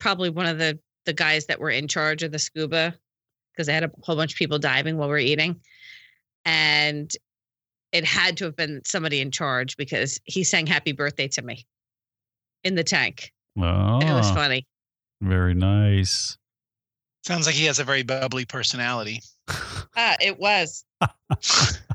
probably 0.00 0.30
one 0.30 0.46
of 0.46 0.58
the 0.58 0.78
the 1.06 1.12
guys 1.12 1.46
that 1.46 1.60
were 1.60 1.70
in 1.70 1.86
charge 1.86 2.22
of 2.22 2.32
the 2.32 2.38
scuba 2.38 2.94
because 3.52 3.68
I 3.68 3.72
had 3.72 3.84
a 3.84 3.90
whole 4.02 4.16
bunch 4.16 4.32
of 4.32 4.38
people 4.38 4.58
diving 4.58 4.96
while 4.96 5.08
we 5.08 5.14
are 5.14 5.18
eating, 5.18 5.60
and 6.44 7.10
it 7.92 8.04
had 8.04 8.36
to 8.38 8.44
have 8.46 8.56
been 8.56 8.82
somebody 8.84 9.20
in 9.20 9.30
charge 9.30 9.76
because 9.76 10.20
he 10.24 10.42
sang 10.44 10.66
"Happy 10.66 10.92
Birthday" 10.92 11.28
to 11.28 11.42
me 11.42 11.66
in 12.64 12.74
the 12.74 12.84
tank. 12.84 13.32
Oh, 13.56 13.62
And 14.00 14.08
it 14.08 14.12
was 14.14 14.30
funny. 14.30 14.66
very 15.20 15.54
nice. 15.54 16.36
Sounds 17.22 17.46
like 17.46 17.54
he 17.54 17.66
has 17.66 17.78
a 17.78 17.84
very 17.84 18.02
bubbly 18.02 18.44
personality. 18.44 19.20
Ah, 19.96 20.16
it 20.20 20.38
was. 20.38 20.84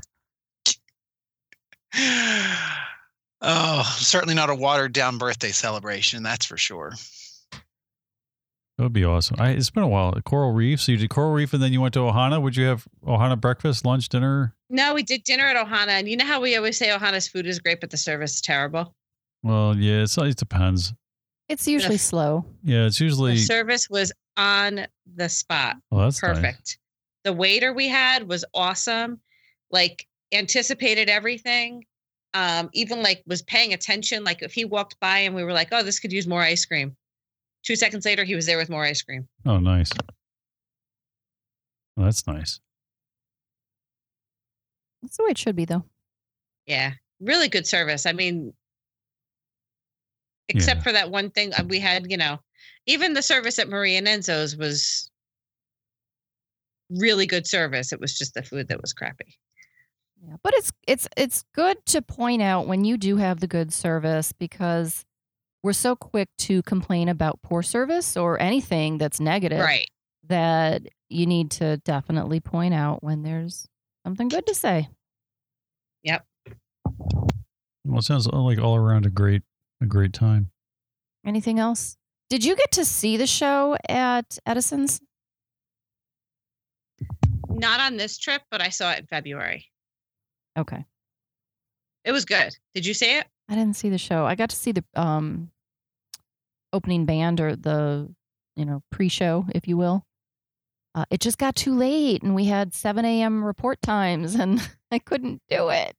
certainly 3.98 4.34
not 4.34 4.50
a 4.50 4.54
watered 4.54 4.92
down 4.92 5.18
birthday 5.18 5.50
celebration, 5.50 6.22
that's 6.22 6.46
for 6.46 6.56
sure. 6.56 6.92
That 7.52 8.84
would 8.84 8.92
be 8.94 9.04
awesome. 9.04 9.36
I, 9.38 9.50
it's 9.50 9.68
been 9.70 9.82
a 9.82 9.88
while. 9.88 10.12
Coral 10.24 10.52
Reef. 10.52 10.80
So 10.80 10.92
you 10.92 10.98
did 10.98 11.10
Coral 11.10 11.32
Reef, 11.32 11.52
and 11.52 11.62
then 11.62 11.70
you 11.72 11.82
went 11.82 11.92
to 11.94 12.00
Ohana. 12.00 12.40
Would 12.40 12.56
you 12.56 12.64
have 12.64 12.86
Ohana 13.06 13.38
breakfast, 13.38 13.84
lunch, 13.84 14.08
dinner? 14.08 14.54
No, 14.70 14.94
we 14.94 15.02
did 15.02 15.22
dinner 15.24 15.44
at 15.44 15.56
Ohana, 15.56 15.88
and 15.88 16.08
you 16.08 16.16
know 16.16 16.24
how 16.24 16.40
we 16.40 16.56
always 16.56 16.78
say 16.78 16.88
Ohana's 16.88 17.28
food 17.28 17.46
is 17.46 17.58
great, 17.58 17.80
but 17.80 17.90
the 17.90 17.98
service 17.98 18.34
is 18.36 18.40
terrible. 18.40 18.94
Well, 19.42 19.76
yeah, 19.76 20.02
it's, 20.02 20.16
it 20.16 20.36
depends. 20.36 20.94
It's 21.50 21.66
usually 21.68 21.94
Yes. 21.96 22.02
slow. 22.04 22.46
Yeah, 22.62 22.86
it's 22.86 23.00
usually. 23.00 23.32
The 23.32 23.38
service 23.40 23.90
was 23.90 24.12
on 24.38 24.86
the 25.14 25.28
spot. 25.28 25.76
well, 25.90 26.02
that's 26.04 26.22
nice. 26.22 26.34
perfect. 26.36 26.78
The 27.24 27.32
waiter 27.34 27.74
we 27.74 27.88
had 27.88 28.28
was 28.28 28.46
awesome. 28.54 29.20
Like 29.70 30.06
anticipated 30.32 31.10
everything. 31.10 31.84
Um, 32.32 32.70
even 32.72 33.02
like 33.02 33.22
was 33.26 33.42
paying 33.42 33.72
attention. 33.72 34.22
Like 34.22 34.42
if 34.42 34.52
he 34.52 34.64
walked 34.64 34.98
by 35.00 35.18
and 35.18 35.34
we 35.34 35.42
were 35.42 35.52
like, 35.52 35.68
"Oh, 35.72 35.82
this 35.82 35.98
could 35.98 36.12
use 36.12 36.26
more 36.26 36.40
ice 36.40 36.64
cream." 36.64 36.96
Two 37.64 37.76
seconds 37.76 38.04
later, 38.04 38.24
he 38.24 38.34
was 38.34 38.46
there 38.46 38.56
with 38.56 38.70
more 38.70 38.84
ice 38.84 39.02
cream. 39.02 39.28
Oh, 39.44 39.58
nice. 39.58 39.90
Well, 41.96 42.04
that's 42.06 42.26
nice. 42.26 42.60
That's 45.02 45.16
the 45.16 45.24
way 45.24 45.30
it 45.30 45.38
should 45.38 45.56
be, 45.56 45.64
though. 45.64 45.84
Yeah, 46.66 46.92
really 47.20 47.48
good 47.48 47.66
service. 47.66 48.06
I 48.06 48.12
mean, 48.12 48.54
except 50.48 50.78
Yeah. 50.78 50.82
for 50.84 50.92
that 50.92 51.10
one 51.10 51.30
thing 51.30 51.52
uh, 51.54 51.64
we 51.66 51.80
had, 51.80 52.10
you 52.10 52.16
know, 52.16 52.38
even 52.86 53.14
the 53.14 53.22
service 53.22 53.58
at 53.58 53.68
Maria 53.68 53.98
and 53.98 54.06
Enzo's 54.06 54.56
was 54.56 55.10
really 56.90 57.26
good 57.26 57.46
service. 57.46 57.92
It 57.92 58.00
was 58.00 58.16
just 58.16 58.34
the 58.34 58.42
food 58.42 58.68
that 58.68 58.80
was 58.80 58.92
crappy. 58.92 59.36
Yeah, 60.22 60.36
but 60.42 60.52
it's 60.54 60.70
it's 60.86 61.08
it's 61.16 61.44
good 61.54 61.84
to 61.86 62.02
point 62.02 62.42
out 62.42 62.66
when 62.66 62.84
you 62.84 62.96
do 62.98 63.16
have 63.16 63.40
the 63.40 63.46
good 63.46 63.72
service 63.72 64.32
because 64.32 65.04
we're 65.62 65.72
so 65.72 65.96
quick 65.96 66.28
to 66.38 66.62
complain 66.62 67.08
about 67.08 67.40
poor 67.42 67.62
service 67.62 68.16
or 68.16 68.40
anything 68.40 68.98
that's 68.98 69.18
negative 69.20 69.60
Right. 69.60 69.88
that 70.28 70.82
you 71.08 71.26
need 71.26 71.50
to 71.52 71.78
definitely 71.78 72.40
point 72.40 72.74
out 72.74 73.02
when 73.02 73.22
there's 73.22 73.66
something 74.06 74.28
good 74.28 74.46
to 74.46 74.54
say. 74.54 74.88
Yep. 76.02 76.24
Well, 77.84 77.98
it 77.98 78.02
sounds 78.04 78.26
like 78.26 78.58
all 78.58 78.76
around 78.76 79.04
a 79.06 79.10
great, 79.10 79.42
a 79.82 79.86
great 79.86 80.12
time. 80.12 80.50
Anything 81.26 81.58
else? 81.58 81.96
Did 82.30 82.44
you 82.44 82.56
get 82.56 82.70
to 82.72 82.84
see 82.84 83.16
the 83.16 83.26
show 83.26 83.76
at 83.88 84.38
Edison's? 84.46 85.00
Not 87.48 87.80
on 87.80 87.96
this 87.96 88.16
trip, 88.18 88.42
but 88.50 88.62
I 88.62 88.68
saw 88.68 88.92
it 88.92 89.00
in 89.00 89.06
February. 89.06 89.66
Okay. 90.60 90.84
It 92.04 92.12
was 92.12 92.24
good. 92.24 92.56
Did 92.74 92.86
you 92.86 92.94
see 92.94 93.16
it? 93.18 93.26
I 93.48 93.54
didn't 93.54 93.76
see 93.76 93.90
the 93.90 93.98
show. 93.98 94.24
I 94.24 94.34
got 94.34 94.50
to 94.50 94.56
see 94.56 94.72
the 94.72 94.84
um 94.94 95.50
opening 96.72 97.04
band 97.04 97.40
or 97.40 97.56
the 97.56 98.08
you 98.56 98.64
know 98.64 98.82
pre-show, 98.90 99.46
if 99.54 99.66
you 99.68 99.76
will. 99.76 100.04
uh, 100.94 101.04
it 101.10 101.20
just 101.20 101.38
got 101.38 101.54
too 101.56 101.74
late 101.74 102.22
and 102.22 102.34
we 102.34 102.46
had 102.46 102.74
7 102.74 103.04
a.m. 103.04 103.44
report 103.44 103.80
times 103.82 104.34
and 104.42 104.60
I 104.90 104.98
couldn't 104.98 105.42
do 105.48 105.68
it. 105.70 105.94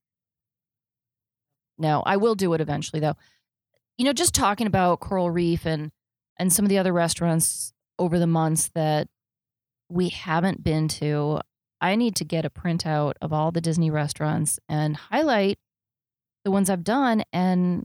No, 1.78 2.02
I 2.06 2.18
will 2.18 2.36
do 2.36 2.54
it 2.54 2.62
eventually 2.62 3.00
though. 3.00 3.16
You 3.98 4.06
know, 4.06 4.14
just 4.14 4.34
talking 4.34 4.68
about 4.68 5.00
Coral 5.00 5.30
Reef 5.32 5.66
and 5.66 5.92
and 6.38 6.52
some 6.52 6.66
of 6.66 6.70
the 6.70 6.78
other 6.78 6.94
restaurants 6.94 7.74
over 8.00 8.18
the 8.18 8.28
months 8.28 8.70
that 8.74 9.08
we 9.90 10.10
haven't 10.10 10.64
been 10.64 10.88
to, 10.88 11.42
I 11.82 11.96
need 11.96 12.16
to 12.18 12.24
get 12.24 12.46
a 12.46 12.50
printout 12.50 13.14
of 13.22 13.34
all 13.34 13.52
the 13.52 13.60
Disney 13.60 13.90
restaurants 13.90 14.60
and 14.70 14.96
highlight 14.96 15.58
the 16.46 16.52
ones 16.52 16.70
I've 16.70 16.84
done 16.84 17.24
and 17.34 17.84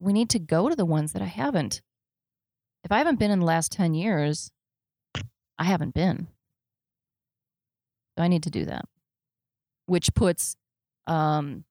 we 0.00 0.12
need 0.12 0.30
to 0.30 0.38
go 0.38 0.68
to 0.68 0.76
the 0.76 0.84
ones 0.84 1.12
that 1.12 1.22
I 1.22 1.26
haven't. 1.26 1.80
If 2.84 2.92
I 2.92 2.98
haven't 2.98 3.18
been 3.18 3.30
in 3.30 3.40
the 3.40 3.44
last 3.44 3.72
10 3.72 3.94
years, 3.94 4.50
I 5.58 5.64
haven't 5.64 5.94
been. 5.94 6.28
So 8.16 8.24
I 8.24 8.28
need 8.28 8.42
to 8.44 8.50
do 8.50 8.64
that. 8.64 8.84
Which 9.86 10.14
puts 10.14 10.56
um, 11.06 11.64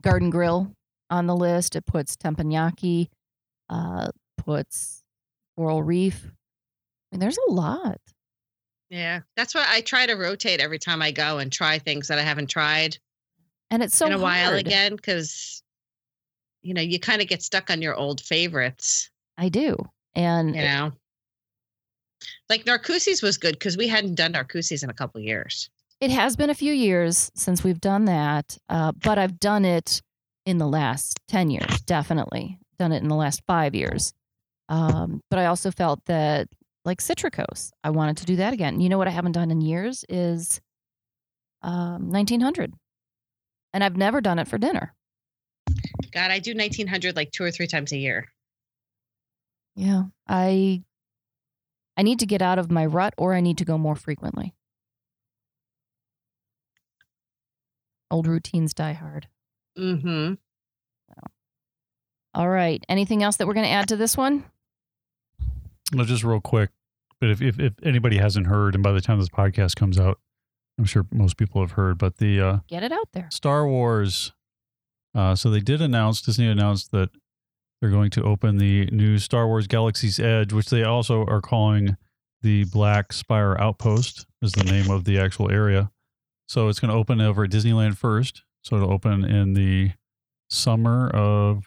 Garden 0.00 0.30
Grill 0.30 0.72
on 1.10 1.26
the 1.26 1.36
list. 1.36 1.76
It 1.76 1.86
puts 1.86 2.16
Teppanyaki, 2.16 3.08
uh, 3.68 4.08
puts 4.38 5.02
Coral 5.56 5.82
Reef. 5.82 6.24
I 6.24 7.16
mean, 7.16 7.20
there's 7.20 7.38
a 7.48 7.50
lot. 7.50 8.00
Yeah, 8.90 9.20
that's 9.36 9.54
why 9.54 9.64
I 9.68 9.80
try 9.80 10.06
to 10.06 10.14
rotate 10.14 10.60
every 10.60 10.78
time 10.78 11.02
I 11.02 11.10
go 11.10 11.38
and 11.38 11.52
try 11.52 11.78
things 11.78 12.08
that 12.08 12.18
I 12.18 12.22
haven't 12.22 12.48
tried 12.48 12.98
And 13.70 13.82
it's 13.82 13.96
so 13.96 14.06
in 14.06 14.12
a 14.12 14.18
while 14.18 14.54
again 14.54 14.94
because 14.94 15.62
you 16.62 16.72
know 16.74 16.82
you 16.82 17.00
kind 17.00 17.20
of 17.20 17.28
get 17.28 17.42
stuck 17.42 17.70
on 17.70 17.82
your 17.82 17.94
old 17.94 18.20
favorites. 18.20 19.10
I 19.36 19.48
do. 19.48 19.76
And 20.14 20.54
You 20.54 20.62
know, 20.62 20.92
like 22.48 22.64
Narcoossee's 22.64 23.22
was 23.22 23.36
good 23.36 23.54
because 23.54 23.76
we 23.76 23.88
hadn't 23.88 24.14
done 24.14 24.32
Narcoossee's 24.32 24.82
in 24.82 24.90
a 24.90 24.94
couple 24.94 25.20
years. 25.20 25.68
It 26.00 26.10
has 26.10 26.36
been 26.36 26.50
a 26.50 26.54
few 26.54 26.72
years 26.72 27.30
since 27.34 27.64
we've 27.64 27.80
done 27.80 28.04
that, 28.04 28.58
uh, 28.68 28.92
but 29.02 29.18
I've 29.18 29.40
done 29.40 29.64
it 29.64 30.02
in 30.44 30.58
the 30.58 30.66
last 30.66 31.18
10 31.28 31.50
years, 31.50 31.80
definitely. 31.82 32.58
Done 32.78 32.92
it 32.92 33.02
in 33.02 33.08
the 33.08 33.14
last 33.14 33.42
five 33.46 33.74
years. 33.74 34.12
Um, 34.68 35.22
but 35.30 35.38
I 35.38 35.46
also 35.46 35.70
felt 35.70 36.04
that, 36.06 36.48
like 36.86 37.00
Citricos, 37.00 37.72
I 37.84 37.90
wanted 37.90 38.16
to 38.18 38.24
do 38.24 38.36
that 38.36 38.52
again. 38.52 38.80
You 38.80 38.88
know 38.88 38.96
what 38.96 39.08
I 39.08 39.10
haven't 39.10 39.32
done 39.32 39.50
in 39.50 39.60
years 39.60 40.04
is 40.08 40.60
um, 41.62 42.10
1900. 42.10 42.72
And 43.74 43.84
I've 43.84 43.96
never 43.96 44.20
done 44.20 44.38
it 44.38 44.48
for 44.48 44.56
dinner. 44.56 44.94
God, 46.12 46.30
I 46.30 46.38
do 46.38 46.54
1900 46.54 47.16
like 47.16 47.32
two 47.32 47.44
or 47.44 47.50
three 47.50 47.66
times 47.66 47.92
a 47.92 47.98
year. 47.98 48.28
Yeah. 49.74 50.04
I 50.26 50.82
I 51.96 52.02
need 52.02 52.20
to 52.20 52.26
get 52.26 52.40
out 52.40 52.58
of 52.58 52.70
my 52.70 52.86
rut 52.86 53.14
or 53.18 53.34
I 53.34 53.40
need 53.40 53.58
to 53.58 53.64
go 53.64 53.76
more 53.76 53.96
frequently. 53.96 54.54
Old 58.10 58.26
routines 58.26 58.72
die 58.72 58.92
hard. 58.92 59.26
Mm-hmm. 59.76 60.34
All 62.34 62.48
right. 62.48 62.84
Anything 62.88 63.22
else 63.22 63.36
that 63.36 63.46
we're 63.46 63.54
going 63.54 63.66
to 63.66 63.72
add 63.72 63.88
to 63.88 63.96
this 63.96 64.16
one? 64.16 64.44
Well, 65.94 66.04
just 66.04 66.24
real 66.24 66.40
quick, 66.40 66.70
but 67.20 67.30
if, 67.30 67.40
if 67.40 67.58
if 67.58 67.72
anybody 67.82 68.18
hasn't 68.18 68.46
heard, 68.46 68.74
and 68.74 68.82
by 68.82 68.92
the 68.92 69.00
time 69.00 69.18
this 69.18 69.28
podcast 69.28 69.76
comes 69.76 69.98
out, 69.98 70.18
I'm 70.78 70.84
sure 70.84 71.06
most 71.10 71.36
people 71.36 71.60
have 71.60 71.72
heard. 71.72 71.98
But 71.98 72.18
the 72.18 72.40
uh, 72.40 72.58
Get 72.68 72.82
it 72.82 72.92
out 72.92 73.08
there. 73.12 73.28
Star 73.30 73.66
Wars. 73.66 74.32
Uh, 75.14 75.34
so 75.34 75.48
they 75.48 75.60
did 75.60 75.80
announce 75.80 76.20
Disney 76.20 76.46
announced 76.46 76.92
that 76.92 77.08
they're 77.80 77.90
going 77.90 78.10
to 78.10 78.22
open 78.22 78.58
the 78.58 78.86
new 78.86 79.18
Star 79.18 79.46
Wars 79.46 79.66
Galaxy's 79.66 80.20
Edge, 80.20 80.52
which 80.52 80.68
they 80.68 80.82
also 80.84 81.24
are 81.24 81.40
calling 81.40 81.96
the 82.42 82.64
Black 82.64 83.12
Spire 83.12 83.56
Outpost, 83.58 84.26
is 84.42 84.52
the 84.52 84.64
name 84.64 84.90
of 84.90 85.04
the 85.04 85.18
actual 85.18 85.50
area. 85.50 85.90
So 86.48 86.68
it's 86.68 86.78
going 86.78 86.90
to 86.90 86.96
open 86.96 87.20
over 87.20 87.44
at 87.44 87.50
Disneyland 87.50 87.96
first. 87.96 88.42
So 88.62 88.76
it'll 88.76 88.92
open 88.92 89.24
in 89.24 89.54
the 89.54 89.92
summer 90.50 91.08
of 91.08 91.64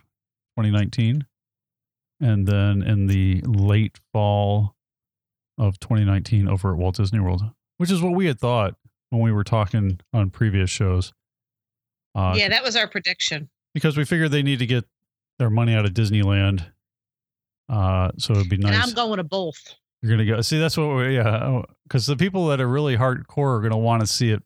2019, 0.58 1.26
and 2.20 2.48
then 2.48 2.82
in 2.82 3.08
the 3.08 3.42
late 3.46 4.00
fall 4.14 4.76
of 5.60 5.80
2019 5.80 6.48
over 6.48 6.72
at 6.72 6.78
Walt 6.78 6.96
Disney 6.96 7.20
World, 7.20 7.44
which 7.78 7.92
is 7.92 8.02
what 8.02 8.14
we 8.14 8.26
had 8.26 8.40
thought 8.40 8.76
when 9.12 9.22
we 9.22 9.32
were 9.32 9.44
talking 9.44 10.00
on 10.14 10.30
previous 10.32 10.70
shows. 10.72 11.14
Uh, 12.16 12.34
yeah, 12.36 12.50
that 12.50 12.64
was 12.64 12.76
our 12.76 12.88
prediction. 12.88 13.50
because 13.74 13.96
we 13.98 14.06
figured 14.06 14.32
they 14.32 14.42
need 14.42 14.60
to 14.60 14.66
get 14.66 14.86
their 15.38 15.50
money 15.50 15.76
out 15.76 15.86
of 15.86 15.92
Disneyland. 15.94 16.66
Uh, 17.68 18.10
so 18.18 18.34
it'd 18.34 18.50
be 18.50 18.56
And 18.56 18.64
nice. 18.66 18.88
I'm 18.88 18.94
going 18.96 19.18
to 19.18 19.24
both. 19.24 19.76
You're 20.02 20.12
gonna 20.12 20.26
go 20.26 20.40
see. 20.40 20.58
That's 20.58 20.78
what. 20.78 20.96
We, 20.96 21.16
yeah, 21.16 21.62
because 21.84 22.06
the 22.06 22.16
people 22.16 22.48
that 22.48 22.62
are 22.62 22.68
really 22.70 22.96
hardcore 22.96 23.58
are 23.58 23.62
gonna 23.62 23.78
want 23.78 24.00
to 24.00 24.08
see 24.08 24.32
it, 24.32 24.42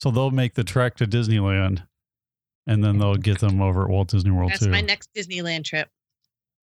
so 0.00 0.12
they'll 0.12 0.30
make 0.30 0.54
the 0.54 0.62
trek 0.62 0.94
to 0.98 1.06
Disneyland, 1.06 1.84
and 2.68 2.84
then 2.84 2.98
they'll 2.98 3.16
get 3.16 3.40
them 3.40 3.60
over 3.60 3.82
at 3.82 3.88
Walt 3.90 4.10
Disney 4.10 4.30
World 4.30 4.52
That's 4.52 4.62
too. 4.64 4.70
my 4.70 4.80
next 4.80 5.10
Disneyland 5.12 5.64
trip. 5.64 5.88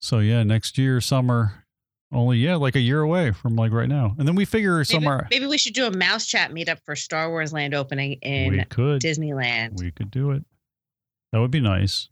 so 0.01 0.19
yeah, 0.19 0.43
next 0.43 0.77
year 0.77 1.01
summer, 1.01 1.65
only 2.11 2.37
yeah, 2.37 2.55
like 2.55 2.75
a 2.75 2.79
year 2.79 3.01
away 3.01 3.31
from 3.31 3.55
like 3.55 3.71
right 3.71 3.89
now, 3.89 4.15
and 4.17 4.27
then 4.27 4.35
we 4.35 4.45
figure 4.45 4.77
Maybe, 4.77 4.85
somewhere 4.85 5.27
maybe 5.29 5.45
we 5.45 5.57
should 5.57 5.73
do 5.73 5.85
a 5.85 5.95
mouse 5.95 6.25
chat 6.25 6.51
meetup 6.51 6.79
for 6.83 6.95
Star 6.95 7.29
Wars 7.29 7.53
Land 7.53 7.73
opening 7.73 8.13
in 8.21 8.51
we 8.51 8.65
could 8.65 9.01
Disneyland. 9.01 9.79
we 9.79 9.91
could 9.91 10.09
do 10.09 10.31
it. 10.31 10.43
That 11.31 11.39
would 11.39 11.51
be 11.51 11.59
nice. 11.59 12.09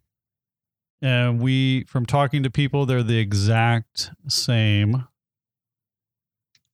And 1.01 1.39
we, 1.39 1.83
from 1.85 2.05
talking 2.05 2.43
to 2.43 2.49
people, 2.49 2.85
they're 2.85 3.03
the 3.03 3.19
exact 3.19 4.11
same. 4.27 5.07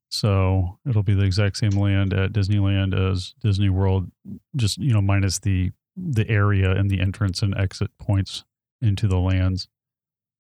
So 0.10 0.80
it'll 0.88 1.04
be 1.04 1.16
the 1.16 1.26
exact 1.26 1.58
same 1.58 1.72
land 1.72 2.14
at 2.14 2.32
Disneyland 2.32 2.94
as 2.94 3.34
Disney 3.42 3.70
World, 3.70 4.12
just 4.56 4.78
you 4.78 4.94
know, 4.94 5.02
minus 5.02 5.40
the 5.40 5.72
the 5.96 6.28
area 6.30 6.72
and 6.72 6.90
the 6.90 7.00
entrance 7.00 7.42
and 7.42 7.56
exit 7.58 7.92
points 8.00 8.44
into 8.82 9.08
the 9.08 9.18
lands. 9.20 9.68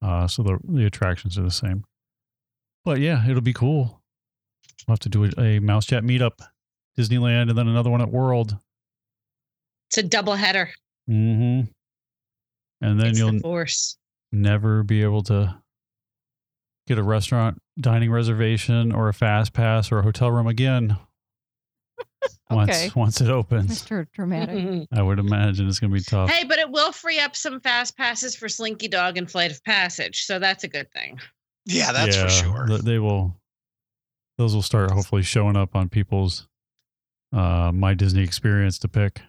Uh, 0.02 0.28
so 0.28 0.44
the 0.44 0.60
the 0.64 0.86
attractions 0.86 1.38
are 1.38 1.44
the 1.44 1.52
same. 1.52 1.86
But 2.86 3.00
yeah, 3.00 3.28
it'll 3.28 3.42
be 3.42 3.54
cool. 3.54 4.02
We'll 4.88 4.94
have 4.94 5.00
to 5.00 5.10
do 5.10 5.26
a, 5.26 5.42
a 5.42 5.60
mouse 5.60 5.86
chat 5.86 6.04
meetup, 6.04 6.40
Disneyland, 6.98 7.50
and 7.50 7.58
then 7.58 7.68
another 7.68 7.90
one 7.90 8.02
at 8.02 8.10
World. 8.10 8.58
It's 9.90 9.98
a 9.98 10.04
double 10.04 10.36
header. 10.36 10.70
Mm-hmm. 11.10 11.70
And 12.82 13.00
then 13.00 13.08
it's 13.08 13.20
you'll 13.20 13.32
the 13.34 13.40
force. 13.40 13.98
never 14.32 14.84
be 14.84 15.04
able 15.04 15.24
to 15.24 15.56
get 16.88 16.98
a 16.98 17.04
restaurant 17.04 17.62
dining 17.80 18.12
reservation 18.12 18.92
or 18.92 19.08
a 19.08 19.14
fast 19.14 19.54
pass 19.54 19.90
or 19.92 20.00
a 20.00 20.04
hotel 20.04 20.30
room 20.32 20.48
again 20.48 20.98
once 22.50 22.70
Okay. 22.72 22.92
once 22.96 23.22
it 23.22 23.30
opens. 23.30 23.84
Mr. 23.84 24.06
Dramatic. 24.14 24.88
I 24.92 25.02
would 25.02 25.20
imagine 25.20 25.70
it's 25.70 25.80
going 25.80 25.92
to 25.92 25.98
be 25.98 26.04
tough. 26.04 26.30
hey, 26.30 26.44
but 26.46 26.60
it 26.60 26.70
will 26.70 26.92
free 26.92 27.20
up 27.20 27.36
some 27.38 27.62
fast 27.62 27.96
passes 27.96 28.36
for 28.36 28.50
Slinky 28.50 28.90
Dog 28.90 29.18
and 29.18 29.32
Flight 29.32 29.52
of 29.52 29.64
Passage, 29.64 30.24
so 30.26 30.40
that's 30.40 30.66
a 30.66 30.68
good 30.68 30.92
thing. 30.92 31.20
Yeah, 31.66 31.92
that's 31.92 32.16
Yeah, 32.16 32.24
for 32.24 32.30
sure. 32.30 32.78
They 32.80 33.00
will. 33.00 33.36
Those 34.38 34.56
will 34.56 34.62
start 34.62 34.92
hopefully 34.92 35.22
showing 35.22 35.56
up 35.56 35.76
on 35.76 35.90
people's 35.90 36.48
uh, 37.32 37.72
my 37.74 37.94
Disney 37.94 38.24
experience 38.24 38.80
to 38.80 38.88
pick. 38.88 39.22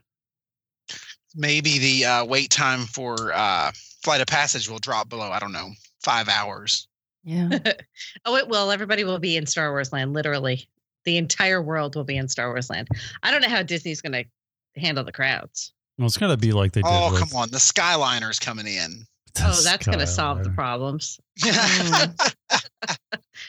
Maybe 1.35 1.79
the 1.79 2.05
uh, 2.05 2.25
wait 2.25 2.51
time 2.51 2.81
for 2.81 3.33
uh, 3.35 3.73
Flight 4.03 4.21
of 4.21 4.27
Passage 4.27 4.69
will 4.69 4.79
drop 4.79 5.09
below, 5.09 5.31
I 5.31 5.39
don't 5.39 5.53
know, 5.53 5.71
five 6.03 6.29
hours. 6.29 6.89
Yeah. 7.25 7.59
Oh, 8.27 8.37
it 8.37 8.49
will. 8.49 8.71
Everybody 8.71 9.05
will 9.05 9.19
be 9.19 9.37
in 9.37 9.47
Star 9.47 9.71
Wars 9.71 9.93
Land, 9.93 10.15
literally. 10.15 10.67
The 11.05 11.19
entire 11.19 11.61
world 11.61 11.95
will 11.95 12.05
be 12.05 12.17
in 12.17 12.29
Star 12.29 12.49
Wars 12.49 12.71
Land. 12.71 12.89
I 13.23 13.31
don't 13.31 13.43
know 13.43 13.49
how 13.51 13.63
Disney's 13.63 14.01
going 14.01 14.13
to 14.13 14.25
handle 14.81 15.05
the 15.05 15.13
crowds. 15.13 15.73
Well, 15.99 16.07
it's 16.07 16.17
going 16.17 16.33
to 16.33 16.39
be 16.39 16.53
like 16.53 16.73
they 16.73 16.81
did. 16.81 16.91
Oh, 16.91 17.13
with 17.13 17.21
come 17.21 17.37
on. 17.39 17.51
The 17.51 17.59
Skyliner's 17.59 18.39
coming 18.39 18.67
in. 18.67 19.07
The 19.35 19.43
Oh, 19.47 19.61
that's 19.63 19.87
going 19.87 19.99
to 19.99 20.07
solve 20.07 20.43
the 20.45 20.51
problems. 20.51 21.19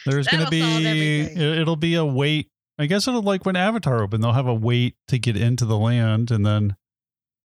There's 0.04 0.26
going 0.28 0.44
to 0.44 0.50
be 0.50 1.20
it- 1.20 1.38
it'll 1.38 1.76
be 1.76 1.94
a 1.94 2.04
wait. 2.04 2.48
I 2.78 2.86
guess 2.86 3.08
it'll 3.08 3.22
like 3.22 3.46
when 3.46 3.56
Avatar 3.56 4.02
opened, 4.02 4.22
they'll 4.22 4.32
have 4.32 4.46
a 4.46 4.54
wait 4.54 4.94
to 5.08 5.18
get 5.18 5.36
into 5.36 5.64
the 5.64 5.78
land, 5.78 6.30
and 6.30 6.44
then 6.44 6.76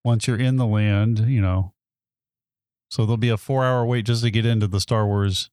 once 0.04 0.28
you're 0.28 0.38
in 0.40 0.58
the 0.58 0.68
land, 0.68 1.20
you 1.28 1.42
know, 1.42 1.74
so 2.92 3.06
there'll 3.06 3.18
be 3.18 3.30
a 3.30 3.38
four 3.38 3.66
hour 3.66 3.86
wait 3.86 4.06
just 4.06 4.22
to 4.24 4.30
get 4.32 4.46
into 4.46 4.68
the 4.68 4.80
Star 4.80 5.06
Wars 5.08 5.50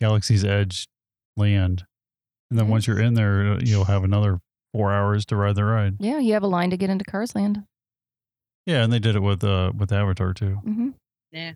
Galaxy's 0.00 0.44
Edge 0.44 0.88
land, 1.36 1.84
and 2.50 2.58
then 2.58 2.66
once 2.68 2.86
you're 2.88 3.00
in 3.00 3.14
there, 3.14 3.58
you'll 3.62 3.84
have 3.84 4.02
another 4.02 4.40
four 4.72 4.92
hours 4.92 5.24
to 5.26 5.36
ride 5.36 5.54
the 5.54 5.64
ride. 5.64 5.94
yeah. 6.00 6.18
You 6.18 6.32
have 6.34 6.42
a 6.42 6.46
line 6.48 6.70
to 6.70 6.76
get 6.76 6.90
into 6.90 7.04
Cars 7.04 7.34
Land. 7.36 7.62
Yeah, 8.66 8.82
and 8.82 8.92
they 8.92 8.98
did 8.98 9.14
it 9.16 9.20
with 9.22 9.42
uh 9.44 9.72
with 9.76 9.92
Avatar 9.92 10.34
too. 10.34 10.54
hmm 10.64 10.88
Uh, 11.34 11.52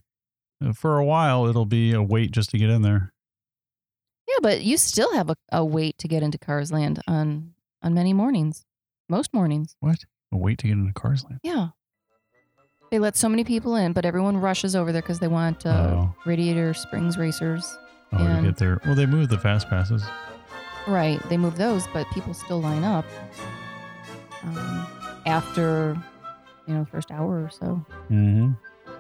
For 0.74 0.98
a 0.98 1.04
while, 1.04 1.46
it'll 1.46 1.66
be 1.66 1.92
a 1.92 2.02
wait 2.02 2.30
just 2.30 2.50
to 2.50 2.58
get 2.58 2.70
in 2.70 2.82
there. 2.82 3.12
Yeah, 4.28 4.36
but 4.42 4.62
you 4.62 4.76
still 4.76 5.12
have 5.14 5.28
a, 5.30 5.36
a 5.50 5.64
wait 5.64 5.98
to 5.98 6.08
get 6.08 6.22
into 6.22 6.38
Cars 6.38 6.70
Land 6.72 7.00
on 7.08 7.52
on 7.82 7.94
many 7.94 8.12
mornings. 8.12 8.64
Most 9.08 9.34
mornings. 9.34 9.76
What? 9.80 9.98
A 10.32 10.36
wait 10.36 10.58
to 10.58 10.68
get 10.68 10.74
into 10.74 10.92
Cars 10.92 11.24
Land? 11.24 11.40
Yeah. 11.42 11.68
They 12.90 12.98
let 12.98 13.16
so 13.16 13.28
many 13.28 13.42
people 13.44 13.74
in, 13.76 13.92
but 13.92 14.04
everyone 14.04 14.36
rushes 14.36 14.76
over 14.76 14.92
there 14.92 15.02
because 15.02 15.18
they 15.18 15.28
want 15.28 15.66
uh, 15.66 15.70
Oh. 15.70 16.14
Radiator 16.26 16.74
Springs 16.74 17.16
racers. 17.18 17.78
Oh, 18.12 18.18
to 18.18 18.24
And- 18.24 18.44
get 18.46 18.56
there. 18.58 18.80
Well, 18.84 18.94
they 18.94 19.06
moved 19.06 19.30
the 19.30 19.38
fast 19.38 19.68
passes. 19.68 20.02
Right. 20.86 21.20
They 21.28 21.36
move 21.36 21.56
those, 21.56 21.86
but 21.94 22.06
people 22.10 22.34
still 22.34 22.60
line 22.60 22.84
up 22.84 23.04
um, 24.42 24.86
after, 25.26 25.96
you 26.66 26.74
know, 26.74 26.84
first 26.84 27.10
hour 27.10 27.42
or 27.44 27.50
so 27.50 27.84
Mm-hmm. 28.10 28.52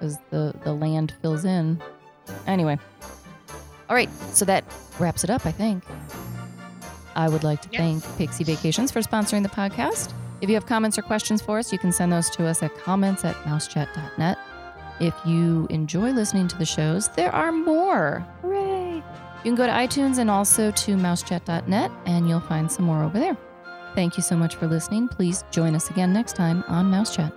Because 0.02 0.18
the, 0.30 0.52
the 0.64 0.72
land 0.72 1.14
fills 1.22 1.44
in. 1.44 1.80
Anyway. 2.48 2.76
All 3.88 3.94
right. 3.94 4.10
So 4.32 4.44
that 4.46 4.64
wraps 4.98 5.22
it 5.22 5.30
up, 5.30 5.46
I 5.46 5.52
think. 5.52 5.84
I 7.14 7.28
would 7.28 7.44
like 7.44 7.62
to 7.62 7.68
Yeah. 7.72 7.78
thank 7.78 8.18
Pixie 8.18 8.42
Vacations 8.42 8.90
for 8.90 9.00
sponsoring 9.00 9.44
the 9.44 9.48
podcast. 9.48 10.12
If 10.40 10.48
you 10.48 10.56
have 10.56 10.66
comments 10.66 10.98
or 10.98 11.02
questions 11.02 11.40
for 11.40 11.58
us, 11.58 11.72
you 11.72 11.78
can 11.78 11.92
send 11.92 12.10
those 12.12 12.28
to 12.30 12.46
us 12.46 12.64
at 12.64 12.76
comments 12.78 13.24
at 13.24 13.36
mousechat.net. 13.44 14.38
If 14.98 15.14
you 15.24 15.68
enjoy 15.70 16.10
listening 16.10 16.48
to 16.48 16.58
the 16.58 16.64
shows, 16.64 17.08
there 17.10 17.32
are 17.32 17.52
more. 17.52 18.26
Hooray! 18.42 18.96
You 18.96 19.02
can 19.44 19.54
go 19.54 19.66
to 19.66 19.72
iTunes 19.72 20.18
and 20.18 20.28
also 20.30 20.70
to 20.72 20.96
mousechat.net, 20.96 21.90
and 22.06 22.28
you'll 22.28 22.40
find 22.40 22.70
some 22.70 22.86
more 22.86 23.04
over 23.04 23.18
there. 23.20 23.36
Thank 23.94 24.16
you 24.16 24.22
so 24.22 24.36
much 24.36 24.56
for 24.56 24.66
listening. 24.66 25.06
Please 25.08 25.44
join 25.52 25.74
us 25.76 25.90
again 25.90 26.12
next 26.12 26.34
time 26.34 26.64
on 26.66 26.90
Mouse 26.90 27.14
Chat. 27.14 27.32